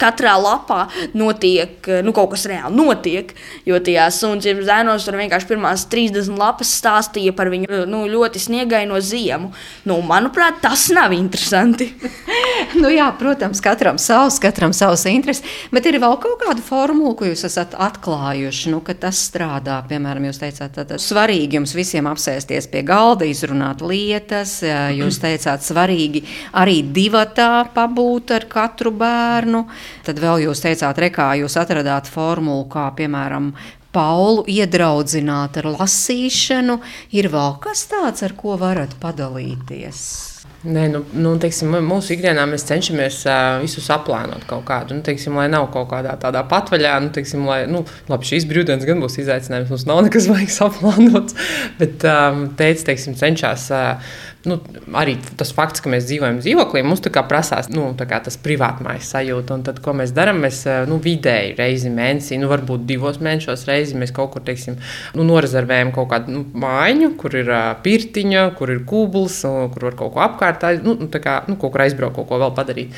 katrā 0.00 0.34
lapā 0.40 0.86
notiek 1.14 1.86
nu, 2.02 2.14
kaut 2.16 2.32
kas 2.34 2.46
reāli 2.50 2.74
notiek. 2.74 3.30
Jo 3.68 3.78
tajā 3.82 4.08
sunciem 4.14 4.62
zēnos 4.66 5.06
tur 5.06 5.18
vienkārši 5.20 5.50
pirmās 5.52 5.86
30 5.92 6.34
lapas 6.40 6.72
stāstīja 6.80 7.34
par 7.36 7.50
viņu 7.52 7.84
nu, 7.90 8.02
ļoti 8.10 8.42
sniegaino 8.42 8.98
ziemu. 9.04 9.52
Nu, 9.86 10.00
manuprāt, 10.06 10.58
tas 10.64 10.88
nav 10.94 11.14
interesanti. 11.14 11.92
nu, 12.82 12.90
jā, 12.90 13.06
protams, 13.18 13.62
katram 13.64 14.00
savs, 14.02 14.40
katram 14.42 14.74
savs 14.76 15.06
intereses. 15.10 15.44
Bet 15.74 15.86
ir 15.86 16.00
vēl 16.02 16.18
kaut 16.22 16.40
kāda 16.42 16.64
formula, 16.64 17.14
ko 17.16 17.28
jūs 17.30 17.46
esat 17.48 17.76
atklājuši, 17.86 18.72
nu, 18.74 18.82
ka 18.86 18.96
tas 19.06 19.20
strādā. 19.28 19.78
Piemēram, 19.88 20.26
jūs 20.28 20.42
teicāt, 20.42 20.76
ka 20.76 21.00
svarīgi 21.00 21.60
jums 21.60 21.76
visiem 21.76 22.08
apsēsties 22.10 22.70
pie 22.72 22.82
galda, 22.86 23.28
izrunāt 23.28 23.84
lietas. 23.84 24.58
Jūs 24.96 25.20
teicāt, 25.22 25.64
svarīgi 25.66 26.15
svarīgi 26.16 26.52
arī 26.56 26.82
divatā 26.92 27.66
pabūt 27.74 28.32
ar 28.32 28.46
katru 28.48 28.92
bērnu. 28.92 29.66
Tad 30.04 30.18
vēl 30.18 30.46
jūs 30.46 30.62
teicāt, 30.62 30.98
rekā 30.98 31.36
jūs 31.42 31.56
atradāt 31.56 32.06
formulu, 32.06 32.66
kā 32.68 32.92
piemēram 32.96 33.54
Paulu 33.96 34.44
iedraudzināt 34.46 35.56
ar 35.56 35.70
lasīšanu. 35.72 36.80
Ir 37.16 37.30
vēl 37.32 37.56
kas 37.64 37.86
tāds, 37.88 38.22
ar 38.22 38.34
ko 38.36 38.58
varat 38.60 38.92
padalīties? 39.00 40.36
Nē, 40.66 40.88
nu, 40.90 41.00
nu, 41.14 41.32
teiksim, 41.38 41.70
mūsu 41.86 42.16
ikdienā 42.16 42.42
mēs 42.50 42.64
cenšamies 42.66 43.20
uh, 43.28 43.60
visu 43.62 43.80
saplānot 43.84 44.42
kaut 44.50 44.64
kādu. 44.66 44.96
Nu, 44.98 45.04
teiksim, 45.06 45.36
lai 45.38 45.46
nav 45.52 45.68
kaut 45.72 45.86
kādā 45.92 46.16
tādā 46.20 46.42
patvaļā, 46.48 46.96
nu, 47.04 47.12
teiksim, 47.14 47.44
lai, 47.46 47.60
nu, 47.70 47.84
labi, 48.10 48.26
šīs 48.26 48.48
brīvdienas 48.50 48.84
gan 48.88 49.00
būs 49.00 49.16
izaicinājums. 49.22 49.70
Mums 49.72 49.86
nav 49.86 50.02
nekas 50.08 50.26
vajag 50.32 50.52
saplānot. 50.52 51.36
Bet 51.80 52.04
um, 52.10 52.48
teicis, 52.58 52.84
teiksim, 52.88 53.14
cenšas 53.20 53.68
uh, 53.72 54.16
nu, 54.46 54.58
arī 54.96 55.16
tas 55.38 55.52
fakts, 55.54 55.82
ka 55.84 55.90
mēs 55.92 56.06
dzīvojam 56.08 56.40
dzīvoklī, 56.42 56.82
mums 56.86 57.02
tā 57.04 57.12
kā 57.14 57.22
prasās 57.28 57.68
nu, 57.72 57.88
kā 57.98 58.20
tas 58.24 58.38
privātmājas 58.40 59.10
sajūta. 59.14 59.58
Un 59.58 59.64
tad, 59.66 59.80
ko 59.84 59.94
mēs 59.96 60.14
darām, 60.16 60.40
mēs 60.44 60.62
eh, 60.70 60.84
nu, 60.90 60.98
vidēji 61.02 61.56
reizi 61.58 61.92
mēnesī, 61.92 62.38
nu, 62.40 62.50
varbūt 62.52 62.86
divos 62.88 63.20
mēnešos 63.22 63.66
reizi 63.68 63.98
mēs 63.98 64.14
kaut 64.16 64.32
kur 64.34 64.44
teiksim, 64.46 64.78
nu, 65.18 65.26
norezervējam 65.28 65.92
kaut 65.96 66.10
kādu 66.12 66.34
nu, 66.34 66.44
mājiņu, 66.66 67.12
kur 67.20 67.36
ir 67.38 67.50
uh, 67.52 67.68
pirtiņa, 67.84 68.46
kur 68.58 68.72
ir 68.74 68.82
kūbls, 68.88 69.40
uh, 69.48 69.66
kur 69.74 69.90
var 69.90 69.98
kaut 69.98 70.14
ko 70.16 70.24
apkārt, 70.24 70.66
nu, 70.86 70.96
nu, 71.00 71.10
kā, 71.12 71.38
nu, 71.50 71.58
kaut 71.60 71.74
kur 71.74 71.86
aizbraukt, 71.86 72.16
kaut 72.18 72.30
ko 72.30 72.40
vēl 72.42 72.54
padarīt. 72.56 72.94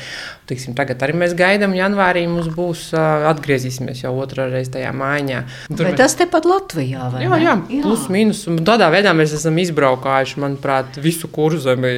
Tiksim, 0.49 0.73
tagad 0.77 1.01
arī 1.05 1.13
mēs 1.21 1.35
gaidām, 1.37 1.75
janvārī 1.77 2.23
mums 2.29 2.49
būs 2.53 2.89
uh, 2.95 3.27
atgriezīsimies 3.29 4.03
jau 4.05 4.15
otrā 4.17 4.47
reizē 4.49 4.79
tajā 4.79 4.93
mājiņā. 4.97 5.41
Tur 5.69 5.83
Bet 5.83 5.93
mēs... 5.93 5.99
tas 6.01 6.17
tepat 6.19 6.47
Latvijā, 6.49 7.09
vai 7.13 7.23
jā? 7.25 7.29
Jā, 7.29 7.55
jā, 7.69 7.83
plus 7.85 8.07
mīnus. 8.11 8.41
Tādā 8.65 8.89
veidā 8.93 9.13
mēs 9.17 9.35
esam 9.37 9.57
izbraukājuši, 9.61 10.39
manuprāt, 10.41 10.99
visu 11.03 11.29
kurzemi, 11.39 11.95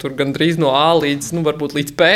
tur 0.00 0.14
gandrīz 0.18 0.60
no 0.62 0.72
A 0.76 0.94
līdz, 0.94 1.32
nu, 1.34 1.42
līdz 1.44 1.94
P. 1.98 2.10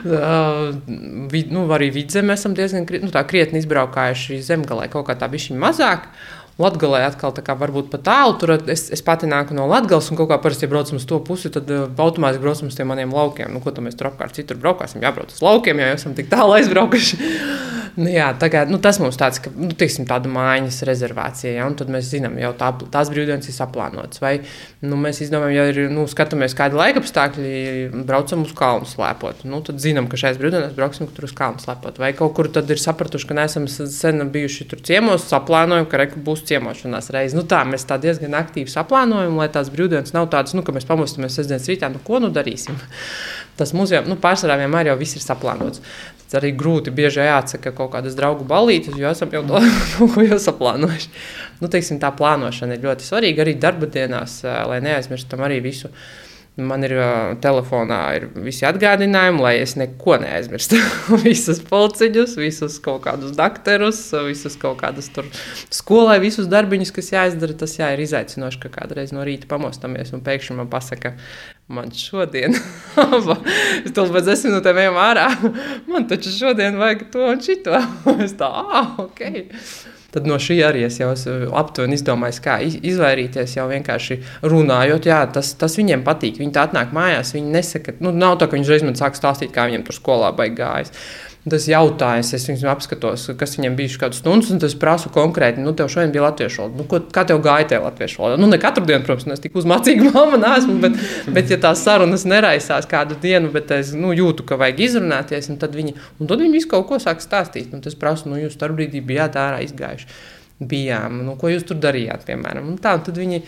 vid, 1.34 1.50
nu, 1.52 1.66
arī 1.74 1.90
vidzemē 1.94 2.36
esam 2.38 2.54
diezgan 2.56 2.86
nu, 3.02 3.10
krietni 3.28 3.60
izbraukājuši 3.62 4.42
zemgalē, 4.46 4.88
kaut 4.92 5.08
kā 5.10 5.18
tā 5.18 5.28
bišķiņa 5.32 5.64
mazāk. 5.66 6.12
Latvijā 6.60 7.06
atkal 7.08 7.32
tā 7.32 7.40
kā 7.44 7.54
varbūt 7.56 7.88
pat 7.92 8.02
tālu. 8.04 8.34
Tur 8.40 8.52
es, 8.68 8.88
es 8.92 9.00
pati 9.04 9.28
nāku 9.30 9.56
no 9.56 9.64
Latvijas, 9.70 10.10
un 10.12 10.18
kaut 10.20 10.28
kā 10.28 10.36
parasti, 10.42 10.68
braucam 10.68 11.00
uz 11.00 11.06
to 11.08 11.16
pusi, 11.24 11.48
tad 11.52 11.70
automātiski 11.72 12.44
braucam 12.44 12.68
uz 12.68 12.76
tiem 12.76 12.90
maniem 12.92 13.14
laukiem. 13.16 13.48
Nu, 13.54 13.62
ko 13.64 13.72
tad 13.72 13.86
mēs 13.86 13.96
tur 13.96 14.10
apkārt 14.10 14.36
citur 14.36 14.60
braukāsim? 14.60 15.00
Jābrauc 15.04 15.32
uz 15.32 15.40
laukiem, 15.44 15.80
ja 15.80 15.92
jau 15.92 16.00
esam 16.02 16.16
tik 16.18 16.28
tālu 16.32 16.58
aizbraukuši. 16.58 17.20
Nu, 17.96 18.06
jā, 18.10 18.28
kā, 18.40 18.62
nu, 18.70 18.78
tas 18.82 18.98
mums 19.02 19.18
tāds, 19.20 19.40
ka 19.42 19.50
nu, 19.54 19.70
tiksim, 19.76 20.06
tāda 20.08 20.30
mājas 20.30 20.80
rezervācija, 20.86 21.52
ja, 21.58 21.66
un 21.68 21.76
tad 21.78 21.90
mēs 21.92 22.10
zinām, 22.12 22.36
jau 22.40 22.52
tā, 22.58 22.70
tās 22.92 23.10
brīvdienas 23.12 23.48
ir 23.50 23.56
saplānotas. 23.56 24.22
Vai 24.22 24.32
nu, 24.84 24.98
mēs 25.00 25.22
izdomājam, 25.24 25.54
ja 25.56 25.66
ir, 25.72 25.80
nu, 25.92 26.06
skatāmies, 26.10 26.54
kādi 26.58 26.78
laika 26.78 27.02
apstākļi, 27.02 27.52
braucam 28.08 28.44
uz 28.46 28.54
kalnu 28.56 28.88
slēpot. 28.90 29.44
Nu, 29.48 29.62
tad 29.66 29.82
zinām, 29.82 30.08
ka 30.10 30.20
šajās 30.20 30.40
brīvdienās 30.40 30.76
brauksim 30.78 31.10
tur 31.14 31.28
uz 31.28 31.34
kalnu 31.36 31.62
slēpot. 31.62 32.00
Vai 32.02 32.12
kaut 32.18 32.34
kur 32.38 32.50
tad 32.52 32.70
ir 32.70 32.80
sapratuši, 32.82 33.30
ka 33.30 33.38
neesam 33.40 33.68
sen 33.70 34.24
bijuši 34.32 34.68
tur 34.70 34.84
ciemos, 34.86 35.26
saplānojam, 35.30 35.88
ka 35.90 36.02
reku 36.04 36.22
būs 36.24 36.44
ciemošanās 36.50 37.12
reize. 37.14 37.38
Nu, 37.38 37.46
tā 37.48 37.62
mēs 37.68 37.88
tā 37.88 38.00
diezgan 38.02 38.38
aktīvi 38.40 38.72
saplānojam, 38.72 39.38
lai 39.40 39.50
tās 39.52 39.72
brīvdienas 39.72 40.14
nav 40.16 40.30
tādas, 40.32 40.56
nu, 40.56 40.66
ka 40.66 40.74
mēs 40.76 40.88
pamostamies 40.88 41.38
sestdienas 41.38 41.68
rītā, 41.70 41.92
nu, 41.92 42.02
ko 42.06 42.22
nu 42.22 42.32
darīsim. 42.34 42.78
Tas 43.60 43.74
muzejā 43.76 44.00
nu, 44.08 44.16
pārsvarā 44.20 44.56
vienmēr 44.62 44.88
jau 44.88 44.96
viss 45.00 45.18
ir 45.18 45.24
saplānots. 45.24 45.82
Tas 46.24 46.38
arī 46.40 46.54
grūti 46.56 46.94
bieži 46.94 47.26
jāatsaka 47.26 47.74
kaut 47.76 47.92
kādas 47.92 48.16
draugu 48.16 48.46
balītes, 48.48 48.96
jo 48.96 49.10
esam 49.12 49.32
jau 49.34 49.42
to 49.48 49.60
kaut 49.98 50.16
ko 50.16 50.40
saplānojuši. 50.46 51.12
Nu, 51.60 51.68
teiksim, 51.68 52.00
tā 52.00 52.08
plānošana 52.16 52.78
ir 52.78 52.88
ļoti 52.88 53.04
svarīga 53.04 53.44
arī 53.44 53.58
darba 53.60 53.90
dienās, 53.90 54.40
lai 54.44 54.80
neaizmirstam 54.86 55.44
arī 55.44 55.60
visu 55.64 55.92
Man 56.58 56.82
ir 56.82 56.92
uh, 56.98 57.34
telefonā 57.40 57.98
ir 58.18 58.24
visi 58.42 58.66
atgādinājumi, 58.66 59.38
lai 59.40 59.52
es 59.62 59.76
neko 59.78 60.16
neaizmirstu. 60.20 60.80
visus 61.22 61.60
polciņus, 61.64 62.34
visus 62.40 62.80
kaut 62.82 63.04
kādus 63.06 63.36
dakterus, 63.38 64.00
visus 64.26 64.58
kaut 64.60 64.80
kādus 64.82 65.08
tur 65.14 65.28
skolai, 65.72 66.18
visus 66.22 66.50
darbiņus, 66.50 66.90
kas 66.96 67.12
jāizdara. 67.14 67.56
Tas 67.62 67.76
jā, 67.78 67.92
ir 67.94 68.02
izaicinoši, 68.04 68.60
ka 68.64 68.72
kādreiz 68.80 69.14
no 69.14 69.24
rīta 69.26 69.48
pamostamies 69.50 70.10
un 70.16 70.24
pēkšņi 70.26 70.58
man 70.58 70.72
pasaka, 70.72 71.14
man 71.70 71.94
šodien, 71.94 72.58
es 73.86 73.94
tur 73.94 74.10
pēc 74.10 74.26
desmit 74.26 74.50
minūtēm 74.50 74.82
ejam 74.82 75.00
ārā, 75.00 75.30
man 75.86 76.10
taču 76.10 76.34
šodien 76.34 76.82
vajag 76.82 77.06
to 77.14 77.30
un 77.30 77.40
šito. 77.46 77.78
es 78.26 78.34
tā, 78.40 78.50
ah, 78.50 78.98
ok. 79.06 79.24
Tad 80.14 80.26
no 80.26 80.38
šī 80.42 80.58
arī 80.66 80.84
es 80.88 80.98
jau 81.00 81.12
aptuveni 81.60 81.98
izdomājis, 81.98 82.42
kā 82.44 82.58
izvairīties. 82.66 83.56
Jau 83.58 83.68
vienkārši 83.70 84.20
runājot, 84.42 85.08
jā, 85.10 85.22
tas, 85.34 85.54
tas 85.60 85.78
viņiem 85.78 86.04
patīk. 86.06 86.40
Viņi 86.42 86.54
tā 86.56 86.66
atnāk 86.68 86.94
mājās, 86.96 87.34
viņi 87.36 87.56
nesaka, 87.56 87.96
nu, 88.02 88.14
nav 88.14 88.40
tā, 88.40 88.50
ka 88.50 88.58
viņi 88.58 88.68
uzreiz 88.68 88.86
man 88.86 88.98
sāk 88.98 89.18
stāstīt, 89.18 89.54
kā 89.54 89.68
viņiem 89.70 89.86
tur 89.86 89.98
skolā 90.00 90.32
baigājās 90.36 90.94
tas 91.48 91.64
jautājums, 91.70 92.30
es 92.36 92.44
viņam 92.50 92.68
apskatos, 92.74 93.24
kas 93.40 93.54
viņam 93.56 93.76
bija 93.78 94.00
kādas 94.02 94.18
stundas, 94.20 94.50
un 94.52 94.60
es 94.66 94.74
prasu 94.76 95.08
konkrēti, 95.12 95.62
nu, 95.64 95.72
tev 95.76 95.88
šodien 95.92 96.12
bija 96.12 96.26
latviešu 96.26 96.60
valoda. 96.60 96.76
Nu, 96.76 96.84
ko, 96.90 97.00
kā 97.14 97.24
tev 97.28 97.40
gāja 97.44 97.68
tajā 97.70 97.80
latviešu 97.86 98.20
valodā? 98.20 98.40
Nu, 98.42 98.48
ne 98.50 98.58
katru 98.60 98.84
dienu, 98.88 99.06
protams, 99.06 99.38
es 99.38 99.44
tik 99.44 99.56
uzmācīga 99.56 100.10
mamma 100.12 100.40
neesmu, 100.42 100.76
bet, 100.82 100.98
bet, 101.32 101.52
ja 101.52 101.56
tās 101.62 101.80
sarunas 101.86 102.26
neraisās 102.28 102.88
kādu 102.90 103.16
dienu, 103.22 103.48
bet 103.54 103.72
es 103.78 103.94
nu, 103.96 104.12
jūtu, 104.16 104.44
ka 104.48 104.60
vajag 104.60 104.84
izrunāties, 104.84 105.48
un 105.52 105.60
tad 105.62 105.76
viņi, 105.78 105.96
un 106.20 106.30
tad 106.30 106.44
viņi 106.44 106.58
visu 106.58 106.68
kaut 106.74 106.90
ko 106.90 107.00
sāk 107.00 107.24
stāstīt. 107.24 107.72
Un 107.72 107.80
tas 107.84 107.96
prasu, 107.96 108.28
nu, 108.28 108.36
jūs 108.42 108.60
tur 108.60 108.76
brīdī 108.76 109.00
bijāt 109.04 109.40
ārā 109.40 109.62
izgājuši. 109.64 109.99
Bijām, 110.60 111.22
nu, 111.24 111.36
ko 111.40 111.48
jūs 111.48 111.64
tur 111.68 111.78
darījāt, 111.80 112.26
piemēram. 112.28 112.66
Un 112.68 112.80
tā, 112.82 112.92
un 112.98 113.04
tad 113.06 113.16
viņi, 113.16 113.38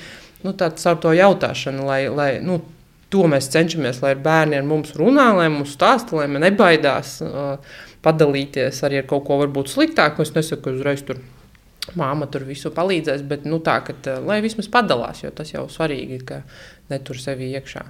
nu, 0.46 0.54
tā, 0.56 0.70
caur 0.80 1.00
to 1.02 1.12
jautāšanu, 1.12 1.84
lai, 1.84 2.06
lai 2.08 2.30
nu, 2.44 2.56
to 3.12 3.26
mēs 3.28 3.50
cenšamies, 3.52 4.00
lai 4.04 4.14
bērni 4.16 4.56
ar 4.56 4.64
mums 4.64 4.94
runā, 4.96 5.28
lai 5.36 5.50
mums 5.52 5.74
stāsta, 5.76 6.16
lai 6.16 6.30
viņi 6.30 6.42
nebaidās 6.46 7.18
uh, 7.26 7.76
padalīties 8.04 8.80
arī 8.88 9.02
ar 9.02 9.08
kaut 9.10 9.26
ko 9.28 9.36
varbūt 9.42 9.68
sliktāku. 9.74 10.24
Es 10.24 10.32
nesaku, 10.32 10.64
ka 10.64 10.74
uzreiz 10.78 11.04
tur 11.04 11.20
māma 11.98 12.28
tur 12.32 12.46
visu 12.48 12.72
palīdzēs, 12.72 13.26
bet 13.28 13.44
nu, 13.44 13.60
tā, 13.64 13.80
ka, 13.84 13.98
uh, 14.06 14.24
lai 14.24 14.40
vismaz 14.44 14.70
padalās, 14.72 15.20
jo 15.26 15.32
tas 15.36 15.52
jau 15.52 15.66
svarīgi, 15.68 16.22
ka 16.32 16.40
netur 16.92 17.20
sevi 17.20 17.52
iekšā 17.52 17.84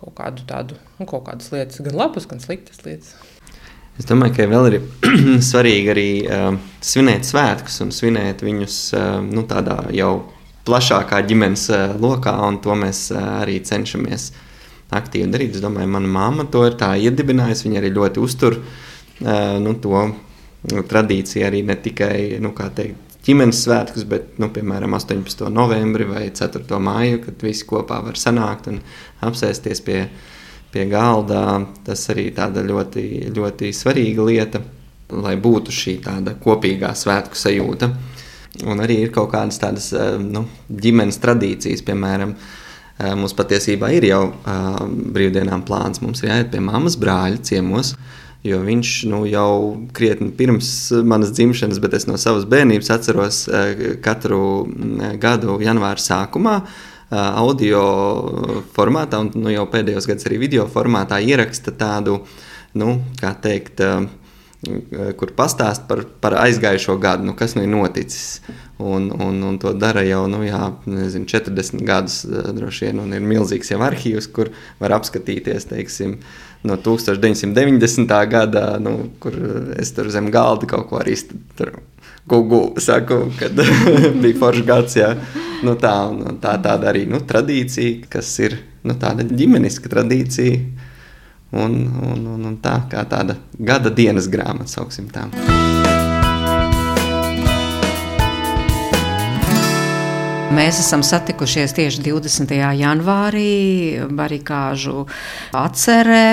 kaut 0.00 0.14
kādu 0.16 0.44
tādu, 0.48 0.76
nu, 0.98 1.06
kaut 1.08 1.26
kādas 1.26 1.50
lietas, 1.52 1.80
gan 1.84 1.96
labas, 1.96 2.28
gan 2.28 2.40
sliktas 2.40 2.84
lietas. 2.86 3.14
Es 3.98 4.06
domāju, 4.08 4.36
ka 4.36 4.50
vēl 4.50 4.68
ir 4.70 4.78
svarīgi 5.50 5.90
arī 5.94 6.10
uh, 6.26 6.52
svinēt 6.84 7.26
svētkus 7.28 7.80
un 7.84 7.90
svinēt 7.92 8.44
viņus 8.46 8.76
uh, 8.96 9.08
nu, 9.24 9.46
tādā 9.48 9.82
jau 9.96 10.12
plašākā 10.68 11.24
ģimenes 11.26 11.66
uh, 11.72 11.98
lokā, 12.00 12.36
un 12.46 12.60
to 12.64 12.76
mēs 12.78 13.08
uh, 13.14 13.42
arī 13.42 13.58
cenšamies 13.66 14.30
uh, 14.30 14.46
aktīvi 14.96 15.30
darīt. 15.30 15.56
Es 15.56 15.64
domāju, 15.64 15.90
mana 15.90 16.10
mamma 16.10 16.46
to 16.50 16.64
ir 16.68 16.76
iedibinājusi. 16.78 17.68
Viņa 17.68 17.80
arī 17.80 17.92
ļoti 17.94 18.22
uztur 18.22 18.58
nu, 19.20 19.76
to 19.82 20.02
nu, 20.08 20.82
tradīciju 20.90 21.46
arī 21.46 21.62
ne 21.66 21.76
tikai 21.76 22.40
nu, 22.42 22.52
teikt, 22.56 23.16
ģimenes 23.26 23.62
svētkus, 23.66 24.06
bet, 24.08 24.34
nu, 24.40 24.48
piemēram, 24.52 24.96
18. 24.96 25.46
novembri 25.52 26.06
vai 26.08 26.24
4. 26.34 26.64
māju, 26.80 27.20
kad 27.26 27.44
visi 27.44 27.66
kopā 27.68 28.00
var 28.06 28.18
sanākt 28.18 28.70
un 28.72 28.80
apsēsties 29.26 29.84
pie, 29.84 30.06
pie 30.72 30.86
galda. 30.90 31.60
Tas 31.86 32.06
arī 32.12 32.28
tāda 32.36 32.64
ļoti, 32.66 33.32
ļoti 33.36 33.72
svarīga 33.76 34.26
lieta, 34.28 34.62
lai 35.10 35.36
būtu 35.40 35.74
šī 35.74 35.98
tāda 36.06 36.36
kopīgā 36.40 36.94
svētku 36.96 37.38
sajūta. 37.38 37.90
Un 38.66 38.82
arī 38.82 39.02
ir 39.04 39.12
kaut 39.14 39.30
kādas 39.34 39.60
tādas 39.62 39.92
nu, 40.20 40.44
ģimenes 40.68 41.20
tradīcijas, 41.22 41.84
piemēram, 41.86 42.34
uh, 42.34 42.56
Mums 43.00 43.32
patiesībā 43.32 43.88
ir 43.96 44.04
jau 44.10 44.24
uh, 44.28 44.80
brīvdienām 44.84 45.64
plāns. 45.64 46.02
Mums 46.04 46.20
ir 46.20 46.34
jāiet 46.34 46.50
pie 46.52 46.60
mammas 46.60 46.98
brāļa 47.00 47.40
ciemos. 47.48 47.94
Jo 48.44 48.60
viņš 48.64 48.92
nu, 49.08 49.22
jau 49.28 49.52
krietni 49.96 50.30
pirms 50.36 50.68
manas 51.04 51.32
dzimšanas, 51.36 51.80
bet 51.80 51.96
es 51.96 52.06
no 52.08 52.16
savas 52.20 52.46
bērnības 52.48 52.88
atceros 52.92 53.40
katru 54.00 54.40
gadu 55.20 55.58
janvāra 55.60 56.00
sākumā 56.00 56.54
uh, 56.62 56.78
audio 57.10 57.82
formātā, 58.76 59.20
un 59.22 59.32
nu, 59.34 59.50
jau 59.54 59.66
pēdējos 59.70 60.06
gados 60.10 60.28
arī 60.28 60.40
video 60.44 60.66
formātā 60.70 61.18
ieraksta 61.22 61.74
tādu, 61.74 62.20
nu, 62.78 63.00
kā 63.20 63.34
teikt, 63.42 63.82
uh, 63.82 64.06
kur 65.16 65.32
pastāst 65.36 65.86
par, 65.88 66.02
par 66.20 66.36
aizgājušo 66.42 66.98
gadu, 67.00 67.24
nu, 67.30 67.34
kas 67.36 67.54
nu 67.56 67.64
ir 67.64 67.70
noticis. 67.72 68.40
Un, 68.80 69.08
un, 69.12 69.40
un 69.44 69.56
to 69.60 69.72
dara 69.76 70.02
jau 70.04 70.26
nu, 70.28 70.42
jā, 70.44 70.60
nezinu, 70.88 71.28
40 71.28 71.84
gadus, 71.88 72.22
eh, 72.24 72.50
droši 72.56 72.88
vien, 72.88 73.00
ir 73.16 73.24
milzīgs 73.24 73.72
jau 73.72 73.80
arhīvs, 73.84 74.28
kur 74.32 74.52
var 74.80 74.96
apskatīties 74.96 75.68
teiksim, 75.72 76.18
no 76.64 76.76
1990. 76.76 78.16
gada, 78.28 78.64
nu, 78.80 78.94
kur 79.20 79.36
es 79.80 79.92
tur 79.96 80.12
zem 80.12 80.28
galda 80.32 80.68
kaut 80.68 80.88
ko 80.92 81.00
arī 81.00 81.16
gugu, 82.26 82.74
saku, 82.80 83.22
kad 83.38 83.52
bija 84.22 84.38
foršs 84.38 84.66
gads. 84.66 84.96
Jā. 85.00 85.14
Nu, 85.64 85.76
tā, 85.80 85.94
tā 86.40 86.56
tāda 86.62 86.92
arī 86.92 87.04
nu, 87.08 87.20
tradīcija, 87.20 88.06
kas 88.12 88.32
ir 88.40 88.56
nu, 88.84 88.96
tāda 89.00 89.26
ģimeniska 89.28 89.92
tradīcija 89.92 90.60
un, 91.52 91.76
un, 92.12 92.26
un, 92.36 92.46
un 92.52 92.60
tā 92.62 92.78
kā 92.90 93.04
tāda 93.10 93.36
gada 93.58 93.92
dienas 93.92 94.30
grāmata, 94.30 94.70
sauksim 94.70 95.10
tā. 95.12 95.26
Mēs 100.50 100.80
esam 100.82 101.04
satikušies 101.06 101.76
tieši 101.76 102.02
20. 102.08 102.56
janvārī, 102.80 104.02
barikāžu 104.18 105.04
atcerē. 105.54 106.24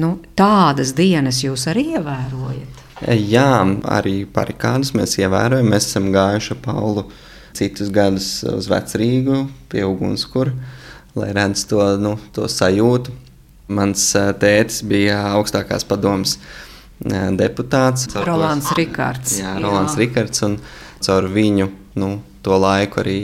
Nu, 0.00 0.16
tādas 0.34 0.94
dienas 0.96 1.42
jūs 1.44 1.68
arī 1.70 1.90
ievērojat? 1.98 2.75
Jā, 3.04 3.50
arī 3.92 4.22
parikādas 4.24 4.94
mēs 4.96 5.18
ievērojam. 5.20 5.68
Mēs 5.68 5.90
esam 5.90 6.08
gājuši 6.14 6.54
ar 6.54 6.60
Paulu 6.64 7.04
citus 7.56 7.90
gadus 7.92 8.28
uz 8.48 8.68
Vecrīgu, 8.72 9.46
pie 9.72 9.84
ugunskura, 9.84 10.52
lai 11.16 11.32
redzētu 11.36 11.68
to, 11.72 11.84
nu, 12.00 12.14
to 12.32 12.48
sajūtu. 12.48 13.12
Mans 13.76 14.02
tētis 14.40 14.84
bija 14.86 15.18
augstākās 15.34 15.84
padomas 15.88 16.36
deputāts. 17.36 18.06
Rolands 18.24 18.70
Rikārds. 18.78 19.40
Jā, 19.42 19.56
Rolands 19.60 19.96
jā. 19.96 20.04
Rikārds. 20.04 20.44
Un 20.46 20.56
caur 21.04 21.28
viņu 21.32 21.68
nu, 22.00 22.10
to 22.46 22.56
laiku 22.60 23.02
arī 23.02 23.18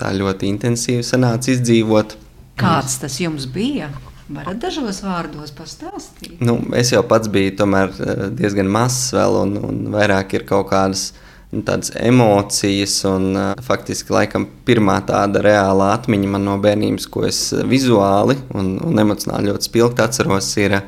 tā 0.00 0.12
ļoti 0.16 0.48
intensīvi 0.54 1.04
sanāca 1.04 1.52
izdzīvot. 1.52 2.16
Kāds 2.60 2.96
tas 3.02 3.18
jums 3.20 3.48
bija? 3.50 3.90
Varat 4.32 4.60
dažos 4.62 5.02
vārdos 5.04 5.52
pastāstīt? 5.56 6.40
Nu, 6.44 6.56
es 6.78 6.92
jau 6.94 7.02
pats 7.08 7.30
biju 7.32 7.52
tomēr, 7.58 7.92
diezgan 8.38 8.70
mazs 8.72 9.12
vēl, 9.16 9.38
un, 9.42 9.58
un 9.68 9.80
vairāk 9.92 10.36
ir 10.38 10.46
kaut 10.48 10.70
kādas 10.70 11.10
nu, 11.52 11.62
tādas 11.66 11.92
emocijas. 12.00 12.96
Un, 13.08 13.30
uh, 13.36 13.64
faktiski, 13.64 14.14
laikam, 14.14 14.46
pirmā 14.66 15.00
tāda 15.08 15.42
reāla 15.44 15.92
atmiņa 15.98 16.30
man 16.34 16.46
no 16.48 16.56
bērnības, 16.62 17.08
ko 17.12 17.26
es 17.28 17.42
vizuāli 17.68 18.38
un, 18.56 18.76
un 18.86 19.04
emocionāli 19.04 19.52
ļoti 19.52 19.70
spilgti 19.70 20.06
atceros, 20.06 20.52
ir 20.62 20.80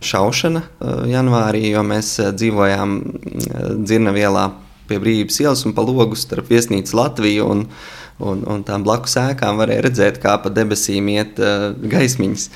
šaušana 0.00 0.62
janvārī, 1.10 1.66
jo 1.74 1.82
mēs 1.84 2.14
dzīvojām 2.32 2.94
Dzirnavielā 3.84 4.46
pie 4.88 4.98
brīvības 5.02 5.40
ielas 5.44 5.64
un 5.68 5.74
pa 5.76 5.84
logu 5.86 6.18
starp 6.18 6.50
viesnīcu 6.50 6.96
Latviju. 6.98 7.48
Un, 7.52 7.66
un, 8.20 8.44
un 8.48 8.64
tām 8.66 8.84
blakus 8.86 9.16
ēkām 9.20 9.60
varēja 9.60 9.86
redzēt, 9.88 10.20
kā 10.22 10.36
pa 10.42 10.52
debesīm 10.52 11.10
iet 11.12 11.40
uh, 11.42 11.70
gaismiņas. 11.74 12.48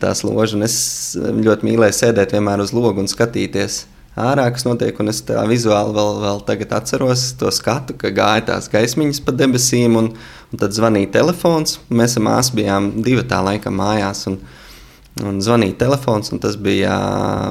Tās 0.00 0.22
ložas, 0.24 0.56
un 0.56 0.64
es 0.64 0.76
ļoti 1.20 1.66
mīlēju 1.66 1.96
sēdēt 1.98 2.32
vienmēr 2.32 2.62
uz 2.64 2.70
logu 2.72 3.02
un 3.02 3.10
skatīties 3.10 3.82
ārā, 4.16 4.46
kas 4.54 4.64
notiek. 4.66 4.96
Un 5.02 5.12
es 5.12 5.20
tā 5.26 5.42
vizuāli 5.48 5.94
vēl, 5.96 6.14
vēl 6.24 6.40
tagad 6.48 6.72
atceros 6.78 7.26
to 7.40 7.50
skatu, 7.54 7.96
ka 8.00 8.12
gāja 8.14 8.46
tās 8.52 8.70
gaismiņas 8.72 9.20
pa 9.26 9.34
debesīm, 9.36 9.98
un, 10.00 10.10
un 10.50 10.62
tad 10.62 10.74
zvanīja 10.76 11.12
telefons. 11.18 11.78
Mēs 11.92 12.16
ar 12.18 12.26
māsu 12.26 12.56
bijām 12.58 12.90
divi 13.04 13.26
tā 13.28 13.42
laika 13.44 13.72
mājās. 13.74 14.26
Un, 14.30 14.40
Un 15.26 15.40
zvanīja 15.44 15.76
telefons, 15.82 16.30
un 16.32 16.40
tas 16.42 16.56
bija 16.60 16.94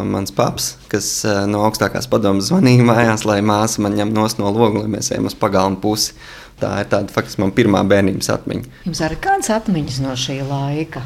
mans 0.08 0.34
paps, 0.36 0.74
kas 0.92 1.08
uh, 1.28 1.44
no 1.50 1.62
augstākās 1.68 2.10
padomas 2.10 2.50
zvanīja 2.50 2.86
mājās, 2.88 3.26
lai 3.30 3.40
māsa 3.46 3.84
man 3.86 3.98
ņem 4.00 4.14
no 4.16 4.26
loga, 4.50 4.84
lai 4.84 4.92
mēs 4.98 5.12
ejam 5.14 5.30
uz 5.30 5.38
pagalmu 5.38 5.82
pusi. 5.84 6.16
Tā 6.60 6.74
ir 6.82 6.90
tāda 6.92 7.14
faktiski 7.14 7.40
man 7.44 7.54
pirmā 7.56 7.86
bērnības 7.88 8.34
atmiņa. 8.34 8.74
Jums 8.90 9.02
arī 9.06 9.20
kādas 9.24 9.52
atmiņas 9.56 10.02
no 10.04 10.16
šī 10.20 10.42
laika? 10.44 11.06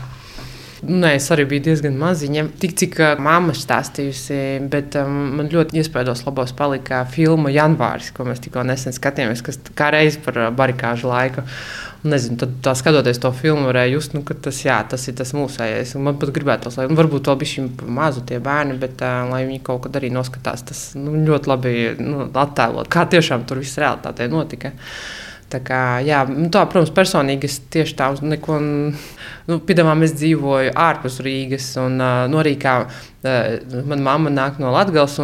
Nē, 0.84 1.14
es 1.16 1.30
arī 1.32 1.46
biju 1.48 1.64
diezgan 1.70 1.96
maziņa. 1.96 2.48
Tik 2.60 2.74
cik 2.82 2.98
uh, 3.00 3.14
mamma 3.24 3.54
stāstījusi, 3.56 4.40
bet 4.72 4.98
um, 5.00 5.14
man 5.38 5.52
ļoti 5.54 5.80
iespējos 5.80 6.26
labos 6.26 6.52
palika 6.58 7.06
filma 7.08 7.54
Janvāris, 7.54 8.12
ko 8.16 8.26
mēs 8.28 8.44
tikko 8.44 8.66
nesen 8.68 8.96
skatījāmies, 8.96 9.46
kas 9.46 9.62
kā 9.78 9.94
reiz 9.96 10.20
par 10.26 10.42
barikāžu 10.58 11.08
laiku. 11.12 11.46
Nezinu, 12.04 12.36
tad, 12.36 12.58
tā 12.60 12.74
skatoties 12.76 13.22
to 13.24 13.30
filmu, 13.32 13.70
varēja 13.70 13.94
just, 13.94 14.12
nu, 14.12 14.26
ka 14.28 14.36
tas, 14.36 14.58
jā, 14.66 14.76
tas 14.92 15.06
ir 15.08 15.16
tas 15.16 15.30
mūsējais. 15.38 15.94
Man 16.04 16.18
pat 16.20 16.34
gribētos, 16.36 16.76
lai 16.76 16.90
nu, 16.90 16.98
varbūt 17.00 17.30
vēl 17.30 17.38
bija 17.40 17.68
mazu 17.96 18.26
tie 18.28 18.42
bērni, 18.44 18.76
bet 18.82 19.00
uh, 19.06 19.22
lai 19.30 19.46
viņi 19.48 19.62
kaut 19.64 19.86
kad 19.86 19.96
arī 20.00 20.10
noskatās, 20.12 20.66
tas 20.68 20.82
nu, 21.00 21.14
ļoti 21.30 21.52
labi 21.52 21.76
nu, 22.04 22.26
attēlot, 22.28 22.90
kā 22.92 23.06
tiešām 23.14 23.46
tur 23.48 23.62
viss 23.64 23.80
realitātē 23.80 24.28
notika. 24.32 24.74
Tā 25.54 25.62
kā, 25.64 25.80
jā, 26.04 26.24
nu 26.28 26.50
tā, 26.52 26.66
protams, 26.68 26.92
personīgi 26.96 27.48
es 27.48 27.60
tieši 27.72 27.96
tā 28.00 28.10
neko. 28.26 28.58
Nu, 29.48 29.60
Piedāvājumā 29.64 30.08
es 30.08 30.16
dzīvoju 30.18 30.74
ārpus 30.84 31.22
Rīgas, 31.24 31.70
un 31.80 32.02
uh, 32.02 32.26
no 32.32 32.44
Rīgā 32.44 32.76
uh, 32.84 33.80
manā 33.80 34.02
mamma 34.10 34.34
nāk 34.34 34.60
no 34.60 34.74
Latvijas. 34.76 35.22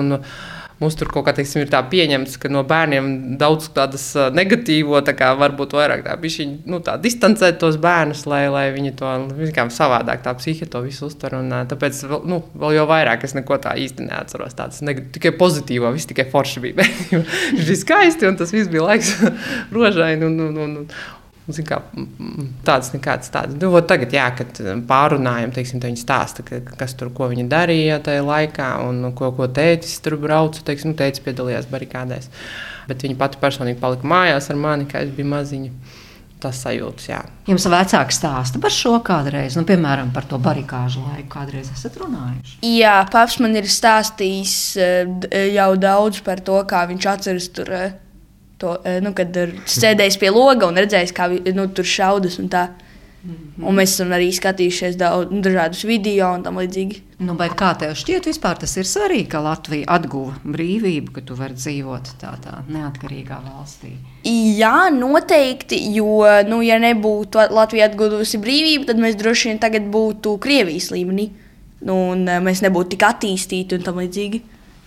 Mums 0.79 0.95
tur 0.95 1.09
kaut 1.11 1.25
kā 1.27 1.33
teiksim, 1.35 1.65
ir 1.65 1.71
tā 1.71 1.81
pieņemts, 1.91 2.37
ka 2.39 2.47
no 2.51 2.61
bērniem 2.67 3.09
daudz 3.39 3.67
tādas 3.75 4.05
negatīvo, 4.31 5.01
tā 5.03 5.11
kā 5.17 5.33
varbūt 5.35 5.75
vairāk 5.75 6.05
tā 6.05 6.15
bišķiņ, 6.21 6.53
nu, 6.71 6.79
tā 6.85 6.95
distancēt 7.03 7.59
tos 7.59 7.75
bērnus, 7.83 8.23
lai, 8.31 8.45
lai 8.53 8.65
viņi 8.75 8.93
to 9.01 9.11
kā 9.55 9.67
savādāk, 9.75 10.23
tā 10.23 10.31
psihe 10.39 10.69
to 10.71 10.79
visu 10.85 11.09
uztver. 11.09 11.35
Un, 11.41 11.51
tāpēc 11.67 11.99
nu, 12.29 12.39
vēl 12.63 12.77
jau 12.77 12.87
vairāk 12.93 13.27
es 13.27 13.35
neko 13.35 13.59
tā 13.59 13.75
īsti 13.83 14.07
neatceros. 14.07 14.55
Tāds 14.55 14.79
tikai 15.15 15.33
pozitīvā, 15.35 15.91
viss 15.95 16.07
tikai 16.07 16.29
forši 16.31 16.63
bija. 16.63 16.87
Viņš 17.11 17.65
bija 17.65 17.79
skaisti 17.83 18.31
un 18.31 18.39
tas 18.39 18.55
viss 18.55 18.71
bija 18.71 18.87
laiks 18.87 19.17
rožaini. 19.75 20.29
Un, 20.31 20.39
un, 20.47 20.63
un, 20.63 20.77
Kā, 21.49 21.79
tāds 22.67 22.91
nekāds 22.93 23.31
tāds. 23.33 23.55
Nu, 23.57 23.71
tagad, 23.89 24.13
jā, 24.13 24.27
kad 24.37 24.59
pārunājam, 24.89 25.53
teiksim, 25.55 25.81
viņi 25.83 26.01
stāsta, 26.01 26.45
ka, 26.45 26.59
kas 26.77 26.93
tur, 26.99 27.09
ko 27.15 27.29
viņi 27.31 27.47
darīja 27.49 27.97
tajā 28.05 28.25
laikā, 28.25 28.67
un 28.85 29.09
ko, 29.17 29.31
ko 29.37 29.47
tētis 29.49 29.97
tur 30.05 30.19
brauca. 30.21 30.61
Teiksim, 30.65 30.93
nu, 30.93 30.99
tētis 30.99 31.23
piedalījās 31.25 31.69
barikādēs. 31.71 32.29
Bet 32.89 33.05
viņa 33.05 33.17
pati 33.17 33.41
personīgi 33.41 33.81
palika 33.81 34.07
mājās 34.09 34.51
ar 34.53 34.61
mani, 34.61 34.85
kad 34.89 35.07
es 35.07 35.15
biju 35.17 35.31
maziņa. 35.33 35.73
Tas 36.39 36.61
sajūtas, 36.63 37.07
jā. 37.09 37.17
Jums 37.49 37.65
vecāki 37.67 38.15
stāsta 38.15 38.61
par 38.63 38.71
šo 38.71 38.93
kādreiz, 39.03 39.57
nu, 39.59 39.65
piemēram, 39.67 40.13
par 40.15 40.23
to 40.29 40.37
barikāžu 40.39 41.01
laiku, 41.03 41.27
kādreiz 41.33 41.67
esat 41.73 41.97
runājuši? 41.99 42.61
Jā, 42.77 42.93
paps 43.11 43.41
man 43.43 43.57
ir 43.59 43.67
stāstījis 43.67 44.53
jau 45.57 45.71
daudz 45.75 46.21
par 46.23 46.39
to, 46.39 46.61
kā 46.69 46.85
viņš 46.87 47.09
atceras 47.11 47.49
tur 47.57 47.73
to, 48.59 48.77
eh, 48.83 48.99
nu, 49.03 49.15
kad 49.17 49.35
sēdējis 49.65 50.19
pie 50.21 50.29
loga 50.35 50.69
un 50.69 50.79
redzējis, 50.79 51.15
kā 51.15 51.31
nu, 51.55 51.67
tur 51.73 51.87
šaudas. 51.87 52.39
Un 52.43 52.51
tā. 52.53 52.67
-hmm. 53.23 53.67
Un 53.67 53.77
mēs 53.77 53.95
esam 53.95 54.13
arī 54.15 54.29
skatījušies 54.35 54.97
daudz, 54.99 55.31
nu, 55.33 55.41
dažādus 55.43 55.83
video 55.87 56.31
un 56.35 56.43
tam 56.45 56.59
līdzīgi. 56.59 57.01
Nu, 57.25 57.35
kā 57.35 57.71
tev 57.79 57.95
šķiet, 57.99 58.29
vispār 58.31 58.59
tas 58.61 58.75
ir 58.79 58.87
svarīgi, 58.87 59.27
ka 59.33 59.41
Latvija 59.43 59.89
atguva 59.91 60.37
brīvību, 60.45 61.11
ka 61.17 61.23
tu 61.27 61.35
vari 61.39 61.57
dzīvot 61.57 62.13
tādā 62.21 62.61
neatkarīgā 62.71 63.41
valstī? 63.43 63.91
Jā, 64.23 64.87
noteikti. 64.95 65.81
Jo, 65.95 66.23
nu, 66.47 66.61
ja 66.65 66.79
nebūtu 66.79 67.49
Latvija 67.55 67.89
atguvusi 67.89 68.39
brīvību, 68.41 68.87
tad 68.87 69.01
mēs 69.01 69.19
droši 69.19 69.51
vien 69.51 69.59
tagad 69.59 69.91
būtu 69.91 70.37
Krievijas 70.43 70.91
līmenī. 70.95 71.29
Nu, 71.83 71.99
un 72.13 72.25
eh, 72.27 72.39
mēs 72.43 72.63
nebūtu 72.65 72.95
tik 72.95 73.05
attīstīti 73.07 73.77
un 73.77 73.85
tam 73.85 73.99
līdzīgi, 74.01 74.41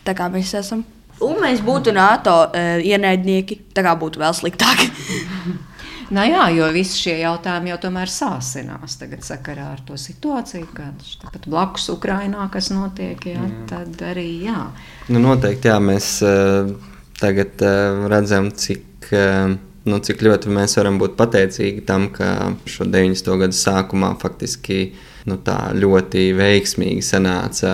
tā 0.09 0.16
kā 0.16 0.29
mēs 0.33 0.57
esam. 0.61 0.85
Un 1.23 1.43
mēs 1.43 1.62
būtu 1.64 1.95
NATO 1.95 2.39
uh, 2.49 2.79
ienaidnieki. 2.83 3.61
Tā 3.77 3.85
kā 3.87 3.97
būtu 3.99 4.23
vēl 4.23 4.35
sliktāk. 4.37 4.87
Nu 6.12 6.20
jā, 6.29 6.45
jo 6.53 6.66
visi 6.75 6.99
šie 7.07 7.14
jautājumi 7.23 7.70
jau 7.70 7.79
tomēr 7.87 8.11
sāsinās 8.12 8.99
tagad 9.01 9.23
sakarā 9.25 9.70
ar 9.73 9.79
to 9.87 9.97
situāciju, 9.97 10.66
kāda 10.77 11.39
ir 11.39 11.47
blakus 11.49 11.89
Ukrainā, 11.95 12.45
kas 12.53 12.68
notiek. 12.75 13.23
Jā, 13.31 13.41
jā. 13.41 13.53
Tad 13.70 14.03
arī 14.11 14.27
jā. 14.45 14.66
Nu, 15.09 15.23
noteikti 15.25 15.70
jā, 15.70 15.79
mēs 15.81 16.09
uh, 16.27 16.75
tagad 17.20 17.64
uh, 17.64 18.05
redzam, 18.12 18.51
cik, 18.53 19.09
uh, 19.09 19.55
nu, 19.89 20.03
cik 20.05 20.20
ļoti 20.27 20.53
mēs 20.53 20.77
varam 20.83 21.01
būt 21.01 21.16
pateicīgi 21.16 21.87
tam, 21.89 22.11
ka 22.12 22.53
šo 22.68 22.91
90. 22.93 23.33
gadu 23.47 23.57
sākumā 23.57 24.12
faktiski 24.20 24.83
nu, 25.31 25.41
tā 25.41 25.59
ļoti 25.73 26.29
veiksmīgi 26.37 27.09
sanāca 27.09 27.73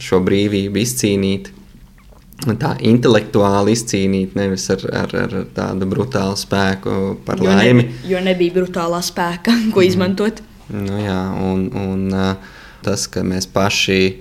šo 0.00 0.24
brīvību 0.24 0.80
izcīnīt 0.80 1.52
tā 2.38 2.74
intelektuāli 2.86 3.74
izcīnīt, 3.74 4.36
nevis 4.38 4.68
ar, 4.70 4.84
ar, 4.94 5.14
ar 5.24 5.36
tādu 5.56 5.88
brutālu 5.90 6.38
spēku 6.38 7.18
par 7.26 7.42
jo 7.42 7.50
laimi. 7.50 7.88
Ne, 7.88 8.00
jo 8.12 8.22
nebija 8.22 8.54
brutālā 8.60 9.00
spēka, 9.02 9.54
ko 9.74 9.82
mm. 9.82 9.88
izmantot. 9.88 10.42
Nu, 10.68 10.98
jā, 11.00 11.20
un, 11.42 11.66
un 11.72 12.04
tas, 12.84 13.08
ka 13.10 13.24
mēs 13.26 13.48
paši, 13.50 14.20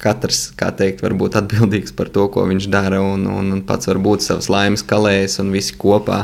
katrs, 0.00 0.46
kā 0.56 0.70
teikt, 0.78 1.02
var 1.04 1.16
būt 1.18 1.36
atbildīgs 1.40 1.92
par 1.98 2.08
to, 2.14 2.28
ko 2.32 2.46
viņš 2.48 2.70
dara, 2.72 3.02
un, 3.04 3.26
un, 3.28 3.52
un 3.56 3.64
pats 3.66 3.90
var 3.90 4.00
būt 4.00 4.24
savs 4.24 4.48
laimes 4.52 4.86
kalējs, 4.86 5.40
un 5.42 5.52
visi 5.52 5.76
kopā 5.78 6.22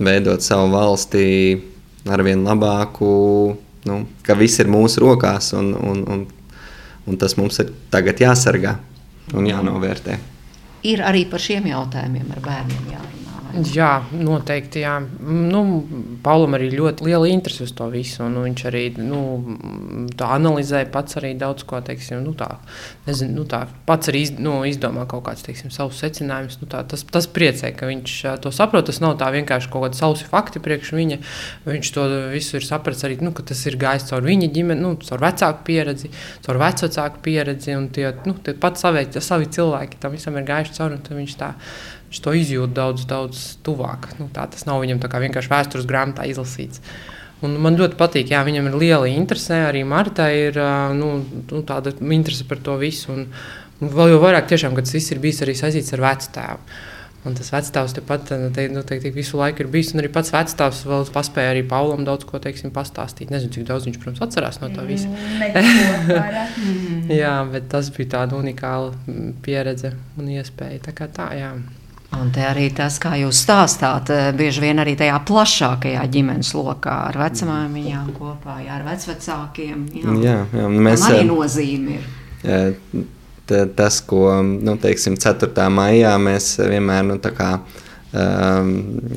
veidot 0.00 0.42
savu 0.42 0.72
valsti 0.72 1.28
ar 2.10 2.24
vien 2.24 2.42
labāku, 2.42 3.12
nu, 3.86 4.00
ka 4.26 4.34
viss 4.40 4.58
ir 4.64 4.72
mūsu 4.72 5.04
rokās, 5.04 5.52
un, 5.60 5.70
un, 5.76 6.02
un, 6.08 6.26
un 7.06 7.20
tas 7.20 7.36
mums 7.38 7.60
ir 7.62 7.70
tagad 7.92 8.24
jāsargā 8.24 8.78
un 9.36 9.46
jānovērtē 9.46 10.18
ir 10.86 11.02
arī 11.04 11.26
par 11.30 11.42
šiem 11.42 11.70
jautājumiem 11.70 12.30
ar 12.36 12.44
bērniem 12.44 12.92
jārunā. 12.94 13.19
Jā, 13.74 14.04
noteikti. 14.14 14.82
Jā. 14.84 14.96
Nu, 15.20 15.62
Paulam 16.24 16.54
arī 16.56 16.70
ļoti 16.72 17.06
liela 17.06 17.28
interese 17.30 17.64
uz 17.66 17.72
to 17.76 17.88
visu. 17.92 18.24
Viņš 18.24 18.62
arī 18.70 18.82
nu, 19.00 19.20
analizē 20.24 20.84
pats 20.92 21.18
arī 21.20 21.32
daudz 21.38 21.66
ko. 21.68 21.80
Teiksim, 21.84 22.20
nu, 22.24 22.34
tā, 22.38 22.48
nezinu, 23.08 23.40
nu, 23.40 23.46
tā, 23.48 23.64
pats 23.88 24.10
arī 24.12 24.22
iz, 24.26 24.32
nu, 24.38 24.60
izdomā 24.68 25.06
kaut 25.10 25.24
kādus 25.26 25.44
teiksim, 25.46 25.72
savus 25.74 26.00
secinājumus. 26.02 26.60
Nu, 26.62 26.68
tā, 26.70 26.82
tas, 26.88 27.04
tas 27.08 27.28
priecē, 27.30 27.72
ka 27.76 27.90
viņš 27.90 28.16
to 28.44 28.54
saprot. 28.54 28.88
Tas 28.90 29.02
nav 29.02 29.16
tā 29.20 29.30
vienkārši 29.34 29.72
kaut 29.72 29.88
kādi 29.88 30.00
sausi 30.00 30.28
fakti 30.30 30.62
priekš 30.62 30.94
viņa. 30.96 31.20
Viņš 31.68 31.92
to 31.96 32.08
visu 32.34 32.58
ir 32.60 32.66
sapratis 32.66 33.06
arī, 33.08 33.20
nu, 33.24 33.34
ka 33.36 33.46
tas 33.50 33.62
ir 33.66 33.78
gājis 33.80 34.10
caur 34.12 34.26
viņa 34.26 34.50
ģimeni, 34.54 34.84
nu, 34.84 34.94
caur 35.06 35.24
vecāku 35.26 35.66
pieredzi, 35.66 36.12
caur 36.46 36.60
vecāku 36.62 37.24
pieredzi. 37.26 37.78
Tie, 37.94 38.10
nu, 38.26 38.36
tie 38.44 38.54
pat 38.58 38.78
savi, 38.80 39.06
savi 39.18 39.48
cilvēki 39.50 39.98
tam 40.02 40.14
visam 40.14 40.36
ir 40.38 40.46
gājuši 40.48 40.76
cauri. 40.78 41.00
Viņš 41.10 41.34
tā 41.40 41.54
viņš 42.10 42.20
to 42.26 42.34
izjūt 42.36 42.74
daudz, 42.76 43.06
daudz 43.08 43.46
tuvāk. 43.66 44.10
Nu, 44.18 44.28
tā, 44.34 44.44
tas 44.50 44.66
nav 44.68 44.82
viņam 44.82 45.00
vienkārši 45.00 45.54
vēstures 45.54 45.88
grāmatā 45.88 46.26
izlasīts. 46.30 46.82
Un 47.40 47.54
man 47.64 47.78
ļoti 47.78 47.96
patīk, 47.96 48.34
jā, 48.34 48.42
viņam 48.44 48.68
ir 48.68 48.76
liela 48.76 49.08
interese. 49.08 49.62
Arī 49.70 49.80
Marta 49.88 50.26
ir 50.34 50.58
nu, 50.98 51.14
nu, 51.24 51.62
tāda 51.64 51.94
interese 51.96 52.44
par 52.44 52.60
to 52.60 52.76
visu. 52.82 53.14
Un, 53.14 53.28
Un 53.80 53.88
vēl 53.88 54.12
jau 54.12 54.20
vairāk, 54.20 54.48
tiešām, 54.50 54.74
kad 54.76 54.84
tas 54.84 54.92
viss 54.92 55.12
ir 55.14 55.20
bijis 55.22 55.40
arī 55.44 55.54
saistīts 55.56 55.94
ar 55.96 56.02
vecstāvu. 56.04 56.72
Un 57.28 57.34
tas 57.36 57.50
vecāks 57.52 57.92
tepat 57.96 58.30
nu, 58.40 58.48
te, 58.56 58.62
nu, 58.72 58.80
te, 58.88 58.96
te, 59.00 59.10
visu 59.12 59.36
laiku 59.36 59.64
ir 59.64 59.70
bijis. 59.72 59.90
Un 59.92 60.00
arī 60.00 60.08
pats 60.12 60.32
vecāks 60.32 60.82
vēl 60.88 61.04
spēja 61.08 61.52
arī 61.52 61.64
Paulam 61.68 62.04
daudz 62.04 62.24
ko 62.28 62.40
teiksim, 62.40 62.72
pastāstīt. 62.76 63.32
Nezinu, 63.32 63.52
cik 63.56 63.66
daudz 63.68 63.88
viņš, 63.88 63.98
protams, 64.00 64.22
atcerās 64.24 64.60
no 64.60 64.70
tā 64.72 64.84
visa. 64.88 65.08
jā, 67.22 67.34
bet 67.52 67.68
tas 67.72 67.92
bija 67.96 68.14
tāda 68.16 68.40
unikāla 68.40 68.94
mm, 69.04 69.34
pieredze 69.44 69.94
un 70.20 70.32
iespēja. 70.32 70.80
Tā 70.88 70.96
kā 70.96 71.08
tā, 71.12 71.28
jā. 71.36 71.52
Un 72.18 72.32
te 72.34 72.42
arī 72.42 72.66
tas, 72.74 72.96
kā 72.98 73.12
jūs 73.20 73.38
stāstāt, 73.44 74.10
eh, 74.10 74.32
bieži 74.36 74.64
vien 74.64 74.82
arī 74.82 74.96
tajā 74.98 75.14
plašākajā 75.28 76.02
ģimenes 76.10 76.50
lokā 76.58 76.96
ar 77.10 77.18
vecmāmiņām 77.20 78.10
kopā, 78.16 78.58
jā, 78.64 78.80
ar 78.80 78.86
vecvecākiem. 78.88 79.86
Jā, 79.94 80.16
jā, 80.24 80.40
jā 80.58 80.66
mēs 80.74 81.06
arī 81.06 81.22
nozīme 81.28 82.00
ir. 82.00 82.08
Jā, 82.42 82.60
tas, 83.76 84.00
ko 84.06 84.40
nu, 84.42 84.76
teiksim, 84.80 85.16
4. 85.20 85.68
maijā 85.70 86.16
mēs 86.22 86.52
vienmēr 86.58 87.06
nu, 87.06 87.18
kā, 87.18 87.52
um, 88.12 88.74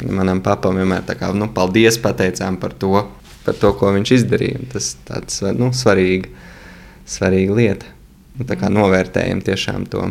manam 0.09 0.41
papam 0.45 0.77
vienmēr 0.81 1.05
kā, 1.17 1.33
nu, 1.33 1.49
paldies 1.53 1.97
pateicām 2.01 2.57
par 2.61 2.77
to, 2.77 3.07
par 3.45 3.57
to, 3.59 3.73
ko 3.79 3.93
viņš 3.97 4.15
izdarīja. 4.19 4.63
Tas 4.73 5.41
ir 5.41 5.59
nu, 5.59 5.73
svarīga, 5.73 6.29
svarīga 7.05 7.59
lieta. 7.59 7.93
Nu, 8.37 8.49
tā 8.49 8.57
kā 8.57 8.69
novērtējam 8.73 9.45
tiešām 9.45 9.85
to. 9.89 10.09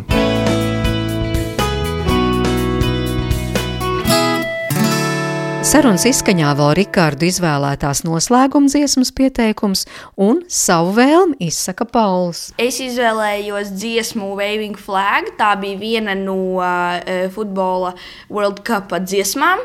Sarunas 5.62 6.02
izskaņā 6.08 6.48
vēl 6.58 6.72
Rikārdu 6.74 7.28
izvēlētās 7.28 8.00
noslēguma 8.02 8.66
dziesmas 8.66 9.12
pieteikums 9.14 9.84
un 10.18 10.40
savu 10.50 10.90
vēlmi 10.96 11.36
izsaka 11.46 11.86
Pauls. 11.86 12.48
Es 12.58 12.80
izvēlējos 12.82 13.70
dziesmu 13.76 14.32
Waving 14.40 14.74
Flag. 14.74 15.30
Tā 15.38 15.52
bija 15.62 15.78
viena 15.78 16.16
no 16.18 16.34
uh, 16.58 17.28
futbola 17.30 17.92
World 18.26 18.64
Cup 18.66 18.90
dziesmām. 19.06 19.62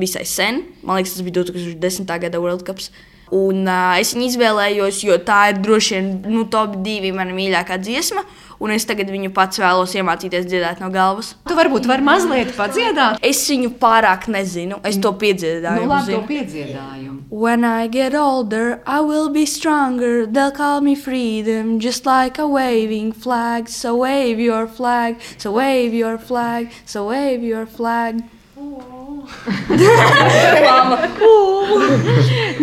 Visai 0.00 0.24
sen, 0.24 0.62
man 0.80 1.02
liekas, 1.02 1.18
tas 1.18 1.26
bija 1.28 1.42
2010. 1.44 2.08
gada 2.24 2.40
World 2.40 2.64
Cup. 2.64 2.80
Un, 3.28 3.66
uh, 3.68 3.92
es 4.00 4.14
viņu 4.16 4.30
izvēlējos, 4.30 5.02
jo 5.04 5.20
tā 5.20 5.50
ir 5.52 5.60
droši 5.60 5.98
vien 5.98 6.10
nu, 6.32 6.46
top 6.48 6.80
divi 6.80 7.12
mana 7.12 7.36
mīļākā 7.36 7.76
dziesma 7.84 8.24
un 8.60 8.72
es 8.74 8.86
tagad 8.88 9.10
viņu 9.12 9.32
pats 9.36 9.60
vēlos 9.60 9.94
iemācīties 9.96 10.46
dziedāt 10.48 10.80
no 10.82 10.90
galvas. 10.94 11.34
Tu 11.48 11.56
varbūt 11.56 11.88
vari 11.88 12.06
mazliet 12.06 12.54
padziedāt. 12.56 13.20
Es 13.24 13.42
viņu 13.50 13.72
pārāk 13.80 14.28
nezinu, 14.32 14.80
es 14.86 14.98
to 15.02 15.12
piedziedāju. 15.16 15.84
Nu, 15.84 15.90
labi, 15.92 16.16
to 16.16 16.22
piedziedājumu. 16.28 17.18
When 17.30 17.64
I 17.64 17.88
get 17.88 18.14
older, 18.14 18.80
I 18.86 19.00
will 19.00 19.28
be 19.28 19.46
stronger. 19.46 20.26
They'll 20.26 20.52
call 20.52 20.80
me 20.80 20.94
freedom, 20.94 21.80
just 21.80 22.06
like 22.06 22.38
a 22.38 22.46
waving 22.46 23.12
flag. 23.12 23.68
So 23.68 23.96
wave 23.96 24.38
your 24.40 24.66
flag, 24.66 25.20
so 25.38 25.52
wave 25.52 25.92
your 25.94 26.18
flag, 26.18 26.70
so 26.84 27.08
wave 27.08 27.42
your 27.42 27.66
flag. 27.66 28.22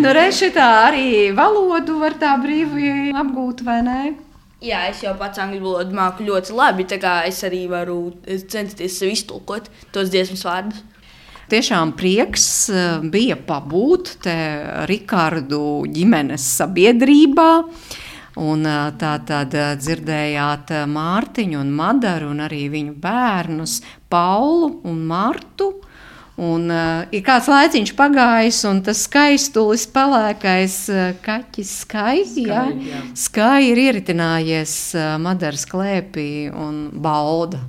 nu, 0.01 0.09
Reizē 0.15 0.49
tā 0.55 0.67
arī 0.87 1.31
valodu 1.35 1.99
var 2.01 2.13
tā 2.21 2.33
brīvi 2.41 3.11
apgūt, 3.13 3.61
vai 3.67 3.81
ne? 3.85 3.99
Jā, 4.64 4.86
es 4.88 5.01
jau 5.03 5.11
pats 5.20 5.41
angļu 5.43 5.59
valodu 5.59 5.95
māku 5.97 6.24
ļoti 6.24 6.55
labi. 6.55 6.86
Es 7.28 7.43
arī 7.43 7.66
varu 7.68 8.14
censties 8.47 8.95
sev 8.95 9.11
iztulkot 9.11 9.68
tos 9.91 10.11
dziesmas 10.14 10.45
vārdus. 10.47 10.84
Tiešām 11.51 11.91
prieks 11.99 12.45
eh, 12.72 13.03
bija 13.11 13.36
pabūt 13.36 14.14
te 14.24 14.36
Rikārdu 14.88 15.84
ģimenes 15.91 16.45
sabiedrībā. 16.61 17.49
Un 18.39 18.64
eh, 18.66 18.80
tā 18.97 19.18
tad 19.28 19.51
eh, 19.51 19.74
dzirdējāt 19.76 20.72
Mārtiņu 20.89 21.59
un 21.59 21.74
Madaru 21.76 22.32
un 22.32 22.45
arī 22.47 22.64
viņu 22.72 22.95
bērnus 23.03 23.82
Paulu 24.09 24.78
un 24.88 25.03
Martu. 25.11 25.74
Un, 26.34 26.65
uh, 26.73 27.03
ir 27.13 27.21
kāds 27.21 27.45
laiciņš 27.45 27.91
pagājis, 27.93 28.63
un 28.65 28.79
tas 28.81 29.03
skaistulis, 29.05 29.84
pelēkais 29.93 30.77
uh, 30.89 31.01
kaķis, 31.21 31.73
skaisti, 31.84 32.47
jā. 32.49 32.63
Skai 33.13 33.67
ir 33.67 33.81
ieritinājies 33.84 34.73
uh, 34.97 35.11
Madaras 35.21 35.67
klēpī 35.69 36.49
un 36.49 36.88
bauda. 36.89 37.61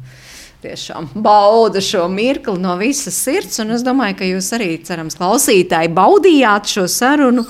Tiešām 0.64 1.10
bauda 1.20 1.82
šo 1.84 2.06
mirkli 2.08 2.56
no 2.56 2.78
visas 2.80 3.18
sirds, 3.20 3.58
un 3.60 3.74
es 3.76 3.84
domāju, 3.84 4.16
ka 4.22 4.28
jūs 4.30 4.48
arī, 4.56 4.70
cerams, 4.80 5.18
klausītāji, 5.20 5.92
baudījāt 5.92 6.72
šo 6.72 6.86
sarunu. 6.88 7.44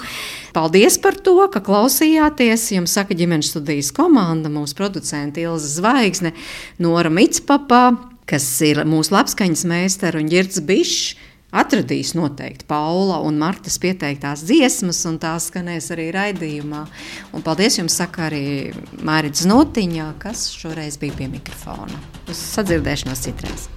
Paldies 0.54 0.98
par 1.02 1.14
to, 1.22 1.36
ka 1.50 1.62
klausījāties. 1.62 2.72
Jums 2.74 2.94
saka 2.98 3.14
ģimenes 3.14 3.52
studijas 3.54 3.92
komanda, 3.94 4.50
mūsu 4.50 4.74
producente 4.78 5.46
Ilza 5.46 5.70
Zvaigzne, 5.78 6.34
Nora 6.82 7.10
Mitspapā 7.10 7.84
kas 8.28 8.48
ir 8.64 8.82
mūsu 8.88 9.14
labskaņas 9.14 9.64
meistars 9.70 10.20
un 10.20 10.32
ģirds 10.32 10.64
bišs. 10.66 11.14
Atradīs 11.54 12.16
noteikti 12.18 12.66
Paula 12.66 13.20
un 13.22 13.36
Martas 13.38 13.76
pieteiktās 13.78 14.42
dziesmas, 14.42 15.04
un 15.06 15.20
tās 15.22 15.46
skanēs 15.52 15.92
arī 15.94 16.08
raidījumā. 16.16 16.80
Un 17.30 17.46
paldies 17.46 17.78
jums, 17.78 17.94
saka 17.94 18.26
arī 18.26 18.72
Mārcis 19.06 19.46
Notiņā, 19.46 20.08
kas 20.18 20.48
šoreiz 20.50 20.98
bija 20.98 21.14
pie 21.20 21.30
mikrofona. 21.36 22.02
Uz 22.26 22.42
sadzirdēšanos 22.56 23.28
citreiz! 23.28 23.68